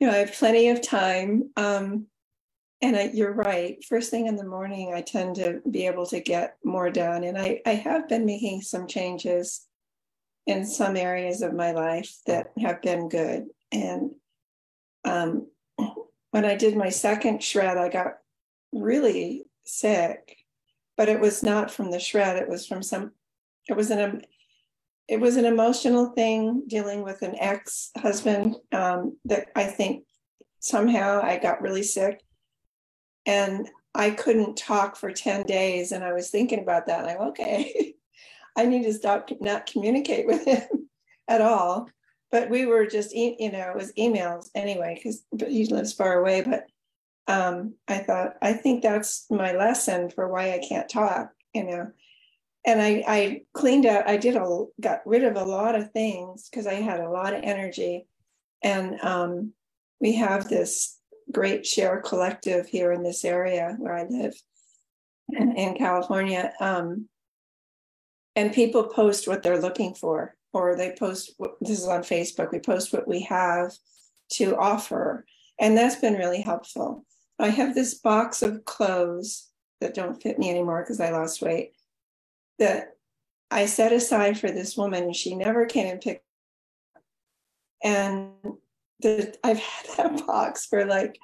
know, 0.00 0.10
I 0.10 0.16
have 0.16 0.32
plenty 0.32 0.70
of 0.70 0.82
time. 0.82 1.50
Um, 1.56 2.06
and 2.82 2.96
I, 2.96 3.10
you're 3.12 3.32
right. 3.32 3.82
First 3.84 4.10
thing 4.10 4.26
in 4.26 4.36
the 4.36 4.44
morning, 4.44 4.92
I 4.94 5.00
tend 5.00 5.36
to 5.36 5.60
be 5.70 5.86
able 5.86 6.06
to 6.06 6.20
get 6.20 6.56
more 6.64 6.90
done. 6.90 7.24
And 7.24 7.38
I, 7.38 7.60
I 7.64 7.74
have 7.74 8.08
been 8.08 8.26
making 8.26 8.62
some 8.62 8.86
changes 8.86 9.66
in 10.46 10.66
some 10.66 10.96
areas 10.96 11.42
of 11.42 11.54
my 11.54 11.72
life 11.72 12.14
that 12.26 12.52
have 12.58 12.82
been 12.82 13.08
good. 13.08 13.46
And 13.72 14.10
um, 15.04 15.46
when 16.30 16.44
I 16.44 16.54
did 16.54 16.76
my 16.76 16.90
second 16.90 17.42
shred, 17.42 17.78
I 17.78 17.88
got 17.88 18.18
really 18.72 19.45
sick, 19.66 20.36
but 20.96 21.08
it 21.08 21.20
was 21.20 21.42
not 21.42 21.70
from 21.70 21.90
the 21.90 22.00
shred. 22.00 22.36
It 22.36 22.48
was 22.48 22.66
from 22.66 22.82
some, 22.82 23.12
it 23.68 23.76
was 23.76 23.90
an, 23.90 24.22
it 25.08 25.20
was 25.20 25.36
an 25.36 25.44
emotional 25.44 26.06
thing 26.10 26.64
dealing 26.66 27.02
with 27.02 27.22
an 27.22 27.36
ex 27.38 27.90
husband 27.96 28.56
um, 28.72 29.16
that 29.24 29.48
I 29.54 29.64
think 29.64 30.04
somehow 30.60 31.20
I 31.22 31.38
got 31.38 31.62
really 31.62 31.82
sick. 31.82 32.20
And 33.24 33.68
I 33.94 34.10
couldn't 34.10 34.56
talk 34.56 34.96
for 34.96 35.10
10 35.10 35.44
days. 35.44 35.92
And 35.92 36.04
I 36.04 36.12
was 36.12 36.30
thinking 36.30 36.60
about 36.60 36.86
that. 36.86 37.08
I'm 37.08 37.28
okay, 37.28 37.94
I 38.56 38.66
need 38.66 38.84
to 38.84 38.92
stop, 38.92 39.30
not 39.40 39.66
communicate 39.66 40.26
with 40.26 40.44
him 40.44 40.88
at 41.28 41.40
all. 41.40 41.88
But 42.32 42.50
we 42.50 42.66
were 42.66 42.86
just, 42.86 43.14
you 43.14 43.52
know, 43.52 43.70
it 43.70 43.76
was 43.76 43.92
emails 43.92 44.50
anyway, 44.54 44.94
because 44.96 45.24
he 45.48 45.66
lives 45.66 45.92
far 45.92 46.18
away. 46.18 46.42
But 46.42 46.66
um, 47.28 47.74
I 47.88 47.98
thought, 47.98 48.34
I 48.42 48.52
think 48.54 48.82
that's 48.82 49.26
my 49.30 49.52
lesson 49.52 50.10
for 50.10 50.28
why 50.28 50.52
I 50.52 50.60
can't 50.66 50.88
talk, 50.88 51.32
you 51.54 51.64
know. 51.64 51.90
and 52.66 52.82
I, 52.82 53.04
I 53.06 53.42
cleaned 53.54 53.86
out, 53.86 54.08
I 54.08 54.16
did 54.16 54.36
a, 54.36 54.64
got 54.80 55.06
rid 55.06 55.24
of 55.24 55.36
a 55.36 55.44
lot 55.44 55.74
of 55.76 55.92
things 55.92 56.48
because 56.50 56.66
I 56.66 56.74
had 56.74 57.00
a 57.00 57.10
lot 57.10 57.34
of 57.34 57.42
energy. 57.44 58.06
And 58.62 59.00
um, 59.02 59.52
we 60.00 60.14
have 60.16 60.48
this 60.48 60.98
great 61.32 61.66
share 61.66 62.00
collective 62.00 62.66
here 62.68 62.92
in 62.92 63.02
this 63.02 63.24
area 63.24 63.76
where 63.78 63.94
I 63.94 64.04
live 64.08 64.34
in, 65.30 65.52
in 65.56 65.76
California. 65.76 66.52
Um, 66.60 67.08
and 68.36 68.52
people 68.52 68.84
post 68.84 69.28
what 69.28 69.42
they're 69.42 69.60
looking 69.60 69.94
for, 69.94 70.36
or 70.52 70.76
they 70.76 70.94
post, 70.98 71.34
this 71.60 71.80
is 71.80 71.88
on 71.88 72.02
Facebook, 72.02 72.52
we 72.52 72.60
post 72.60 72.92
what 72.92 73.08
we 73.08 73.22
have 73.22 73.72
to 74.34 74.56
offer. 74.56 75.24
And 75.60 75.76
that's 75.76 75.96
been 75.96 76.14
really 76.14 76.42
helpful. 76.42 77.04
I 77.38 77.48
have 77.48 77.74
this 77.74 77.94
box 77.94 78.42
of 78.42 78.64
clothes 78.64 79.50
that 79.80 79.94
don't 79.94 80.20
fit 80.20 80.38
me 80.38 80.50
anymore 80.50 80.82
because 80.82 81.00
I 81.00 81.10
lost 81.10 81.42
weight 81.42 81.72
that 82.58 82.96
I 83.50 83.66
set 83.66 83.92
aside 83.92 84.38
for 84.38 84.50
this 84.50 84.76
woman. 84.76 85.04
And 85.04 85.16
she 85.16 85.34
never 85.34 85.66
came 85.66 85.86
and 85.86 86.00
picked. 86.00 86.24
And 87.84 88.30
the, 89.00 89.36
I've 89.44 89.58
had 89.58 89.86
that 89.96 90.26
box 90.26 90.66
for 90.66 90.84
like 90.84 91.18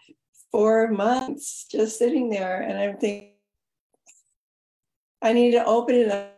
four 0.51 0.89
months 0.89 1.67
just 1.71 1.99
sitting 1.99 2.29
there. 2.29 2.61
And 2.61 2.79
I'm 2.79 2.99
thinking, 2.99 3.31
I 5.23 5.33
need 5.33 5.53
to 5.53 5.65
open 5.65 5.95
it 5.95 6.11
up. 6.11 6.32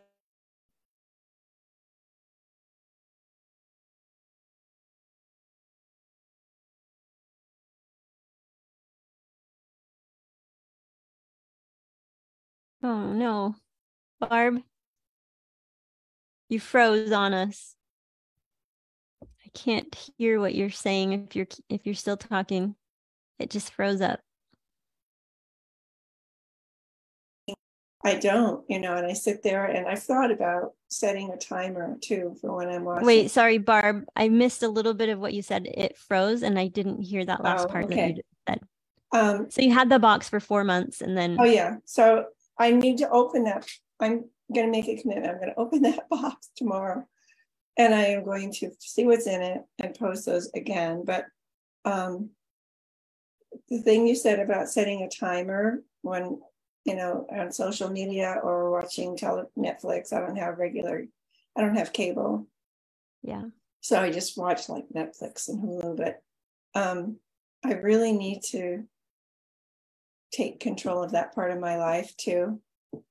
Oh 12.84 13.12
no. 13.14 13.54
Barb? 14.20 14.60
You 16.50 16.60
froze 16.60 17.12
on 17.12 17.32
us. 17.32 17.74
I 19.22 19.48
can't 19.54 19.92
hear 20.18 20.38
what 20.38 20.54
you're 20.54 20.68
saying 20.68 21.12
if 21.14 21.34
you're 21.34 21.46
if 21.70 21.86
you're 21.86 21.94
still 21.94 22.18
talking. 22.18 22.76
It 23.38 23.48
just 23.48 23.72
froze 23.72 24.02
up. 24.02 24.20
I 28.06 28.16
don't, 28.16 28.62
you 28.68 28.78
know, 28.78 28.94
and 28.96 29.06
I 29.06 29.14
sit 29.14 29.42
there 29.42 29.64
and 29.64 29.88
I've 29.88 30.02
thought 30.02 30.30
about 30.30 30.72
setting 30.90 31.30
a 31.30 31.38
timer 31.38 31.96
too 32.02 32.36
for 32.38 32.54
when 32.54 32.68
I'm 32.68 32.84
watching. 32.84 33.06
Wait, 33.06 33.30
sorry, 33.30 33.56
Barb. 33.56 34.04
I 34.14 34.28
missed 34.28 34.62
a 34.62 34.68
little 34.68 34.92
bit 34.92 35.08
of 35.08 35.18
what 35.18 35.32
you 35.32 35.40
said. 35.40 35.66
It 35.66 35.96
froze 35.96 36.42
and 36.42 36.58
I 36.58 36.66
didn't 36.66 37.00
hear 37.00 37.24
that 37.24 37.42
last 37.42 37.64
oh, 37.64 37.72
part 37.72 37.86
okay. 37.86 37.94
that 37.94 38.16
you 38.16 38.22
said. 38.46 38.60
Um, 39.12 39.50
so 39.50 39.62
you 39.62 39.72
had 39.72 39.88
the 39.88 39.98
box 39.98 40.28
for 40.28 40.38
four 40.38 40.64
months 40.64 41.00
and 41.00 41.16
then. 41.16 41.38
Oh, 41.40 41.44
yeah. 41.44 41.76
So 41.86 42.26
I 42.58 42.70
need 42.70 42.98
to 42.98 43.10
open 43.10 43.44
that. 43.44 43.66
I'm 44.00 44.24
going 44.54 44.66
to 44.66 44.70
make 44.70 44.88
a 44.88 45.00
commitment. 45.00 45.30
I'm 45.30 45.40
going 45.40 45.52
to 45.54 45.60
open 45.60 45.82
that 45.82 46.08
box 46.08 46.50
tomorrow 46.56 47.06
and 47.76 47.94
I 47.94 48.04
am 48.04 48.24
going 48.24 48.52
to 48.54 48.70
see 48.78 49.04
what's 49.04 49.26
in 49.26 49.42
it 49.42 49.62
and 49.78 49.94
post 49.94 50.26
those 50.26 50.50
again. 50.54 51.04
But 51.04 51.26
um, 51.84 52.30
the 53.68 53.82
thing 53.82 54.06
you 54.06 54.14
said 54.14 54.38
about 54.38 54.68
setting 54.68 55.02
a 55.02 55.08
timer 55.08 55.82
when, 56.02 56.40
you 56.84 56.94
know, 56.94 57.26
on 57.30 57.50
social 57.50 57.90
media 57.90 58.38
or 58.42 58.70
watching 58.70 59.16
tele- 59.16 59.50
Netflix, 59.58 60.12
I 60.12 60.20
don't 60.20 60.36
have 60.36 60.58
regular, 60.58 61.04
I 61.56 61.60
don't 61.60 61.76
have 61.76 61.92
cable. 61.92 62.46
Yeah. 63.22 63.44
So 63.80 64.00
I 64.00 64.10
just 64.10 64.38
watch 64.38 64.68
like 64.68 64.84
Netflix 64.94 65.48
and 65.48 65.60
Hulu, 65.60 65.96
but 65.96 66.22
um, 66.74 67.16
I 67.64 67.74
really 67.74 68.12
need 68.12 68.42
to 68.50 68.84
take 70.34 70.60
control 70.60 71.02
of 71.02 71.12
that 71.12 71.34
part 71.34 71.50
of 71.50 71.60
my 71.60 71.76
life 71.76 72.16
too. 72.16 72.60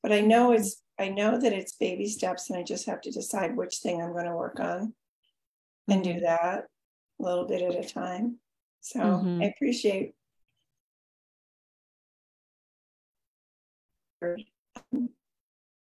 But 0.01 0.11
I 0.11 0.21
know 0.21 0.51
it's 0.51 0.82
I 0.99 1.09
know 1.09 1.39
that 1.39 1.53
it's 1.53 1.74
baby 1.74 2.07
steps 2.07 2.49
and 2.49 2.59
I 2.59 2.63
just 2.63 2.86
have 2.86 3.01
to 3.01 3.11
decide 3.11 3.55
which 3.55 3.78
thing 3.78 4.01
I'm 4.01 4.13
going 4.13 4.26
to 4.26 4.36
work 4.36 4.59
on 4.59 4.93
and 5.89 6.03
do 6.03 6.11
mm-hmm. 6.11 6.24
that 6.24 6.65
a 7.19 7.24
little 7.24 7.47
bit 7.47 7.61
at 7.61 7.84
a 7.84 7.88
time. 7.88 8.38
So 8.82 8.99
mm-hmm. 8.99 9.41
I 9.41 9.45
appreciate 9.45 10.13
it 14.21 14.45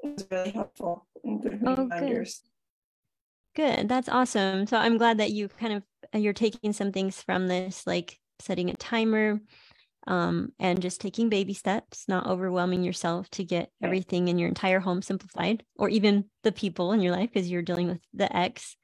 was 0.03 0.27
really 0.31 0.51
helpful 0.51 1.07
and 1.25 1.41
good 1.43 1.61
oh, 1.65 1.77
reminders. 1.77 2.43
Good. 3.55 3.77
good. 3.77 3.89
That's 3.89 4.09
awesome. 4.09 4.67
So 4.67 4.77
I'm 4.77 4.99
glad 4.99 5.19
that 5.19 5.31
you 5.31 5.49
kind 5.49 5.75
of 5.75 5.83
you're 6.21 6.33
taking 6.33 6.73
some 6.73 6.93
things 6.93 7.23
from 7.23 7.47
this, 7.47 7.87
like 7.87 8.19
setting 8.41 8.71
a 8.71 8.77
timer, 8.77 9.41
um, 10.07 10.51
and 10.59 10.81
just 10.81 11.01
taking 11.01 11.29
baby 11.29 11.55
steps, 11.55 12.05
not 12.09 12.27
overwhelming 12.27 12.83
yourself 12.83 13.29
to 13.31 13.45
get 13.45 13.71
everything 13.83 14.29
in 14.29 14.39
your 14.39 14.49
entire 14.49 14.81
home 14.81 15.03
simplified, 15.03 15.65
or 15.77 15.89
even 15.89 16.25
the 16.45 16.53
people 16.53 16.93
in 16.93 17.01
your 17.01 17.13
life 17.13 17.31
because 17.33 17.51
you're 17.51 17.63
dealing 17.63 17.89
with 17.89 18.01
the 18.15 18.35
ex. 18.35 18.77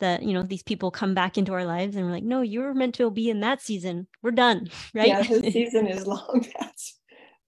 That 0.00 0.22
you 0.24 0.32
know 0.34 0.42
these 0.42 0.62
people 0.64 0.90
come 0.90 1.14
back 1.14 1.38
into 1.38 1.54
our 1.54 1.64
lives 1.64 1.96
and 1.96 2.04
we're 2.04 2.12
like, 2.12 2.24
no, 2.24 2.42
you 2.42 2.60
were 2.60 2.74
meant 2.74 2.96
to 2.96 3.10
be 3.10 3.30
in 3.30 3.40
that 3.40 3.62
season. 3.62 4.08
We're 4.22 4.32
done, 4.32 4.68
right? 4.94 5.08
Yeah, 5.08 5.22
the 5.22 5.50
season 5.50 5.86
is 5.86 6.06
long 6.06 6.46
past. 6.56 7.00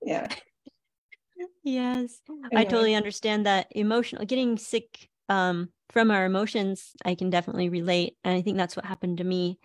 Yeah. 0.02 0.28
yes, 1.64 2.20
anyway. 2.28 2.48
I 2.54 2.64
totally 2.64 2.94
understand 2.94 3.46
that 3.46 3.68
emotional 3.72 4.24
getting 4.26 4.58
sick 4.58 5.08
um, 5.28 5.70
from 5.90 6.10
our 6.10 6.24
emotions. 6.24 6.92
I 7.04 7.14
can 7.16 7.30
definitely 7.30 7.68
relate, 7.68 8.16
and 8.24 8.34
I 8.36 8.42
think 8.42 8.56
that's 8.56 8.76
what 8.76 8.86
happened 8.86 9.18
to 9.18 9.24
me 9.24 9.58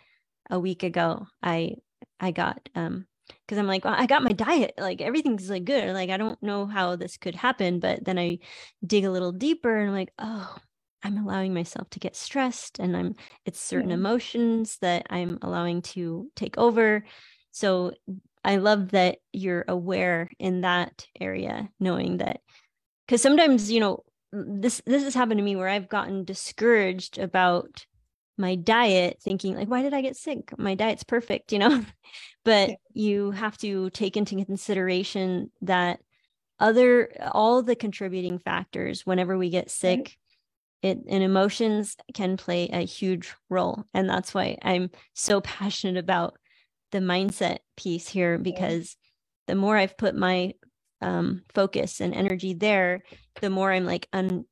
a 0.49 0.59
week 0.59 0.83
ago. 0.83 1.27
I 1.43 1.75
I 2.19 2.31
got 2.31 2.69
um, 2.75 3.05
because 3.51 3.59
I'm 3.59 3.67
like, 3.67 3.83
well, 3.83 3.95
I 3.97 4.05
got 4.05 4.23
my 4.23 4.31
diet, 4.31 4.75
like 4.77 5.01
everything's 5.01 5.49
like 5.49 5.65
good. 5.65 5.93
Like 5.93 6.09
I 6.09 6.15
don't 6.15 6.41
know 6.41 6.65
how 6.65 6.95
this 6.95 7.17
could 7.17 7.35
happen, 7.35 7.81
but 7.81 8.05
then 8.05 8.17
I 8.17 8.39
dig 8.85 9.03
a 9.03 9.11
little 9.11 9.33
deeper 9.33 9.77
and 9.77 9.89
I'm 9.89 9.93
like, 9.93 10.13
oh, 10.19 10.55
I'm 11.03 11.17
allowing 11.17 11.53
myself 11.53 11.89
to 11.89 11.99
get 11.99 12.15
stressed 12.15 12.79
and 12.79 12.95
I'm 12.95 13.15
it's 13.45 13.59
certain 13.59 13.89
mm-hmm. 13.89 14.05
emotions 14.05 14.77
that 14.79 15.05
I'm 15.09 15.37
allowing 15.41 15.81
to 15.81 16.31
take 16.33 16.57
over. 16.57 17.03
So 17.51 17.91
I 18.45 18.55
love 18.55 18.91
that 18.91 19.17
you're 19.33 19.65
aware 19.67 20.29
in 20.39 20.61
that 20.61 21.05
area, 21.19 21.67
knowing 21.77 22.19
that 22.19 22.39
because 23.05 23.21
sometimes, 23.21 23.69
you 23.69 23.81
know, 23.81 24.05
this 24.31 24.81
this 24.85 25.03
has 25.03 25.13
happened 25.13 25.39
to 25.39 25.43
me 25.43 25.57
where 25.57 25.67
I've 25.67 25.89
gotten 25.89 26.23
discouraged 26.23 27.17
about 27.17 27.85
my 28.41 28.55
diet 28.55 29.19
thinking 29.21 29.55
like 29.55 29.69
why 29.69 29.83
did 29.83 29.93
i 29.95 30.01
get 30.01 30.17
sick? 30.17 30.57
My 30.59 30.75
diet's 30.75 31.05
perfect 31.05 31.53
you 31.53 31.59
know? 31.59 31.85
But 32.45 32.71
you 32.93 33.31
have 33.31 33.57
to 33.59 33.91
take 33.91 34.17
into 34.17 34.43
consideration 34.45 35.51
that 35.61 36.01
other 36.59 37.11
all 37.33 37.63
the 37.63 37.75
contributing 37.75 38.39
factors 38.39 39.05
whenever 39.05 39.37
we 39.37 39.51
get 39.51 39.71
sick 39.71 40.17
it 40.83 40.99
and 41.09 41.23
emotions 41.23 41.97
can 42.13 42.37
play 42.37 42.69
a 42.69 42.85
huge 42.85 43.33
role. 43.49 43.85
And 43.93 44.09
that's 44.09 44.33
why 44.33 44.57
i'm 44.63 44.91
so 45.15 45.41
passionate 45.59 45.97
about 45.99 46.37
the 46.91 46.99
mindset 46.99 47.59
piece 47.77 48.09
here 48.09 48.39
because 48.39 48.97
the 49.47 49.55
more 49.55 49.77
i've 49.77 49.97
put 49.97 50.15
my 50.15 50.53
um, 51.01 51.43
focus 51.55 52.01
and 52.01 52.13
energy 52.15 52.53
there 52.53 53.03
the 53.41 53.49
more 53.49 53.71
i'm 53.71 53.85
like 53.85 54.07
un- 54.13 54.45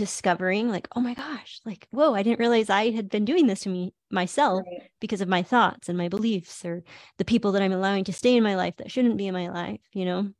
discovering 0.00 0.70
like 0.70 0.88
oh 0.96 1.00
my 1.00 1.12
gosh 1.12 1.60
like 1.66 1.86
whoa 1.90 2.14
i 2.14 2.22
didn't 2.22 2.38
realize 2.38 2.70
i 2.70 2.88
had 2.88 3.10
been 3.10 3.26
doing 3.26 3.46
this 3.46 3.60
to 3.60 3.68
me 3.68 3.92
myself 4.10 4.64
right. 4.66 4.88
because 4.98 5.20
of 5.20 5.28
my 5.28 5.42
thoughts 5.42 5.90
and 5.90 5.98
my 5.98 6.08
beliefs 6.08 6.64
or 6.64 6.82
the 7.18 7.24
people 7.26 7.52
that 7.52 7.60
i'm 7.60 7.70
allowing 7.70 8.02
to 8.02 8.10
stay 8.10 8.34
in 8.34 8.42
my 8.42 8.56
life 8.56 8.74
that 8.78 8.90
shouldn't 8.90 9.18
be 9.18 9.26
in 9.26 9.34
my 9.34 9.50
life 9.50 9.78
you 9.92 10.06
know? 10.06 10.30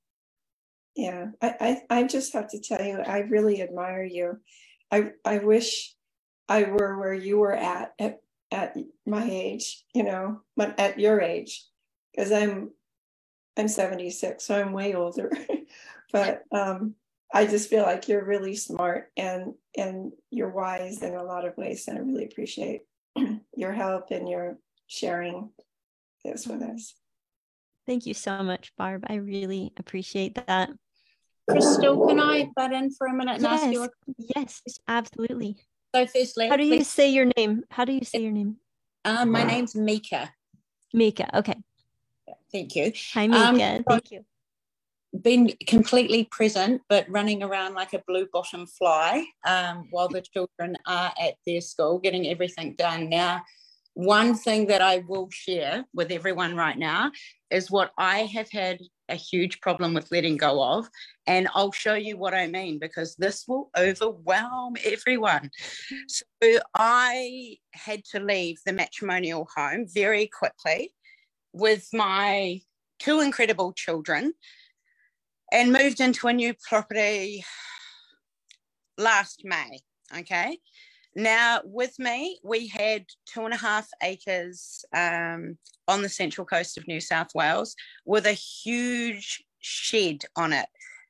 Yeah 0.97 1.27
i 1.43 1.83
i, 1.91 1.99
I 1.99 2.03
just 2.05 2.33
have 2.33 2.49
to 2.53 2.59
tell 2.59 2.83
you 2.83 3.01
i 3.01 3.19
really 3.19 3.61
admire 3.61 4.03
you. 4.03 4.39
I 4.91 5.11
i 5.27 5.37
wish 5.41 5.95
i 6.49 6.63
were 6.63 6.99
where 6.99 7.13
you 7.13 7.37
were 7.37 7.55
at 7.55 7.93
at, 7.99 8.21
at 8.51 8.79
my 9.05 9.29
age 9.31 9.85
you 9.95 10.05
know 10.05 10.41
but 10.57 10.81
at 10.81 10.99
your 10.99 11.21
age 11.21 11.67
because 12.15 12.33
i'm 12.33 12.71
i'm 13.59 13.69
76 13.69 14.43
so 14.43 14.59
i'm 14.59 14.73
way 14.73 14.95
older. 14.95 15.31
But 16.13 16.43
um 16.51 16.97
I 17.33 17.47
just 17.47 17.70
feel 17.70 17.83
like 17.83 18.09
you're 18.09 18.24
really 18.24 18.57
smart 18.57 19.11
and 19.16 19.55
and 19.76 20.12
you're 20.31 20.51
wise 20.51 21.03
in 21.03 21.14
a 21.14 21.22
lot 21.22 21.47
of 21.47 21.57
ways, 21.57 21.87
and 21.87 21.97
I 21.97 22.01
really 22.01 22.24
appreciate 22.24 22.83
your 23.57 23.72
help 23.72 24.11
and 24.11 24.28
your 24.28 24.59
sharing 24.89 25.51
this 26.24 26.47
with 26.47 26.62
us. 26.62 26.95
Thank 27.87 28.07
you 28.07 28.14
so 28.14 28.43
much, 28.43 28.72
Barb. 28.76 29.05
I 29.09 29.14
really 29.14 29.72
appreciate 29.76 30.35
that. 30.47 30.70
Crystal, 31.49 32.07
can 32.07 32.20
I 32.20 32.49
butt 32.55 32.72
in 32.72 32.91
for 32.91 33.07
a 33.07 33.12
minute 33.12 33.37
and 33.37 33.43
yes, 33.43 33.62
ask 33.62 33.72
you? 33.72 33.85
A- 33.85 33.91
yes, 34.37 34.62
absolutely. 34.87 35.57
So, 35.95 36.07
firstly, 36.07 36.49
how 36.49 36.57
do 36.57 36.64
you 36.64 36.85
say 36.85 37.11
your 37.11 37.31
name? 37.37 37.62
How 37.70 37.85
do 37.85 37.93
you 37.93 38.05
say 38.05 38.20
your 38.20 38.33
name? 38.33 38.57
Um, 39.05 39.31
my 39.31 39.45
name's 39.45 39.74
Mika. 39.74 40.33
Mika. 40.93 41.39
Okay. 41.39 41.57
Thank 42.53 42.76
you. 42.76 42.93
Hi, 43.14 43.26
Mika. 43.28 43.76
Um, 43.76 43.85
Thank 43.89 44.11
you 44.11 44.24
been 45.23 45.53
completely 45.66 46.25
present, 46.31 46.83
but 46.89 47.07
running 47.09 47.43
around 47.43 47.75
like 47.75 47.93
a 47.93 48.03
blue 48.07 48.27
bottom 48.33 48.66
fly 48.66 49.25
um, 49.47 49.87
while 49.91 50.09
the 50.09 50.23
children 50.23 50.77
are 50.87 51.12
at 51.21 51.35
their 51.47 51.61
school, 51.61 51.99
getting 51.99 52.27
everything 52.29 52.75
done. 52.77 53.09
Now, 53.09 53.43
one 53.95 54.35
thing 54.35 54.66
that 54.68 54.81
I 54.81 54.99
will 55.09 55.29
share 55.31 55.85
with 55.93 56.11
everyone 56.11 56.57
right 56.57 56.79
now 56.79 57.11
is 57.51 57.71
what 57.71 57.91
I 57.99 58.21
have 58.21 58.51
had 58.51 58.81
a 59.09 59.16
huge 59.16 59.61
problem 59.61 59.93
with 59.93 60.11
letting 60.12 60.37
go 60.37 60.62
of. 60.62 60.89
And 61.27 61.49
I'll 61.55 61.73
show 61.73 61.95
you 61.95 62.16
what 62.16 62.33
I 62.33 62.47
mean 62.47 62.79
because 62.79 63.16
this 63.16 63.45
will 63.49 63.71
overwhelm 63.77 64.77
everyone. 64.85 65.51
So 66.07 66.61
I 66.75 67.57
had 67.73 68.05
to 68.12 68.21
leave 68.21 68.59
the 68.64 68.73
matrimonial 68.73 69.49
home 69.55 69.87
very 69.93 70.29
quickly 70.29 70.95
with 71.53 71.89
my 71.93 72.61
two 73.01 73.21
incredible 73.21 73.73
children 73.73 74.35
and 75.53 75.72
moved 75.72 76.01
into 76.01 76.28
a 76.28 76.32
new 76.32 76.55
property 76.68 77.44
last 78.98 79.42
May. 79.44 79.80
Okay. 80.16 80.59
Now, 81.16 81.61
with 81.64 81.98
me, 81.98 82.38
we 82.44 82.68
had 82.68 83.05
two 83.26 83.44
and 83.44 83.55
a 83.55 83.57
half 83.57 83.88
acres 84.03 84.84
um, 84.94 85.59
on 85.88 86.03
the 86.03 86.09
central 86.09 86.46
coast 86.46 86.78
of 86.78 86.86
New 86.86 87.01
South 87.01 87.34
Wales 87.34 87.74
with 88.05 88.26
a 88.26 88.32
huge 88.32 89.42
shed 89.59 90.22
on 90.36 90.53
it. 90.53 90.66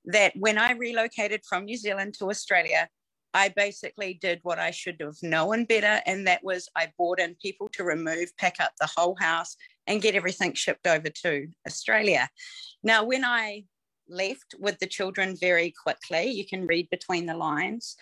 That 0.07 0.33
when 0.37 0.57
I 0.57 0.73
relocated 0.73 1.43
from 1.47 1.67
New 1.67 1.77
Zealand 1.77 2.15
to 2.15 2.31
Australia, 2.31 2.89
I 3.35 3.51
basically 3.51 4.15
did 4.15 4.41
what 4.43 4.59
I 4.59 4.71
should 4.71 4.97
have 5.01 5.23
known 5.23 5.65
better, 5.65 6.01
and 6.07 6.27
that 6.27 6.43
was 6.43 6.69
I 6.75 6.89
brought 6.97 7.21
in 7.21 7.37
people 7.41 7.69
to 7.75 7.85
remove, 7.85 8.37
pack 8.39 8.57
up 8.59 8.73
the 8.81 8.91
whole 8.97 9.17
house, 9.21 9.55
and 9.87 10.03
get 10.03 10.15
everything 10.15 10.55
shipped 10.55 10.87
over 10.87 11.11
to 11.11 11.47
Australia. 11.67 12.29
Now, 12.83 13.05
when 13.05 13.25
I 13.25 13.65
left 14.11 14.55
with 14.59 14.79
the 14.79 14.87
children 14.87 15.37
very 15.41 15.73
quickly, 15.83 16.31
you 16.31 16.47
can 16.47 16.67
read 16.67 16.89
between 16.91 17.27
the 17.27 17.37
lines. 17.37 17.97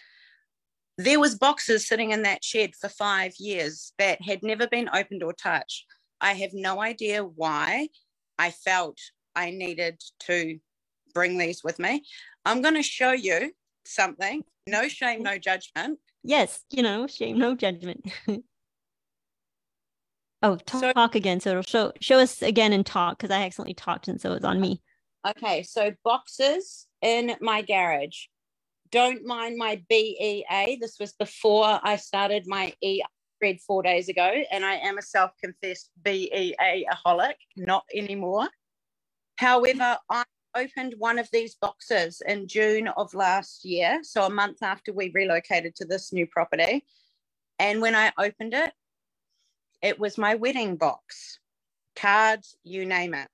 There 0.97 1.21
was 1.21 1.39
boxes 1.39 1.87
sitting 1.87 2.11
in 2.11 2.23
that 2.23 2.43
shed 2.43 2.75
for 2.75 2.89
five 2.89 3.35
years 3.39 3.93
that 3.99 4.21
had 4.23 4.43
never 4.43 4.67
been 4.67 4.89
opened 4.93 5.23
or 5.23 5.33
touched. 5.33 5.87
I 6.21 6.33
have 6.33 6.53
no 6.53 6.83
idea 6.83 7.25
why. 7.25 7.89
I 8.39 8.51
felt 8.51 8.99
i 9.35 9.51
needed 9.51 10.03
to 10.21 10.59
bring 11.15 11.39
these 11.39 11.63
with 11.63 11.79
me. 11.79 12.05
I'm 12.45 12.63
going 12.63 12.75
to 12.75 12.83
show 12.83 13.13
you 13.13 13.53
something. 13.85 14.43
No 14.67 14.89
shame 14.89 15.23
no 15.23 15.39
judgment. 15.39 15.99
Yes 16.25 16.65
you 16.71 16.83
know 16.83 17.07
shame 17.07 17.39
no 17.39 17.55
judgment. 17.55 18.07
Oh 20.41 20.55
talk, 20.55 20.81
so, 20.81 20.93
talk 20.93 21.15
again 21.17 21.41
so 21.41 21.51
it'll 21.51 21.63
show 21.63 21.93
show 22.01 22.21
us 22.21 22.43
again 22.43 22.73
and 22.73 22.87
talk 22.87 23.19
because 23.19 23.35
i 23.35 23.43
accidentally 23.43 23.75
talked 23.75 24.07
and 24.07 24.21
so 24.21 24.35
it's 24.35 24.45
on 24.45 24.61
me 24.61 24.81
okay 25.29 25.62
so 25.62 25.93
boxes 26.05 26.87
in 27.03 27.35
my 27.41 27.62
garage 27.62 28.26
don't 28.91 29.24
mind 29.24 29.57
my 29.57 29.83
BEA. 29.89 30.79
This 30.81 30.99
was 30.99 31.12
before 31.12 31.79
I 31.83 31.97
started 31.97 32.47
my 32.47 32.72
E 32.81 33.03
read 33.41 33.61
four 33.61 33.83
days 33.83 34.09
ago, 34.09 34.33
and 34.51 34.64
I 34.64 34.76
am 34.76 34.99
a 34.99 35.03
self 35.03 35.31
confessed 35.43 35.91
BEA 36.03 36.87
aholic, 36.91 37.35
not 37.57 37.85
anymore. 37.95 38.49
However, 39.37 39.99
I 40.11 40.24
opened 40.57 40.95
one 40.99 41.18
of 41.18 41.29
these 41.33 41.55
boxes 41.55 42.20
in 42.26 42.49
June 42.49 42.89
of 42.89 43.14
last 43.14 43.64
year, 43.64 44.01
so 44.03 44.24
a 44.24 44.31
month 44.31 44.62
after 44.62 44.93
we 44.93 45.12
relocated 45.14 45.76
to 45.76 45.85
this 45.85 46.12
new 46.12 46.26
property. 46.26 46.85
And 47.61 47.81
when 47.81 47.95
I 47.95 48.12
opened 48.18 48.55
it, 48.55 48.72
it 49.83 50.01
was 50.01 50.18
my 50.18 50.35
wedding 50.35 50.76
box, 50.76 51.39
cards, 51.95 52.57
you 52.64 52.87
name 52.87 53.14
it. 53.14 53.29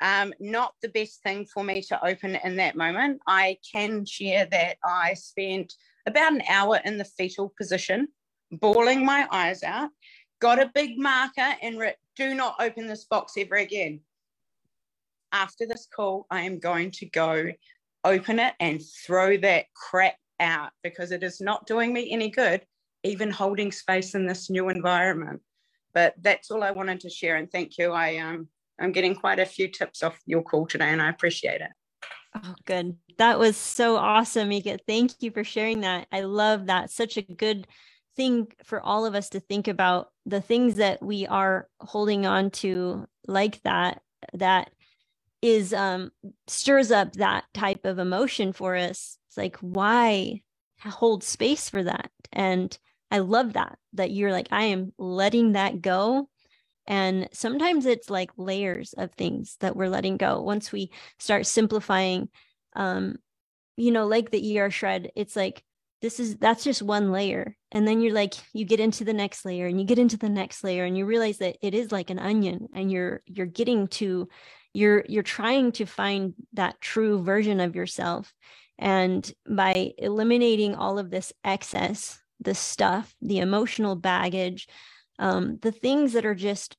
Um, 0.00 0.34
not 0.40 0.74
the 0.82 0.90
best 0.90 1.22
thing 1.22 1.46
for 1.46 1.64
me 1.64 1.82
to 1.82 2.04
open 2.04 2.38
in 2.44 2.56
that 2.56 2.76
moment. 2.76 3.20
I 3.26 3.56
can 3.72 4.04
share 4.04 4.46
that 4.46 4.76
I 4.84 5.14
spent 5.14 5.74
about 6.06 6.32
an 6.32 6.42
hour 6.48 6.80
in 6.84 6.98
the 6.98 7.04
fetal 7.04 7.52
position, 7.58 8.08
bawling 8.52 9.04
my 9.04 9.26
eyes 9.30 9.62
out, 9.62 9.90
got 10.40 10.60
a 10.60 10.70
big 10.74 10.98
marker 10.98 11.54
and 11.62 11.78
wrote, 11.78 11.94
do 12.14 12.34
not 12.34 12.56
open 12.60 12.86
this 12.86 13.04
box 13.04 13.34
ever 13.38 13.56
again. 13.56 14.00
After 15.32 15.66
this 15.66 15.88
call, 15.94 16.26
I 16.30 16.42
am 16.42 16.58
going 16.58 16.90
to 16.92 17.06
go 17.06 17.50
open 18.04 18.38
it 18.38 18.54
and 18.60 18.80
throw 19.06 19.36
that 19.38 19.66
crap 19.74 20.14
out 20.40 20.70
because 20.82 21.10
it 21.10 21.22
is 21.22 21.40
not 21.40 21.66
doing 21.66 21.92
me 21.92 22.10
any 22.10 22.30
good, 22.30 22.64
even 23.02 23.30
holding 23.30 23.72
space 23.72 24.14
in 24.14 24.26
this 24.26 24.48
new 24.50 24.68
environment. 24.68 25.40
But 25.92 26.14
that's 26.20 26.50
all 26.50 26.62
I 26.62 26.70
wanted 26.70 27.00
to 27.00 27.10
share. 27.10 27.36
And 27.36 27.50
thank 27.50 27.78
you. 27.78 27.92
I 27.92 28.18
um, 28.18 28.48
I'm 28.78 28.92
getting 28.92 29.14
quite 29.14 29.38
a 29.38 29.46
few 29.46 29.68
tips 29.68 30.02
off 30.02 30.18
your 30.26 30.42
call 30.42 30.66
today, 30.66 30.88
and 30.90 31.00
I 31.00 31.08
appreciate 31.08 31.60
it. 31.60 31.70
Oh, 32.34 32.54
good. 32.64 32.96
That 33.18 33.38
was 33.38 33.56
so 33.56 33.96
awesome, 33.96 34.48
Mika. 34.48 34.78
Thank 34.86 35.12
you 35.20 35.30
for 35.30 35.44
sharing 35.44 35.80
that. 35.80 36.06
I 36.12 36.20
love 36.20 36.66
that. 36.66 36.90
Such 36.90 37.16
a 37.16 37.22
good 37.22 37.66
thing 38.14 38.48
for 38.64 38.80
all 38.80 39.06
of 39.06 39.14
us 39.14 39.30
to 39.30 39.40
think 39.40 39.68
about 39.68 40.08
the 40.26 40.40
things 40.40 40.76
that 40.76 41.02
we 41.02 41.26
are 41.26 41.68
holding 41.80 42.26
on 42.26 42.50
to 42.50 43.06
like 43.26 43.62
that, 43.62 44.02
that 44.34 44.70
is 45.42 45.72
um 45.72 46.10
stirs 46.46 46.90
up 46.90 47.12
that 47.12 47.44
type 47.54 47.84
of 47.84 47.98
emotion 47.98 48.52
for 48.52 48.74
us. 48.74 49.18
It's 49.28 49.36
like, 49.36 49.56
why 49.58 50.42
hold 50.80 51.22
space 51.24 51.68
for 51.70 51.84
that? 51.84 52.10
And 52.32 52.76
I 53.10 53.18
love 53.18 53.52
that, 53.52 53.78
that 53.94 54.10
you're 54.10 54.32
like, 54.32 54.48
I 54.50 54.64
am 54.64 54.92
letting 54.98 55.52
that 55.52 55.80
go 55.80 56.28
and 56.86 57.28
sometimes 57.32 57.86
it's 57.86 58.10
like 58.10 58.30
layers 58.36 58.92
of 58.94 59.12
things 59.12 59.56
that 59.60 59.76
we're 59.76 59.88
letting 59.88 60.16
go. 60.16 60.40
Once 60.40 60.70
we 60.70 60.90
start 61.18 61.46
simplifying, 61.46 62.28
um, 62.74 63.16
you 63.76 63.90
know, 63.90 64.06
like 64.06 64.30
the 64.30 64.58
ER 64.58 64.70
shred, 64.70 65.10
it's 65.16 65.36
like, 65.36 65.62
this 66.02 66.20
is 66.20 66.36
that's 66.36 66.62
just 66.62 66.82
one 66.82 67.10
layer. 67.10 67.56
And 67.72 67.88
then 67.88 68.00
you're 68.00 68.12
like, 68.12 68.34
you 68.52 68.64
get 68.64 68.80
into 68.80 69.04
the 69.04 69.14
next 69.14 69.44
layer 69.44 69.66
and 69.66 69.80
you 69.80 69.86
get 69.86 69.98
into 69.98 70.16
the 70.18 70.28
next 70.28 70.62
layer 70.62 70.84
and 70.84 70.96
you 70.96 71.06
realize 71.06 71.38
that 71.38 71.56
it 71.62 71.74
is 71.74 71.90
like 71.90 72.10
an 72.10 72.18
onion 72.18 72.68
and 72.74 72.92
you're 72.92 73.22
you're 73.26 73.46
getting 73.46 73.88
to 73.88 74.28
you're 74.74 75.04
you're 75.08 75.22
trying 75.22 75.72
to 75.72 75.86
find 75.86 76.34
that 76.52 76.80
true 76.80 77.22
version 77.22 77.60
of 77.60 77.74
yourself. 77.74 78.32
And 78.78 79.30
by 79.48 79.92
eliminating 79.96 80.74
all 80.74 80.98
of 80.98 81.10
this 81.10 81.32
excess, 81.42 82.20
the 82.40 82.54
stuff, 82.54 83.14
the 83.22 83.38
emotional 83.38 83.96
baggage, 83.96 84.68
um, 85.18 85.58
the 85.62 85.72
things 85.72 86.12
that 86.12 86.26
are 86.26 86.34
just 86.34 86.76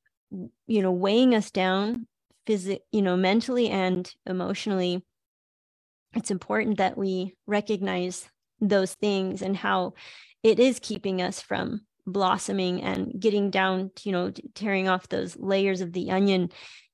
you 0.68 0.82
know 0.82 0.92
weighing 0.92 1.34
us 1.34 1.52
down 1.52 2.06
physic 2.46 2.82
you 2.92 3.02
know 3.02 3.16
mentally 3.16 3.70
and 3.70 4.14
emotionally 4.26 5.02
it's 6.14 6.32
important 6.32 6.78
that 6.78 6.98
we 6.98 7.34
recognize 7.46 8.30
those 8.60 8.94
things 8.94 9.42
and 9.42 9.56
how 9.56 9.94
it 10.44 10.60
is 10.60 10.80
keeping 10.80 11.22
us 11.22 11.42
from 11.42 11.82
blossoming 12.06 12.82
and 12.82 13.20
getting 13.20 13.50
down 13.52 13.92
you 14.04 14.12
know 14.12 14.32
tearing 14.54 14.88
off 14.88 15.10
those 15.10 15.38
layers 15.38 15.82
of 15.82 15.94
the 15.94 16.12
onion 16.12 16.50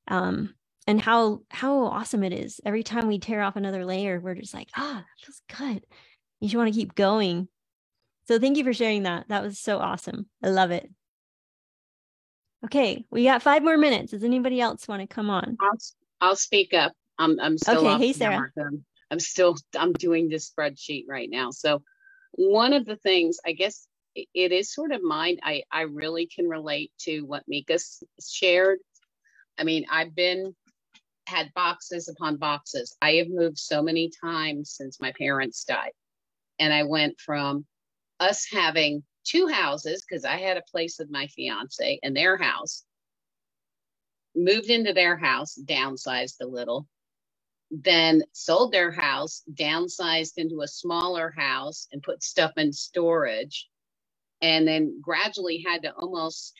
um, 0.07 0.53
and 0.85 0.99
how 0.99 1.39
how 1.49 1.85
awesome 1.85 2.23
it 2.23 2.33
is. 2.33 2.59
Every 2.65 2.83
time 2.83 3.07
we 3.07 3.19
tear 3.19 3.41
off 3.41 3.55
another 3.55 3.85
layer 3.85 4.19
we're 4.19 4.35
just 4.35 4.53
like 4.53 4.69
ah 4.75 5.03
that 5.05 5.25
feels 5.25 5.41
good. 5.57 5.85
You 6.39 6.49
just 6.49 6.57
want 6.57 6.73
to 6.73 6.79
keep 6.79 6.95
going. 6.95 7.47
So 8.27 8.39
thank 8.39 8.57
you 8.57 8.63
for 8.63 8.73
sharing 8.73 9.03
that. 9.03 9.27
That 9.29 9.43
was 9.43 9.59
so 9.59 9.79
awesome. 9.79 10.27
I 10.43 10.49
love 10.49 10.71
it 10.71 10.89
Okay, 12.65 13.05
we 13.11 13.25
got 13.25 13.41
five 13.41 13.63
more 13.63 13.77
minutes. 13.77 14.11
Does 14.11 14.23
anybody 14.23 14.61
else 14.61 14.87
want 14.87 15.01
to 15.01 15.07
come 15.07 15.29
on? 15.29 15.57
I'll, 15.59 15.77
I'll 16.21 16.35
speak 16.35 16.73
up. 16.73 16.93
I'm 17.19 17.39
I'm 17.39 17.57
still 17.57 17.87
okay. 17.87 17.97
Hey, 17.97 18.13
Sarah. 18.13 18.51
I'm 19.11 19.19
still 19.19 19.55
I'm 19.77 19.93
doing 19.93 20.29
this 20.29 20.49
spreadsheet 20.49 21.05
right 21.07 21.29
now. 21.29 21.51
So 21.51 21.83
one 22.31 22.73
of 22.73 22.85
the 22.85 22.95
things 22.95 23.37
I 23.45 23.51
guess 23.51 23.87
it 24.15 24.51
is 24.51 24.73
sort 24.73 24.91
of 24.91 25.03
mine. 25.03 25.37
I 25.43 25.63
I 25.71 25.81
really 25.81 26.27
can 26.27 26.47
relate 26.47 26.91
to 27.01 27.21
what 27.21 27.43
Mika 27.47 27.77
shared. 28.21 28.79
I 29.57 29.63
mean, 29.63 29.85
I've 29.91 30.15
been 30.15 30.55
had 31.27 31.53
boxes 31.53 32.07
upon 32.07 32.37
boxes. 32.37 32.95
I 33.01 33.13
have 33.13 33.27
moved 33.29 33.57
so 33.57 33.81
many 33.81 34.11
times 34.23 34.71
since 34.71 34.99
my 34.99 35.11
parents 35.17 35.63
died, 35.63 35.91
and 36.59 36.73
I 36.73 36.83
went 36.83 37.19
from 37.19 37.65
us 38.19 38.47
having 38.51 39.03
two 39.25 39.47
houses 39.47 40.05
because 40.07 40.25
I 40.25 40.37
had 40.37 40.57
a 40.57 40.63
place 40.71 40.97
with 40.99 41.11
my 41.11 41.27
fiance 41.27 41.99
and 42.03 42.15
their 42.15 42.37
house. 42.37 42.83
Moved 44.35 44.69
into 44.69 44.93
their 44.93 45.17
house, 45.17 45.57
downsized 45.63 46.41
a 46.41 46.47
little, 46.47 46.87
then 47.71 48.23
sold 48.33 48.71
their 48.71 48.91
house, 48.91 49.43
downsized 49.53 50.33
into 50.37 50.61
a 50.61 50.67
smaller 50.67 51.33
house 51.37 51.87
and 51.91 52.03
put 52.03 52.23
stuff 52.23 52.53
in 52.57 52.73
storage, 52.73 53.69
and 54.41 54.67
then 54.67 54.99
gradually 55.01 55.63
had 55.65 55.83
to 55.83 55.93
almost 55.93 56.53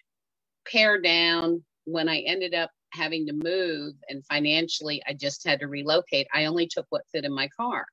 pare 0.71 1.01
down 1.01 1.63
when 1.85 2.09
I 2.09 2.19
ended 2.19 2.53
up 2.53 2.71
having 2.93 3.27
to 3.27 3.33
move 3.33 3.95
and 4.09 4.25
financially 4.25 5.01
I 5.07 5.13
just 5.13 5.47
had 5.47 5.59
to 5.61 5.67
relocate. 5.67 6.27
I 6.33 6.45
only 6.45 6.67
took 6.67 6.85
what 6.89 7.03
fit 7.11 7.25
in 7.25 7.33
my 7.33 7.49
car 7.57 7.85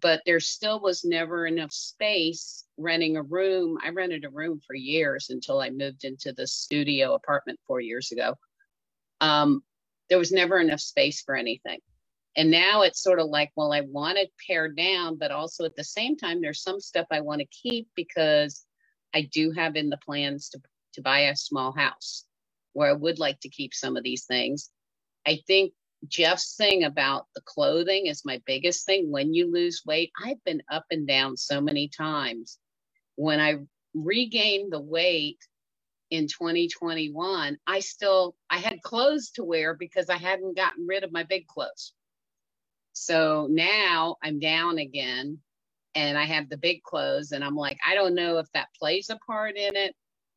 but 0.00 0.22
there 0.24 0.40
still 0.40 0.80
was 0.80 1.04
never 1.04 1.46
enough 1.46 1.72
space 1.72 2.64
renting 2.78 3.16
a 3.16 3.22
room. 3.22 3.78
I 3.82 3.90
rented 3.90 4.24
a 4.24 4.30
room 4.30 4.60
for 4.66 4.74
years 4.74 5.28
until 5.30 5.60
I 5.60 5.70
moved 5.70 6.04
into 6.04 6.32
the 6.32 6.46
studio 6.46 7.14
apartment 7.14 7.60
four 7.66 7.80
years 7.80 8.10
ago. 8.12 8.34
Um, 9.20 9.62
there 10.08 10.18
was 10.18 10.32
never 10.32 10.58
enough 10.58 10.80
space 10.80 11.22
for 11.22 11.36
anything. 11.36 11.80
And 12.36 12.50
now 12.50 12.82
it's 12.82 13.02
sort 13.02 13.20
of 13.20 13.28
like, 13.28 13.50
well, 13.56 13.72
I 13.72 13.82
want 13.82 14.16
to 14.16 14.26
pare 14.46 14.68
down, 14.68 15.18
but 15.18 15.30
also 15.30 15.64
at 15.64 15.76
the 15.76 15.84
same 15.84 16.16
time, 16.16 16.40
there's 16.40 16.62
some 16.62 16.80
stuff 16.80 17.06
I 17.10 17.20
want 17.20 17.40
to 17.40 17.46
keep 17.46 17.88
because 17.94 18.64
I 19.14 19.28
do 19.32 19.50
have 19.50 19.76
in 19.76 19.90
the 19.90 19.98
plans 19.98 20.48
to 20.50 20.60
to 20.94 21.02
buy 21.02 21.20
a 21.20 21.36
small 21.36 21.72
house 21.72 22.24
where 22.74 22.90
I 22.90 22.92
would 22.92 23.18
like 23.18 23.40
to 23.40 23.48
keep 23.48 23.74
some 23.74 23.96
of 23.96 24.02
these 24.02 24.24
things. 24.24 24.70
I 25.26 25.40
think 25.46 25.72
Jeff's 26.08 26.56
thing 26.56 26.84
about 26.84 27.26
the 27.34 27.40
clothing 27.42 28.06
is 28.06 28.24
my 28.24 28.40
biggest 28.46 28.86
thing. 28.86 29.10
When 29.10 29.32
you 29.34 29.50
lose 29.50 29.82
weight, 29.86 30.10
I've 30.22 30.42
been 30.44 30.62
up 30.70 30.84
and 30.90 31.06
down 31.06 31.36
so 31.36 31.60
many 31.60 31.88
times. 31.88 32.58
When 33.16 33.40
I 33.40 33.58
regained 33.94 34.72
the 34.72 34.80
weight 34.80 35.38
in 36.10 36.26
2021, 36.26 37.56
I 37.66 37.80
still 37.80 38.34
I 38.50 38.58
had 38.58 38.82
clothes 38.82 39.30
to 39.32 39.44
wear 39.44 39.74
because 39.74 40.10
I 40.10 40.16
hadn't 40.16 40.56
gotten 40.56 40.86
rid 40.86 41.04
of 41.04 41.12
my 41.12 41.22
big 41.22 41.46
clothes. 41.46 41.94
So 42.92 43.46
now 43.50 44.16
I'm 44.22 44.38
down 44.38 44.78
again 44.78 45.38
and 45.94 46.18
I 46.18 46.24
have 46.24 46.48
the 46.48 46.58
big 46.58 46.82
clothes 46.82 47.32
and 47.32 47.44
I'm 47.44 47.56
like 47.56 47.78
I 47.86 47.94
don't 47.94 48.14
know 48.14 48.38
if 48.38 48.46
that 48.52 48.68
plays 48.78 49.08
a 49.08 49.16
part 49.26 49.56
in 49.56 49.76
it, 49.76 49.94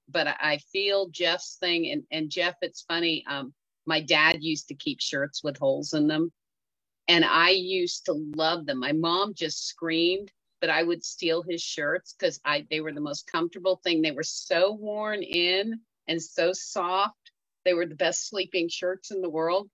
but 0.10 0.28
I 0.28 0.60
feel 0.72 1.10
Jeff's 1.10 1.58
thing 1.60 1.92
and 1.92 2.04
and 2.12 2.30
Jeff 2.30 2.56
it's 2.62 2.84
funny 2.84 3.26
um 3.28 3.54
my 3.86 4.02
dad 4.02 4.38
used 4.42 4.68
to 4.70 4.76
keep 4.76 5.02
shirts 5.02 5.44
with 5.44 5.58
holes 5.58 5.94
in 5.94 6.08
them 6.08 6.32
and 7.08 7.26
I 7.26 7.52
used 7.52 8.06
to 8.06 8.14
love 8.36 8.66
them. 8.66 8.80
My 8.80 8.94
mom 8.94 9.34
just 9.36 9.68
screamed 9.68 10.32
but 10.62 10.70
I 10.70 10.84
would 10.84 11.04
steal 11.04 11.44
his 11.44 11.62
shirts 11.62 12.16
because 12.18 12.40
I 12.44 12.66
they 12.72 12.82
were 12.82 12.92
the 12.94 13.02
most 13.02 13.32
comfortable 13.32 13.80
thing. 13.84 14.02
They 14.02 14.12
were 14.12 14.24
so 14.24 14.74
worn 14.74 15.22
in 15.22 15.80
and 16.08 16.22
so 16.22 16.54
soft. 16.54 17.32
They 17.66 17.76
were 17.76 17.86
the 17.86 17.96
best 17.96 18.30
sleeping 18.30 18.70
shirts 18.70 19.12
in 19.12 19.22
the 19.22 19.30
world. 19.30 19.70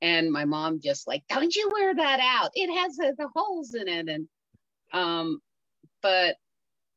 And 0.00 0.32
my 0.32 0.44
mom 0.44 0.80
just 0.82 1.08
like, 1.08 1.22
don't 1.28 1.54
you 1.54 1.70
wear 1.72 1.94
that 1.94 2.20
out? 2.20 2.50
It 2.54 2.72
has 2.74 2.96
the, 2.96 3.14
the 3.18 3.28
holes 3.34 3.74
in 3.74 3.88
it. 3.88 4.08
And 4.08 4.28
um, 4.92 5.40
but 6.02 6.36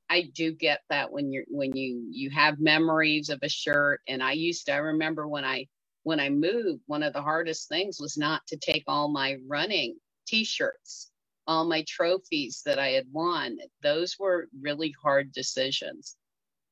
I 0.09 0.31
do 0.33 0.53
get 0.53 0.81
that 0.89 1.11
when 1.11 1.31
you're 1.31 1.45
when 1.49 1.75
you 1.75 2.07
you 2.11 2.29
have 2.31 2.59
memories 2.59 3.29
of 3.29 3.39
a 3.43 3.49
shirt. 3.49 4.01
And 4.07 4.23
I 4.23 4.33
used 4.33 4.67
to 4.67 4.73
I 4.73 4.77
remember 4.77 5.27
when 5.27 5.45
I 5.45 5.67
when 6.05 6.21
I 6.21 6.29
moved, 6.29 6.83
one 6.87 7.03
of 7.03 7.13
the 7.13 7.23
hardest 7.23 7.69
things 7.69 7.99
was 7.99 8.17
not 8.17 8.47
to 8.47 8.57
take 8.57 8.85
all 8.87 9.09
my 9.09 9.37
running 9.49 9.97
t-shirts 10.27 11.11
all 11.47 11.65
my 11.65 11.83
trophies 11.87 12.61
that 12.65 12.79
I 12.79 12.89
had 12.89 13.05
won. 13.11 13.57
Those 13.83 14.17
were 14.19 14.47
really 14.61 14.95
hard 15.01 15.31
decisions. 15.31 16.15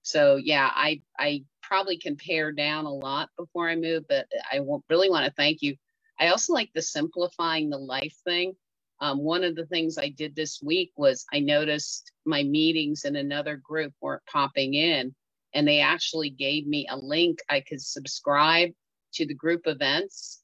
So 0.04 0.38
yeah, 0.38 0.70
I 0.74 1.02
I 1.20 1.46
probably 1.62 1.98
can 1.98 2.18
pare 2.18 2.52
down 2.52 2.86
a 2.86 2.94
lot 2.94 3.30
before 3.38 3.70
I 3.70 3.76
move, 3.76 4.04
but 4.10 4.28
I 4.52 4.60
really 4.90 5.10
want 5.10 5.26
to 5.26 5.34
thank 5.34 5.62
you. 5.62 5.76
I 6.20 6.30
also 6.30 6.54
like 6.54 6.72
the 6.74 6.82
simplifying 6.82 7.70
the 7.70 7.78
life 7.78 8.16
thing. 8.26 8.54
Um, 9.02 9.20
one 9.20 9.44
of 9.44 9.56
the 9.56 9.66
things 9.66 9.98
I 9.98 10.10
did 10.10 10.36
this 10.36 10.62
week 10.64 10.92
was 10.98 11.26
I 11.34 11.40
noticed 11.40 12.12
my 12.26 12.44
meetings 12.44 13.06
in 13.06 13.16
another 13.16 13.58
group 13.58 13.94
weren't 14.02 14.26
popping 14.32 14.76
in, 14.76 15.16
and 15.54 15.68
they 15.68 15.80
actually 15.82 16.30
gave 16.30 16.68
me 16.68 16.88
a 16.90 16.98
link 16.98 17.40
I 17.50 17.62
could 17.62 17.82
subscribe 17.82 18.72
to 19.14 19.26
the 19.26 19.34
group 19.34 19.62
events. 19.66 20.42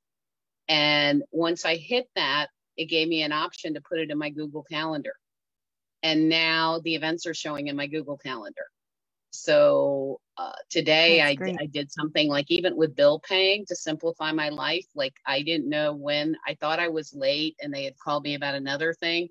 And 0.68 1.24
once 1.32 1.66
I 1.66 1.76
hit 1.76 2.08
that, 2.16 2.48
it 2.78 2.86
gave 2.86 3.08
me 3.08 3.24
an 3.24 3.32
option 3.32 3.74
to 3.74 3.82
put 3.82 4.00
it 4.00 4.12
in 4.12 4.18
my 4.18 4.30
Google 4.30 4.64
Calendar. 4.64 5.14
And 6.04 6.30
now 6.30 6.80
the 6.84 6.96
events 6.96 7.26
are 7.26 7.34
showing 7.34 7.68
in 7.68 7.76
my 7.76 7.88
Google 7.88 8.18
Calendar. 8.18 8.66
So 9.32 10.20
uh, 10.38 10.54
today 10.70 11.22
I, 11.22 11.38
I 11.60 11.66
did 11.68 11.92
something 11.92 12.30
like 12.30 12.46
even 12.50 12.76
with 12.76 12.96
bill 12.96 13.20
paying 13.20 13.66
to 13.68 13.76
simplify 13.76 14.32
my 14.32 14.50
life. 14.50 14.86
Like 14.96 15.14
I 15.26 15.42
didn't 15.42 15.70
know 15.70 15.94
when 15.94 16.36
I 16.48 16.56
thought 16.60 16.80
I 16.80 16.88
was 16.88 17.14
late 17.14 17.56
and 17.62 17.74
they 17.74 17.84
had 17.84 17.98
called 18.04 18.24
me 18.24 18.36
about 18.36 18.56
another 18.56 18.94
thing. 18.94 19.30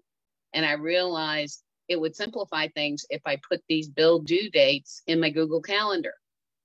And 0.53 0.65
I 0.65 0.73
realized 0.73 1.63
it 1.89 2.01
would 2.01 2.15
simplify 2.15 2.69
things 2.69 3.07
if 3.11 3.23
I 3.27 3.39
put 3.49 3.63
these 3.69 3.89
bill 3.89 4.21
due 4.21 4.51
dates 4.51 5.03
in 5.07 5.21
my 5.21 5.31
Google 5.31 5.63
Calendar 5.63 6.15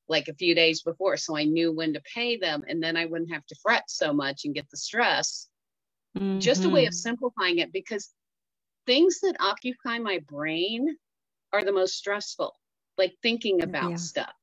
like 0.08 0.28
a 0.28 0.34
few 0.34 0.54
days 0.54 0.82
before. 0.82 1.18
So 1.18 1.38
I 1.38 1.46
knew 1.46 1.72
when 1.72 1.94
to 1.94 2.02
pay 2.14 2.38
them 2.38 2.64
and 2.68 2.84
then 2.84 2.98
I 2.98 3.06
wouldn't 3.06 3.32
have 3.32 3.46
to 3.46 3.56
fret 3.62 3.84
so 3.88 4.14
much 4.14 4.46
and 4.46 4.56
get 4.56 4.70
the 4.70 4.78
stress 4.78 5.48
mm-hmm. 6.18 6.40
just 6.40 6.66
a 6.66 6.70
way 6.70 6.86
of 6.86 6.92
mm-hmm. 6.92 7.10
simplifying 7.10 7.60
it 7.60 7.72
because 7.72 8.12
things 8.86 9.20
that 9.22 9.36
occupy 9.40 10.00
my 10.00 10.20
brain 10.28 10.96
are 11.52 11.64
the 11.64 11.72
most 11.72 11.96
stressful 11.96 12.54
like 12.98 13.14
thinking 13.22 13.64
about 13.64 13.92
yeah. 13.92 13.96
stuff 13.96 14.34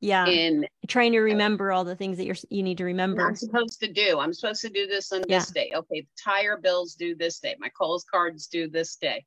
yeah 0.00 0.26
and 0.26 0.66
trying 0.88 1.12
to 1.12 1.20
remember 1.20 1.70
all 1.70 1.84
the 1.84 1.94
things 1.94 2.16
that 2.16 2.24
you're 2.24 2.36
you 2.50 2.62
need 2.62 2.78
to 2.78 2.84
remember 2.84 3.26
i'm 3.26 3.36
supposed 3.36 3.80
to 3.80 3.92
do 3.92 4.18
i'm 4.18 4.32
supposed 4.32 4.60
to 4.60 4.68
do 4.68 4.86
this 4.86 5.12
on 5.12 5.22
yeah. 5.28 5.38
this 5.38 5.50
day 5.50 5.70
okay 5.74 6.00
the 6.00 6.06
tire 6.22 6.56
bills 6.56 6.94
due 6.94 7.14
this 7.14 7.38
day 7.38 7.54
my 7.58 7.68
Kohl's 7.68 8.04
cards 8.10 8.46
due 8.46 8.68
this 8.68 8.96
day 8.96 9.24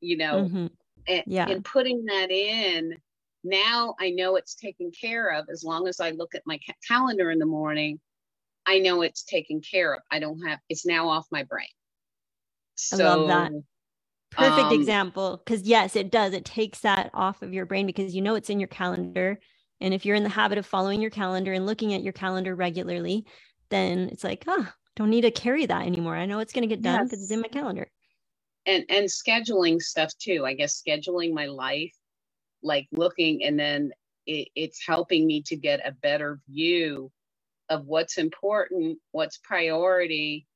you 0.00 0.16
know 0.16 0.44
mm-hmm. 0.44 0.66
and, 1.06 1.22
yeah 1.26 1.48
and 1.48 1.64
putting 1.64 2.04
that 2.06 2.30
in 2.30 2.94
now 3.44 3.94
i 4.00 4.10
know 4.10 4.36
it's 4.36 4.54
taken 4.54 4.90
care 4.90 5.28
of 5.28 5.46
as 5.50 5.62
long 5.64 5.86
as 5.86 6.00
i 6.00 6.10
look 6.10 6.34
at 6.34 6.42
my 6.46 6.58
ca- 6.66 6.74
calendar 6.86 7.30
in 7.30 7.38
the 7.38 7.46
morning 7.46 8.00
I 8.68 8.80
know 8.80 9.00
it's 9.00 9.24
taken 9.24 9.62
care 9.62 9.94
of. 9.94 10.02
I 10.10 10.18
don't 10.18 10.40
have 10.46 10.58
it's 10.68 10.84
now 10.84 11.08
off 11.08 11.26
my 11.32 11.42
brain. 11.42 11.68
So, 12.74 13.04
I 13.04 13.14
love 13.14 13.28
that. 13.28 13.62
Perfect 14.30 14.66
um, 14.66 14.74
example. 14.74 15.42
Because 15.42 15.62
yes, 15.62 15.96
it 15.96 16.10
does. 16.10 16.34
It 16.34 16.44
takes 16.44 16.80
that 16.80 17.10
off 17.14 17.40
of 17.40 17.54
your 17.54 17.64
brain 17.64 17.86
because 17.86 18.14
you 18.14 18.20
know 18.20 18.34
it's 18.34 18.50
in 18.50 18.60
your 18.60 18.68
calendar. 18.68 19.40
And 19.80 19.94
if 19.94 20.04
you're 20.04 20.16
in 20.16 20.22
the 20.22 20.28
habit 20.28 20.58
of 20.58 20.66
following 20.66 21.00
your 21.00 21.10
calendar 21.10 21.52
and 21.54 21.64
looking 21.64 21.94
at 21.94 22.02
your 22.02 22.12
calendar 22.12 22.54
regularly, 22.54 23.24
then 23.70 24.10
it's 24.12 24.22
like, 24.22 24.44
oh, 24.46 24.68
don't 24.96 25.10
need 25.10 25.22
to 25.22 25.30
carry 25.30 25.64
that 25.64 25.86
anymore. 25.86 26.16
I 26.16 26.26
know 26.26 26.40
it's 26.40 26.52
going 26.52 26.68
to 26.68 26.74
get 26.74 26.82
done 26.82 27.04
because 27.04 27.20
yes. 27.20 27.24
it's 27.24 27.32
in 27.32 27.40
my 27.40 27.48
calendar. 27.48 27.88
And 28.66 28.84
and 28.90 29.08
scheduling 29.08 29.80
stuff 29.80 30.12
too. 30.18 30.44
I 30.44 30.52
guess 30.52 30.82
scheduling 30.86 31.32
my 31.32 31.46
life, 31.46 31.94
like 32.68 32.88
looking, 32.92 33.44
and 33.44 33.58
then 33.60 33.92
it, 34.28 34.50
it's 34.56 34.86
helping 34.86 35.26
me 35.26 35.42
to 35.48 35.56
get 35.56 35.86
a 35.88 35.92
better 35.92 36.40
view 36.48 37.10
of 37.70 37.86
what's 37.86 38.18
important, 38.18 38.98
what's 39.12 39.38
priority. 39.38 40.46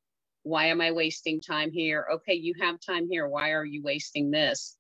Why 0.45 0.67
am 0.67 0.81
I 0.81 0.93
wasting 0.93 1.41
time 1.41 1.73
here? 1.73 2.07
Okay, 2.15 2.35
you 2.35 2.55
have 2.61 2.81
time 2.81 3.09
here. 3.11 3.29
Why 3.29 3.53
are 3.53 3.65
you 3.67 3.83
wasting 3.83 4.31
this? 4.33 4.77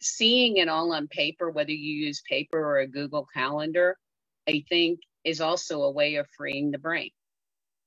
Seeing 0.00 0.58
it 0.58 0.68
all 0.68 0.92
on 0.94 1.08
paper, 1.08 1.50
whether 1.50 1.72
you 1.72 2.06
use 2.06 2.22
paper 2.28 2.58
or 2.60 2.80
a 2.80 2.88
Google 2.88 3.26
Calendar, 3.34 3.96
I 4.48 4.64
think 4.68 5.00
is 5.24 5.40
also 5.40 5.82
a 5.84 5.92
way 5.92 6.16
of 6.16 6.26
freeing 6.36 6.70
the 6.72 6.78
brain. 6.78 7.10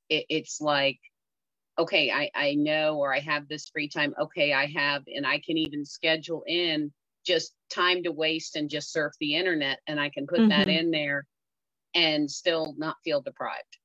It, 0.09 0.25
it's 0.29 0.61
like, 0.61 0.99
okay, 1.79 2.11
I, 2.11 2.31
I 2.35 2.55
know 2.55 2.97
or 2.97 3.13
I 3.13 3.19
have 3.21 3.47
this 3.47 3.69
free 3.69 3.89
time. 3.89 4.13
Okay, 4.19 4.53
I 4.53 4.67
have, 4.67 5.03
and 5.07 5.27
I 5.27 5.39
can 5.45 5.57
even 5.57 5.85
schedule 5.85 6.43
in 6.47 6.93
just 7.25 7.53
time 7.69 8.03
to 8.03 8.11
waste 8.11 8.55
and 8.55 8.69
just 8.69 8.91
surf 8.91 9.13
the 9.19 9.35
internet 9.35 9.79
and 9.87 9.99
I 9.99 10.09
can 10.09 10.27
put 10.27 10.39
mm-hmm. 10.39 10.49
that 10.49 10.67
in 10.67 10.91
there 10.91 11.25
and 11.93 12.29
still 12.29 12.75
not 12.77 12.97
feel 13.03 13.21
deprived. 13.21 13.77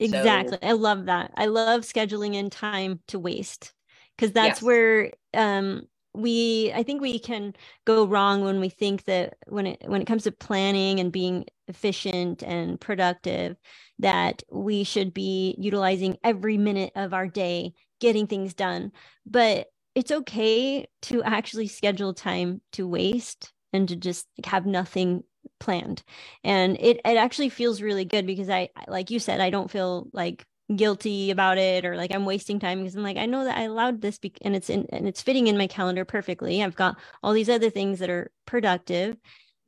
Exactly. 0.00 0.58
So, 0.60 0.68
I 0.68 0.72
love 0.72 1.06
that. 1.06 1.32
I 1.36 1.46
love 1.46 1.82
scheduling 1.82 2.34
in 2.34 2.50
time 2.50 3.00
to 3.08 3.18
waste 3.18 3.72
because 4.16 4.32
that's 4.32 4.60
yes. 4.60 4.62
where 4.62 5.12
um 5.32 5.82
we 6.14 6.72
I 6.72 6.82
think 6.82 7.00
we 7.00 7.18
can 7.18 7.54
go 7.84 8.06
wrong 8.06 8.44
when 8.44 8.60
we 8.60 8.68
think 8.68 9.04
that 9.04 9.36
when 9.46 9.66
it 9.66 9.82
when 9.86 10.00
it 10.00 10.06
comes 10.06 10.24
to 10.24 10.32
planning 10.32 11.00
and 11.00 11.12
being 11.12 11.46
efficient 11.68 12.42
and 12.42 12.80
productive 12.80 13.56
that 13.98 14.42
we 14.50 14.84
should 14.84 15.12
be 15.12 15.56
utilizing 15.58 16.16
every 16.22 16.56
minute 16.56 16.92
of 16.94 17.14
our 17.14 17.26
day 17.26 17.72
getting 18.00 18.26
things 18.26 18.54
done. 18.54 18.92
But 19.26 19.68
it's 19.94 20.10
okay 20.10 20.86
to 21.02 21.22
actually 21.22 21.68
schedule 21.68 22.14
time 22.14 22.60
to 22.72 22.86
waste 22.86 23.52
and 23.72 23.88
to 23.88 23.96
just 23.96 24.26
have 24.44 24.66
nothing 24.66 25.22
planned. 25.60 26.02
And 26.42 26.76
it 26.80 26.98
it 27.04 27.16
actually 27.16 27.48
feels 27.50 27.82
really 27.82 28.04
good 28.04 28.26
because 28.26 28.48
i 28.48 28.70
like 28.88 29.10
you 29.10 29.18
said 29.18 29.40
i 29.40 29.50
don't 29.50 29.70
feel 29.70 30.08
like 30.12 30.44
guilty 30.74 31.30
about 31.30 31.58
it 31.58 31.84
or 31.84 31.94
like 31.96 32.14
i'm 32.14 32.24
wasting 32.24 32.58
time 32.58 32.78
because 32.78 32.96
i'm 32.96 33.02
like 33.02 33.18
i 33.18 33.26
know 33.26 33.44
that 33.44 33.58
i 33.58 33.62
allowed 33.64 34.00
this 34.00 34.18
be- 34.18 34.32
and 34.40 34.56
it's 34.56 34.70
in 34.70 34.86
and 34.90 35.06
it's 35.06 35.20
fitting 35.20 35.46
in 35.46 35.58
my 35.58 35.66
calendar 35.66 36.04
perfectly. 36.06 36.62
I've 36.62 36.74
got 36.74 36.96
all 37.22 37.32
these 37.34 37.50
other 37.50 37.68
things 37.70 37.98
that 37.98 38.10
are 38.10 38.30
productive 38.46 39.16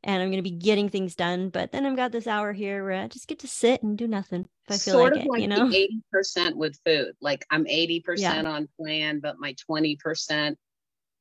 and 0.06 0.22
i'm 0.22 0.30
going 0.30 0.42
to 0.42 0.50
be 0.50 0.56
getting 0.56 0.88
things 0.88 1.14
done 1.14 1.50
but 1.50 1.70
then 1.72 1.84
i've 1.84 1.96
got 1.96 2.12
this 2.12 2.26
hour 2.26 2.54
here 2.54 2.82
where 2.82 3.02
i 3.02 3.08
just 3.08 3.28
get 3.28 3.40
to 3.40 3.48
sit 3.48 3.82
and 3.82 3.98
do 3.98 4.08
nothing 4.08 4.46
if 4.68 4.74
i 4.74 4.78
feel 4.78 4.94
sort 4.94 5.12
like 5.12 5.20
of 5.20 5.26
it, 5.26 5.30
like 5.30 5.42
you 5.42 5.48
know 5.48 5.70
80% 6.14 6.54
with 6.54 6.78
food 6.86 7.12
like 7.20 7.44
i'm 7.50 7.66
80% 7.66 8.46
on 8.46 8.68
plan 8.80 9.20
but 9.20 9.36
my 9.38 9.54
20% 9.70 10.56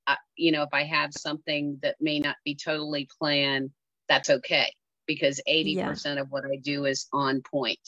uh, 0.07 0.15
you 0.37 0.53
know 0.53 0.63
if 0.63 0.69
i 0.71 0.83
have 0.83 1.11
something 1.13 1.79
that 1.81 1.95
may 1.99 2.19
not 2.19 2.37
be 2.45 2.55
totally 2.55 3.09
planned 3.19 3.71
that's 4.07 4.29
okay 4.29 4.69
because 5.07 5.41
80% 5.47 6.19
of 6.19 6.31
what 6.31 6.45
I 6.45 6.57
do 6.57 6.85
is 6.85 7.07
on 7.13 7.41
point. 7.41 7.79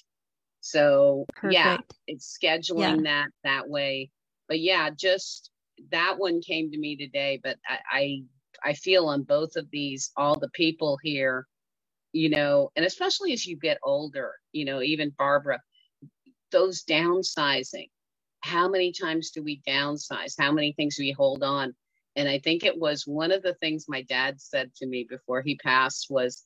So 0.61 1.25
Perfect. 1.35 1.53
yeah, 1.53 1.77
it's 2.07 2.37
scheduling 2.37 2.97
yeah. 2.97 3.03
that 3.03 3.27
that 3.43 3.69
way. 3.69 4.11
But 4.47 4.59
yeah, 4.59 4.89
just 4.89 5.51
that 5.91 6.15
one 6.17 6.41
came 6.41 6.71
to 6.71 6.77
me 6.77 6.97
today, 6.97 7.39
but 7.41 7.57
I, 7.67 7.77
I 7.91 8.21
I 8.63 8.73
feel 8.73 9.07
on 9.07 9.23
both 9.23 9.55
of 9.55 9.69
these, 9.71 10.11
all 10.17 10.39
the 10.39 10.49
people 10.51 10.99
here, 11.03 11.47
you 12.13 12.29
know, 12.29 12.71
and 12.75 12.85
especially 12.85 13.33
as 13.33 13.45
you 13.45 13.57
get 13.57 13.79
older, 13.83 14.33
you 14.53 14.65
know, 14.65 14.81
even 14.81 15.13
Barbara, 15.17 15.61
those 16.51 16.83
downsizing. 16.83 17.89
How 18.41 18.69
many 18.69 18.93
times 18.93 19.31
do 19.31 19.43
we 19.43 19.61
downsize? 19.67 20.35
How 20.39 20.51
many 20.51 20.73
things 20.73 20.97
do 20.97 21.03
we 21.03 21.11
hold 21.11 21.43
on? 21.43 21.75
And 22.15 22.29
I 22.29 22.39
think 22.39 22.63
it 22.63 22.77
was 22.79 23.07
one 23.07 23.31
of 23.31 23.43
the 23.43 23.55
things 23.55 23.85
my 23.87 24.03
dad 24.03 24.41
said 24.41 24.73
to 24.75 24.87
me 24.87 25.05
before 25.09 25.41
he 25.41 25.57
passed 25.57 26.07
was, 26.09 26.45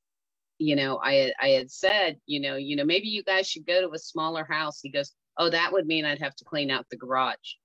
you 0.60 0.76
know, 0.76 1.00
I 1.04 1.34
I 1.42 1.50
had 1.50 1.72
said, 1.72 2.18
you 2.28 2.40
know, 2.42 2.56
you 2.58 2.76
know, 2.78 2.86
maybe 2.86 3.08
you 3.10 3.24
guys 3.24 3.48
should 3.50 3.68
go 3.68 3.82
to 3.82 3.94
a 3.94 4.00
smaller 4.00 4.46
house. 4.50 4.80
He 4.82 4.92
goes, 4.92 5.14
oh, 5.38 5.50
that 5.50 5.74
would 5.74 5.88
mean 5.88 6.06
I'd 6.06 6.22
have 6.22 6.36
to 6.38 6.46
clean 6.46 6.72
out 6.72 6.86
the 6.92 6.98
garage. 6.98 7.56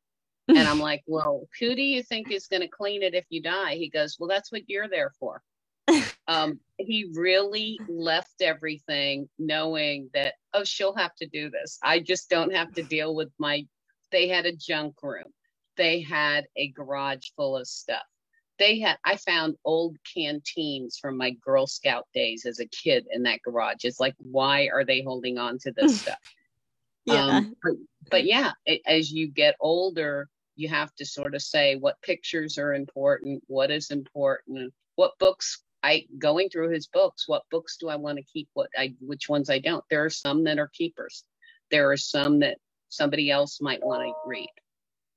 and 0.57 0.69
I'm 0.69 0.79
like, 0.79 1.03
well, 1.07 1.49
who 1.59 1.75
do 1.75 1.83
you 1.83 2.03
think 2.03 2.31
is 2.31 2.47
going 2.47 2.63
to 2.63 2.69
clean 2.69 3.03
it 3.03 3.15
if 3.15 3.27
you 3.31 3.43
die? 3.43 3.75
He 3.75 3.89
goes, 3.89 4.17
well, 4.19 4.29
that's 4.29 4.53
what 4.53 4.69
you're 4.69 4.89
there 4.89 5.11
for. 5.19 5.43
um, 6.29 6.61
he 6.79 7.11
really 7.15 7.81
left 7.89 8.41
everything 8.41 9.29
knowing 9.39 10.09
that, 10.15 10.35
oh, 10.55 10.63
she'll 10.65 10.95
have 10.95 11.15
to 11.17 11.27
do 11.27 11.51
this. 11.51 11.79
I 11.83 11.99
just 11.99 12.31
don't 12.31 12.55
have 12.55 12.73
to 12.75 12.83
deal 12.83 13.15
with 13.15 13.31
my, 13.39 13.67
they 14.13 14.29
had 14.29 14.47
a 14.47 14.55
junk 14.55 15.03
room. 15.03 15.33
They 15.77 16.01
had 16.01 16.47
a 16.57 16.69
garage 16.69 17.29
full 17.37 17.57
of 17.57 17.67
stuff. 17.67 18.03
They 18.59 18.79
had, 18.79 18.99
I 19.05 19.17
found 19.17 19.57
old 19.65 19.97
canteens 20.15 20.97
from 20.97 21.17
my 21.17 21.33
Girl 21.45 21.67
Scout 21.67 22.07
days 22.15 22.47
as 22.47 22.61
a 22.61 22.67
kid 22.69 23.07
in 23.11 23.25
that 23.25 23.43
garage. 23.45 23.85
It's 23.85 24.01
like, 24.01 24.15
why 24.19 24.69
are 24.73 24.85
they 24.85 25.03
holding 25.03 25.39
on 25.39 25.59
to 25.61 25.73
this 25.73 26.01
stuff? 26.03 26.19
yeah. 27.05 27.27
Um, 27.27 27.55
but, 27.63 27.73
but 28.11 28.25
yeah, 28.25 28.53
it, 28.65 28.81
as 28.87 29.11
you 29.13 29.29
get 29.29 29.57
older, 29.61 30.29
you 30.57 30.69
have 30.69 30.95
to 30.97 31.05
sort 31.05 31.35
of 31.35 31.43
say 31.43 31.77
what 31.77 32.01
pictures 32.03 32.59
are 32.59 32.75
important, 32.75 33.43
what 33.47 33.71
is 33.71 33.91
important, 33.91 34.73
what 34.97 35.19
books 35.19 35.63
I 35.83 36.07
going 36.19 36.49
through 36.49 36.71
his 36.71 36.87
books, 36.89 37.29
what 37.29 37.43
books 37.51 37.77
do 37.79 37.89
I 37.89 37.97
want 37.97 38.19
to 38.19 38.25
keep, 38.25 38.49
what 38.55 38.71
I 38.77 38.95
which 39.01 39.29
ones 39.29 39.51
I 39.51 39.59
don't. 39.59 39.85
There 39.91 40.05
are 40.05 40.11
some 40.11 40.45
that 40.45 40.59
are 40.59 40.69
keepers. 40.69 41.25
There 41.71 41.91
are 41.91 41.97
some 41.97 42.41
that 42.41 42.59
somebody 42.89 43.31
else 43.31 43.61
might 43.61 43.85
want 43.85 44.03
to 44.03 44.13
read. 44.27 44.49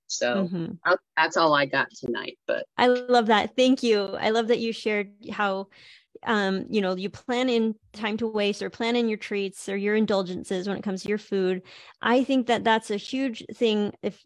So 0.08 0.48
mm-hmm. 0.48 0.94
that's 1.16 1.38
all 1.38 1.54
I 1.54 1.66
got 1.66 1.88
tonight. 1.92 2.38
But 2.48 2.66
I 2.78 2.88
love 2.88 3.28
that. 3.28 3.56
Thank 3.56 3.84
you. 3.84 4.16
I 4.20 4.32
love 4.32 4.48
that 4.48 4.60
you 4.60 4.74
shared 4.74 5.12
how 5.32 5.68
um, 6.26 6.66
you 6.70 6.82
know, 6.82 6.96
you 6.96 7.10
plan 7.10 7.50
in 7.50 7.76
time 7.94 8.18
to 8.18 8.28
waste 8.28 8.62
or 8.62 8.70
plan 8.70 8.96
in 8.96 9.08
your 9.08 9.18
treats 9.18 9.70
or 9.70 9.78
your 9.78 9.96
indulgences 9.96 10.68
when 10.68 10.78
it 10.78 10.84
comes 10.84 11.04
to 11.04 11.10
your 11.10 11.18
food. 11.18 11.62
I 12.02 12.24
think 12.24 12.48
that 12.48 12.64
that's 12.64 12.92
a 12.92 12.98
huge 12.98 13.46
thing. 13.56 13.94
If 14.02 14.22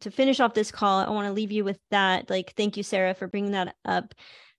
to 0.00 0.10
finish 0.10 0.40
off 0.40 0.54
this 0.54 0.70
call, 0.70 1.00
I 1.00 1.10
want 1.10 1.26
to 1.26 1.32
leave 1.32 1.52
you 1.52 1.64
with 1.64 1.78
that. 1.90 2.30
Like, 2.30 2.54
thank 2.56 2.76
you, 2.76 2.82
Sarah, 2.82 3.14
for 3.14 3.28
bringing 3.28 3.52
that 3.52 3.74
up. 3.84 4.14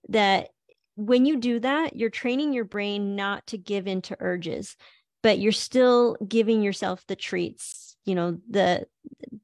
That 0.10 0.50
when 0.96 1.26
you 1.26 1.38
do 1.38 1.60
that, 1.60 1.96
you're 1.96 2.10
training 2.10 2.54
your 2.54 2.66
brain 2.66 3.16
not 3.16 3.48
to 3.48 3.58
give 3.58 3.88
in 3.88 4.02
to 4.04 4.18
urges, 4.20 4.76
but 5.24 5.40
you're 5.40 5.52
still 5.52 6.16
giving 6.28 6.62
yourself 6.62 7.04
the 7.08 7.16
treats, 7.16 7.98
you 8.06 8.16
know, 8.16 8.38
the 8.50 8.86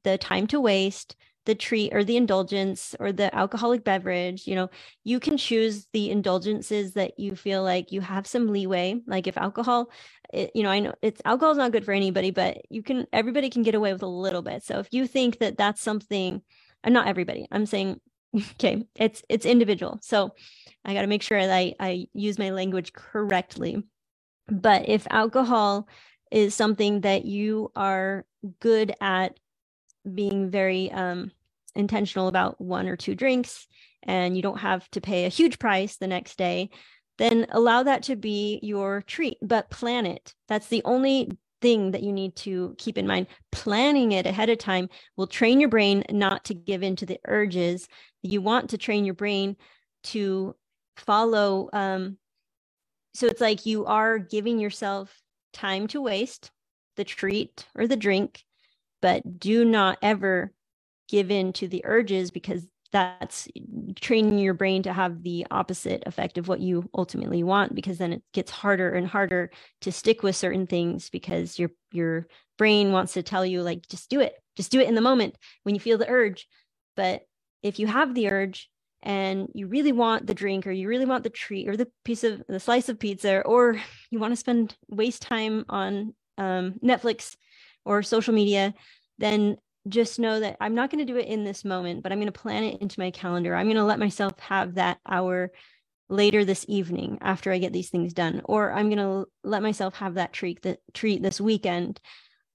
the 0.04 0.18
time 0.18 0.46
to 0.48 0.60
waste, 0.60 1.16
the 1.46 1.54
treat 1.54 1.94
or 1.94 2.04
the 2.04 2.16
indulgence 2.16 2.94
or 3.00 3.12
the 3.12 3.34
alcoholic 3.34 3.84
beverage, 3.84 4.46
you 4.46 4.54
know, 4.54 4.70
you 5.04 5.20
can 5.20 5.36
choose 5.36 5.86
the 5.92 6.10
indulgences 6.10 6.94
that 6.94 7.18
you 7.18 7.36
feel 7.36 7.62
like 7.62 7.92
you 7.92 8.00
have 8.00 8.26
some 8.26 8.48
leeway. 8.48 9.00
Like 9.06 9.26
if 9.26 9.36
alcohol, 9.36 9.90
it, 10.32 10.52
you 10.54 10.62
know, 10.62 10.70
I 10.70 10.80
know 10.80 10.94
it's 11.02 11.22
alcohol 11.24 11.52
is 11.52 11.58
not 11.58 11.72
good 11.72 11.84
for 11.84 11.92
anybody, 11.92 12.30
but 12.30 12.58
you 12.70 12.82
can 12.82 13.06
everybody 13.12 13.50
can 13.50 13.62
get 13.62 13.74
away 13.74 13.92
with 13.92 14.02
a 14.02 14.06
little 14.06 14.42
bit. 14.42 14.62
So 14.64 14.78
if 14.78 14.88
you 14.92 15.06
think 15.06 15.38
that 15.40 15.58
that's 15.58 15.80
something, 15.80 16.42
and 16.84 16.94
not 16.94 17.08
everybody, 17.08 17.46
I'm 17.50 17.66
saying 17.66 18.00
okay 18.52 18.86
it's 18.96 19.22
it's 19.28 19.46
individual 19.46 19.98
so 20.02 20.30
i 20.84 20.94
got 20.94 21.02
to 21.02 21.06
make 21.06 21.22
sure 21.22 21.40
that 21.40 21.54
I, 21.54 21.74
I 21.78 22.06
use 22.14 22.38
my 22.38 22.50
language 22.50 22.92
correctly 22.92 23.82
but 24.48 24.88
if 24.88 25.06
alcohol 25.10 25.88
is 26.30 26.54
something 26.54 27.02
that 27.02 27.24
you 27.24 27.70
are 27.76 28.24
good 28.60 28.94
at 29.00 29.38
being 30.14 30.50
very 30.50 30.90
um, 30.92 31.30
intentional 31.74 32.28
about 32.28 32.60
one 32.60 32.88
or 32.88 32.96
two 32.96 33.14
drinks 33.14 33.66
and 34.02 34.36
you 34.36 34.42
don't 34.42 34.58
have 34.58 34.88
to 34.90 35.00
pay 35.00 35.24
a 35.24 35.30
huge 35.30 35.58
price 35.58 35.96
the 35.96 36.06
next 36.06 36.36
day 36.36 36.68
then 37.18 37.46
allow 37.50 37.82
that 37.82 38.02
to 38.02 38.16
be 38.16 38.58
your 38.62 39.02
treat 39.02 39.36
but 39.42 39.70
plan 39.70 40.06
it 40.06 40.34
that's 40.48 40.68
the 40.68 40.82
only 40.84 41.30
thing 41.62 41.92
that 41.92 42.02
you 42.02 42.12
need 42.12 42.36
to 42.36 42.74
keep 42.76 42.98
in 42.98 43.06
mind. 43.06 43.28
Planning 43.52 44.12
it 44.12 44.26
ahead 44.26 44.50
of 44.50 44.58
time 44.58 44.90
will 45.16 45.28
train 45.28 45.60
your 45.60 45.70
brain 45.70 46.04
not 46.10 46.44
to 46.46 46.54
give 46.54 46.82
in 46.82 46.96
to 46.96 47.06
the 47.06 47.20
urges. 47.26 47.88
You 48.20 48.42
want 48.42 48.70
to 48.70 48.78
train 48.78 49.06
your 49.06 49.14
brain 49.14 49.56
to 50.04 50.54
follow. 50.96 51.70
Um, 51.72 52.18
so 53.14 53.28
it's 53.28 53.40
like 53.40 53.64
you 53.64 53.86
are 53.86 54.18
giving 54.18 54.58
yourself 54.58 55.16
time 55.54 55.86
to 55.88 56.02
waste 56.02 56.50
the 56.96 57.04
treat 57.04 57.66
or 57.74 57.86
the 57.86 57.96
drink, 57.96 58.42
but 59.02 59.38
do 59.38 59.64
not 59.64 59.98
ever 60.00 60.52
give 61.08 61.30
in 61.30 61.52
to 61.52 61.68
the 61.68 61.84
urges 61.84 62.30
because 62.30 62.66
that's 62.92 63.48
training 64.00 64.38
your 64.38 64.54
brain 64.54 64.82
to 64.82 64.92
have 64.92 65.22
the 65.22 65.46
opposite 65.50 66.02
effect 66.06 66.38
of 66.38 66.48
what 66.48 66.60
you 66.60 66.88
ultimately 66.94 67.42
want 67.42 67.74
because 67.74 67.98
then 67.98 68.12
it 68.12 68.22
gets 68.32 68.50
harder 68.50 68.90
and 68.90 69.06
harder 69.06 69.50
to 69.82 69.92
stick 69.92 70.22
with 70.22 70.36
certain 70.36 70.66
things 70.66 71.10
because 71.10 71.58
your 71.58 71.70
your 71.92 72.26
brain 72.58 72.92
wants 72.92 73.14
to 73.14 73.22
tell 73.22 73.44
you 73.46 73.62
like 73.62 73.86
just 73.88 74.10
do 74.10 74.20
it 74.20 74.34
just 74.56 74.70
do 74.70 74.80
it 74.80 74.88
in 74.88 74.94
the 74.94 75.00
moment 75.00 75.36
when 75.62 75.74
you 75.74 75.80
feel 75.80 75.98
the 75.98 76.08
urge. 76.08 76.46
But 76.96 77.22
if 77.62 77.78
you 77.78 77.86
have 77.86 78.14
the 78.14 78.30
urge 78.30 78.68
and 79.02 79.48
you 79.54 79.66
really 79.66 79.92
want 79.92 80.26
the 80.26 80.34
drink 80.34 80.66
or 80.66 80.70
you 80.70 80.88
really 80.88 81.06
want 81.06 81.24
the 81.24 81.30
treat 81.30 81.68
or 81.68 81.76
the 81.76 81.88
piece 82.04 82.24
of 82.24 82.42
the 82.48 82.60
slice 82.60 82.88
of 82.88 82.98
pizza 82.98 83.40
or 83.40 83.80
you 84.10 84.18
want 84.18 84.32
to 84.32 84.36
spend 84.36 84.76
waste 84.88 85.22
time 85.22 85.64
on 85.68 86.14
um, 86.38 86.74
netflix 86.82 87.36
or 87.84 88.02
social 88.02 88.34
media 88.34 88.74
then 89.18 89.56
just 89.88 90.18
know 90.18 90.40
that 90.40 90.56
I'm 90.60 90.74
not 90.74 90.90
going 90.90 91.04
to 91.04 91.12
do 91.12 91.18
it 91.18 91.26
in 91.26 91.44
this 91.44 91.64
moment, 91.64 92.02
but 92.02 92.12
I'm 92.12 92.18
going 92.18 92.26
to 92.26 92.32
plan 92.32 92.64
it 92.64 92.80
into 92.80 93.00
my 93.00 93.10
calendar. 93.10 93.54
I'm 93.54 93.66
going 93.66 93.76
to 93.76 93.84
let 93.84 93.98
myself 93.98 94.38
have 94.40 94.74
that 94.74 94.98
hour 95.08 95.50
later 96.08 96.44
this 96.44 96.64
evening 96.68 97.18
after 97.20 97.50
I 97.50 97.58
get 97.58 97.72
these 97.72 97.90
things 97.90 98.12
done, 98.12 98.42
or 98.44 98.72
I'm 98.72 98.90
going 98.90 98.98
to 98.98 99.26
let 99.42 99.62
myself 99.62 99.94
have 99.94 100.14
that 100.14 100.32
treat 100.32 100.62
that 100.62 100.78
treat 100.94 101.22
this 101.22 101.40
weekend. 101.40 102.00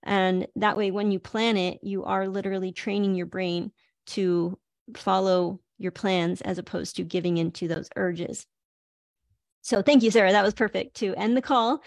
And 0.03 0.47
that 0.55 0.77
way, 0.77 0.91
when 0.91 1.11
you 1.11 1.19
plan 1.19 1.57
it, 1.57 1.79
you 1.81 2.05
are 2.05 2.27
literally 2.27 2.71
training 2.71 3.15
your 3.15 3.25
brain 3.25 3.71
to 4.07 4.57
follow 4.95 5.59
your 5.77 5.91
plans 5.91 6.41
as 6.41 6.57
opposed 6.57 6.95
to 6.95 7.03
giving 7.03 7.37
into 7.37 7.67
those 7.67 7.89
urges. 7.95 8.45
So 9.61 9.81
thank 9.81 10.03
you, 10.03 10.11
Sarah. 10.11 10.31
That 10.31 10.43
was 10.43 10.53
perfect 10.53 10.95
to 10.97 11.13
end 11.15 11.35
the 11.35 11.41
call. 11.41 11.81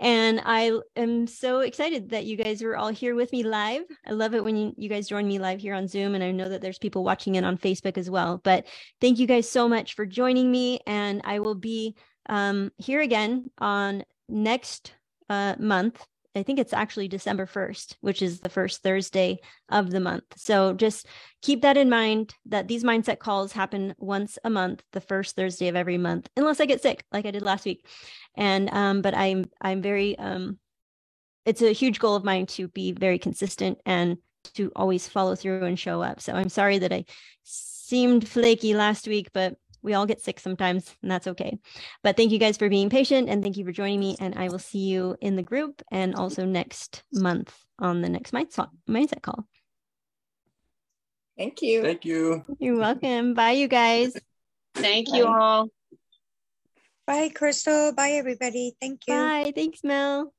And 0.00 0.42
I 0.44 0.78
am 0.94 1.26
so 1.26 1.60
excited 1.60 2.10
that 2.10 2.26
you 2.26 2.36
guys 2.36 2.62
were 2.62 2.76
all 2.76 2.88
here 2.88 3.14
with 3.14 3.32
me 3.32 3.42
live. 3.42 3.82
I 4.06 4.12
love 4.12 4.34
it 4.34 4.44
when 4.44 4.56
you, 4.56 4.74
you 4.76 4.88
guys 4.90 5.08
join 5.08 5.26
me 5.26 5.38
live 5.38 5.60
here 5.60 5.74
on 5.74 5.88
Zoom. 5.88 6.14
And 6.14 6.22
I 6.22 6.32
know 6.32 6.48
that 6.48 6.60
there's 6.60 6.78
people 6.78 7.02
watching 7.02 7.36
it 7.36 7.44
on 7.44 7.56
Facebook 7.56 7.96
as 7.96 8.10
well. 8.10 8.40
But 8.44 8.66
thank 9.00 9.18
you 9.18 9.26
guys 9.26 9.48
so 9.48 9.68
much 9.68 9.94
for 9.94 10.04
joining 10.04 10.50
me. 10.50 10.80
And 10.86 11.22
I 11.24 11.38
will 11.38 11.54
be 11.54 11.96
um, 12.28 12.72
here 12.76 13.00
again 13.00 13.50
on 13.58 14.04
next 14.28 14.92
uh, 15.30 15.54
month 15.58 16.04
I 16.36 16.42
think 16.42 16.58
it's 16.58 16.72
actually 16.72 17.08
December 17.08 17.46
1st, 17.46 17.96
which 18.00 18.22
is 18.22 18.40
the 18.40 18.48
first 18.48 18.82
Thursday 18.82 19.38
of 19.68 19.90
the 19.90 20.00
month. 20.00 20.24
So 20.36 20.74
just 20.74 21.06
keep 21.42 21.62
that 21.62 21.76
in 21.76 21.88
mind 21.88 22.34
that 22.46 22.68
these 22.68 22.84
mindset 22.84 23.18
calls 23.18 23.52
happen 23.52 23.94
once 23.98 24.38
a 24.44 24.50
month, 24.50 24.82
the 24.92 25.00
first 25.00 25.36
Thursday 25.36 25.68
of 25.68 25.76
every 25.76 25.98
month, 25.98 26.28
unless 26.36 26.60
I 26.60 26.66
get 26.66 26.82
sick 26.82 27.04
like 27.12 27.26
I 27.26 27.30
did 27.30 27.42
last 27.42 27.64
week. 27.64 27.86
And 28.36 28.70
um, 28.72 29.02
but 29.02 29.14
I'm 29.14 29.46
I'm 29.60 29.82
very 29.82 30.18
um 30.18 30.58
it's 31.44 31.62
a 31.62 31.72
huge 31.72 32.00
goal 32.00 32.16
of 32.16 32.24
mine 32.24 32.46
to 32.46 32.68
be 32.68 32.92
very 32.92 33.18
consistent 33.18 33.78
and 33.86 34.18
to 34.54 34.70
always 34.76 35.08
follow 35.08 35.34
through 35.34 35.64
and 35.64 35.78
show 35.78 36.02
up. 36.02 36.20
So 36.20 36.32
I'm 36.32 36.48
sorry 36.48 36.78
that 36.78 36.92
I 36.92 37.04
seemed 37.44 38.28
flaky 38.28 38.74
last 38.74 39.06
week, 39.06 39.28
but 39.32 39.56
we 39.82 39.94
all 39.94 40.06
get 40.06 40.20
sick 40.20 40.40
sometimes, 40.40 40.94
and 41.02 41.10
that's 41.10 41.26
okay. 41.26 41.58
But 42.02 42.16
thank 42.16 42.32
you 42.32 42.38
guys 42.38 42.56
for 42.56 42.68
being 42.68 42.90
patient 42.90 43.28
and 43.28 43.42
thank 43.42 43.56
you 43.56 43.64
for 43.64 43.72
joining 43.72 44.00
me. 44.00 44.16
And 44.20 44.34
I 44.34 44.48
will 44.48 44.58
see 44.58 44.86
you 44.86 45.16
in 45.20 45.36
the 45.36 45.42
group 45.42 45.82
and 45.90 46.14
also 46.14 46.44
next 46.44 47.04
month 47.12 47.54
on 47.78 48.00
the 48.00 48.08
next 48.08 48.32
mindset, 48.32 48.68
mindset 48.88 49.22
call. 49.22 49.46
Thank 51.36 51.60
you. 51.62 51.82
Thank 51.82 52.04
you. 52.04 52.44
You're 52.58 52.78
welcome. 52.78 53.34
Bye, 53.34 53.52
you 53.52 53.68
guys. 53.68 54.16
Thank 54.74 55.12
you 55.12 55.26
all. 55.26 55.68
Bye, 57.06 57.28
Crystal. 57.28 57.92
Bye, 57.92 58.12
everybody. 58.12 58.74
Thank 58.80 59.02
you. 59.06 59.14
Bye. 59.14 59.52
Thanks, 59.54 59.84
Mel. 59.84 60.32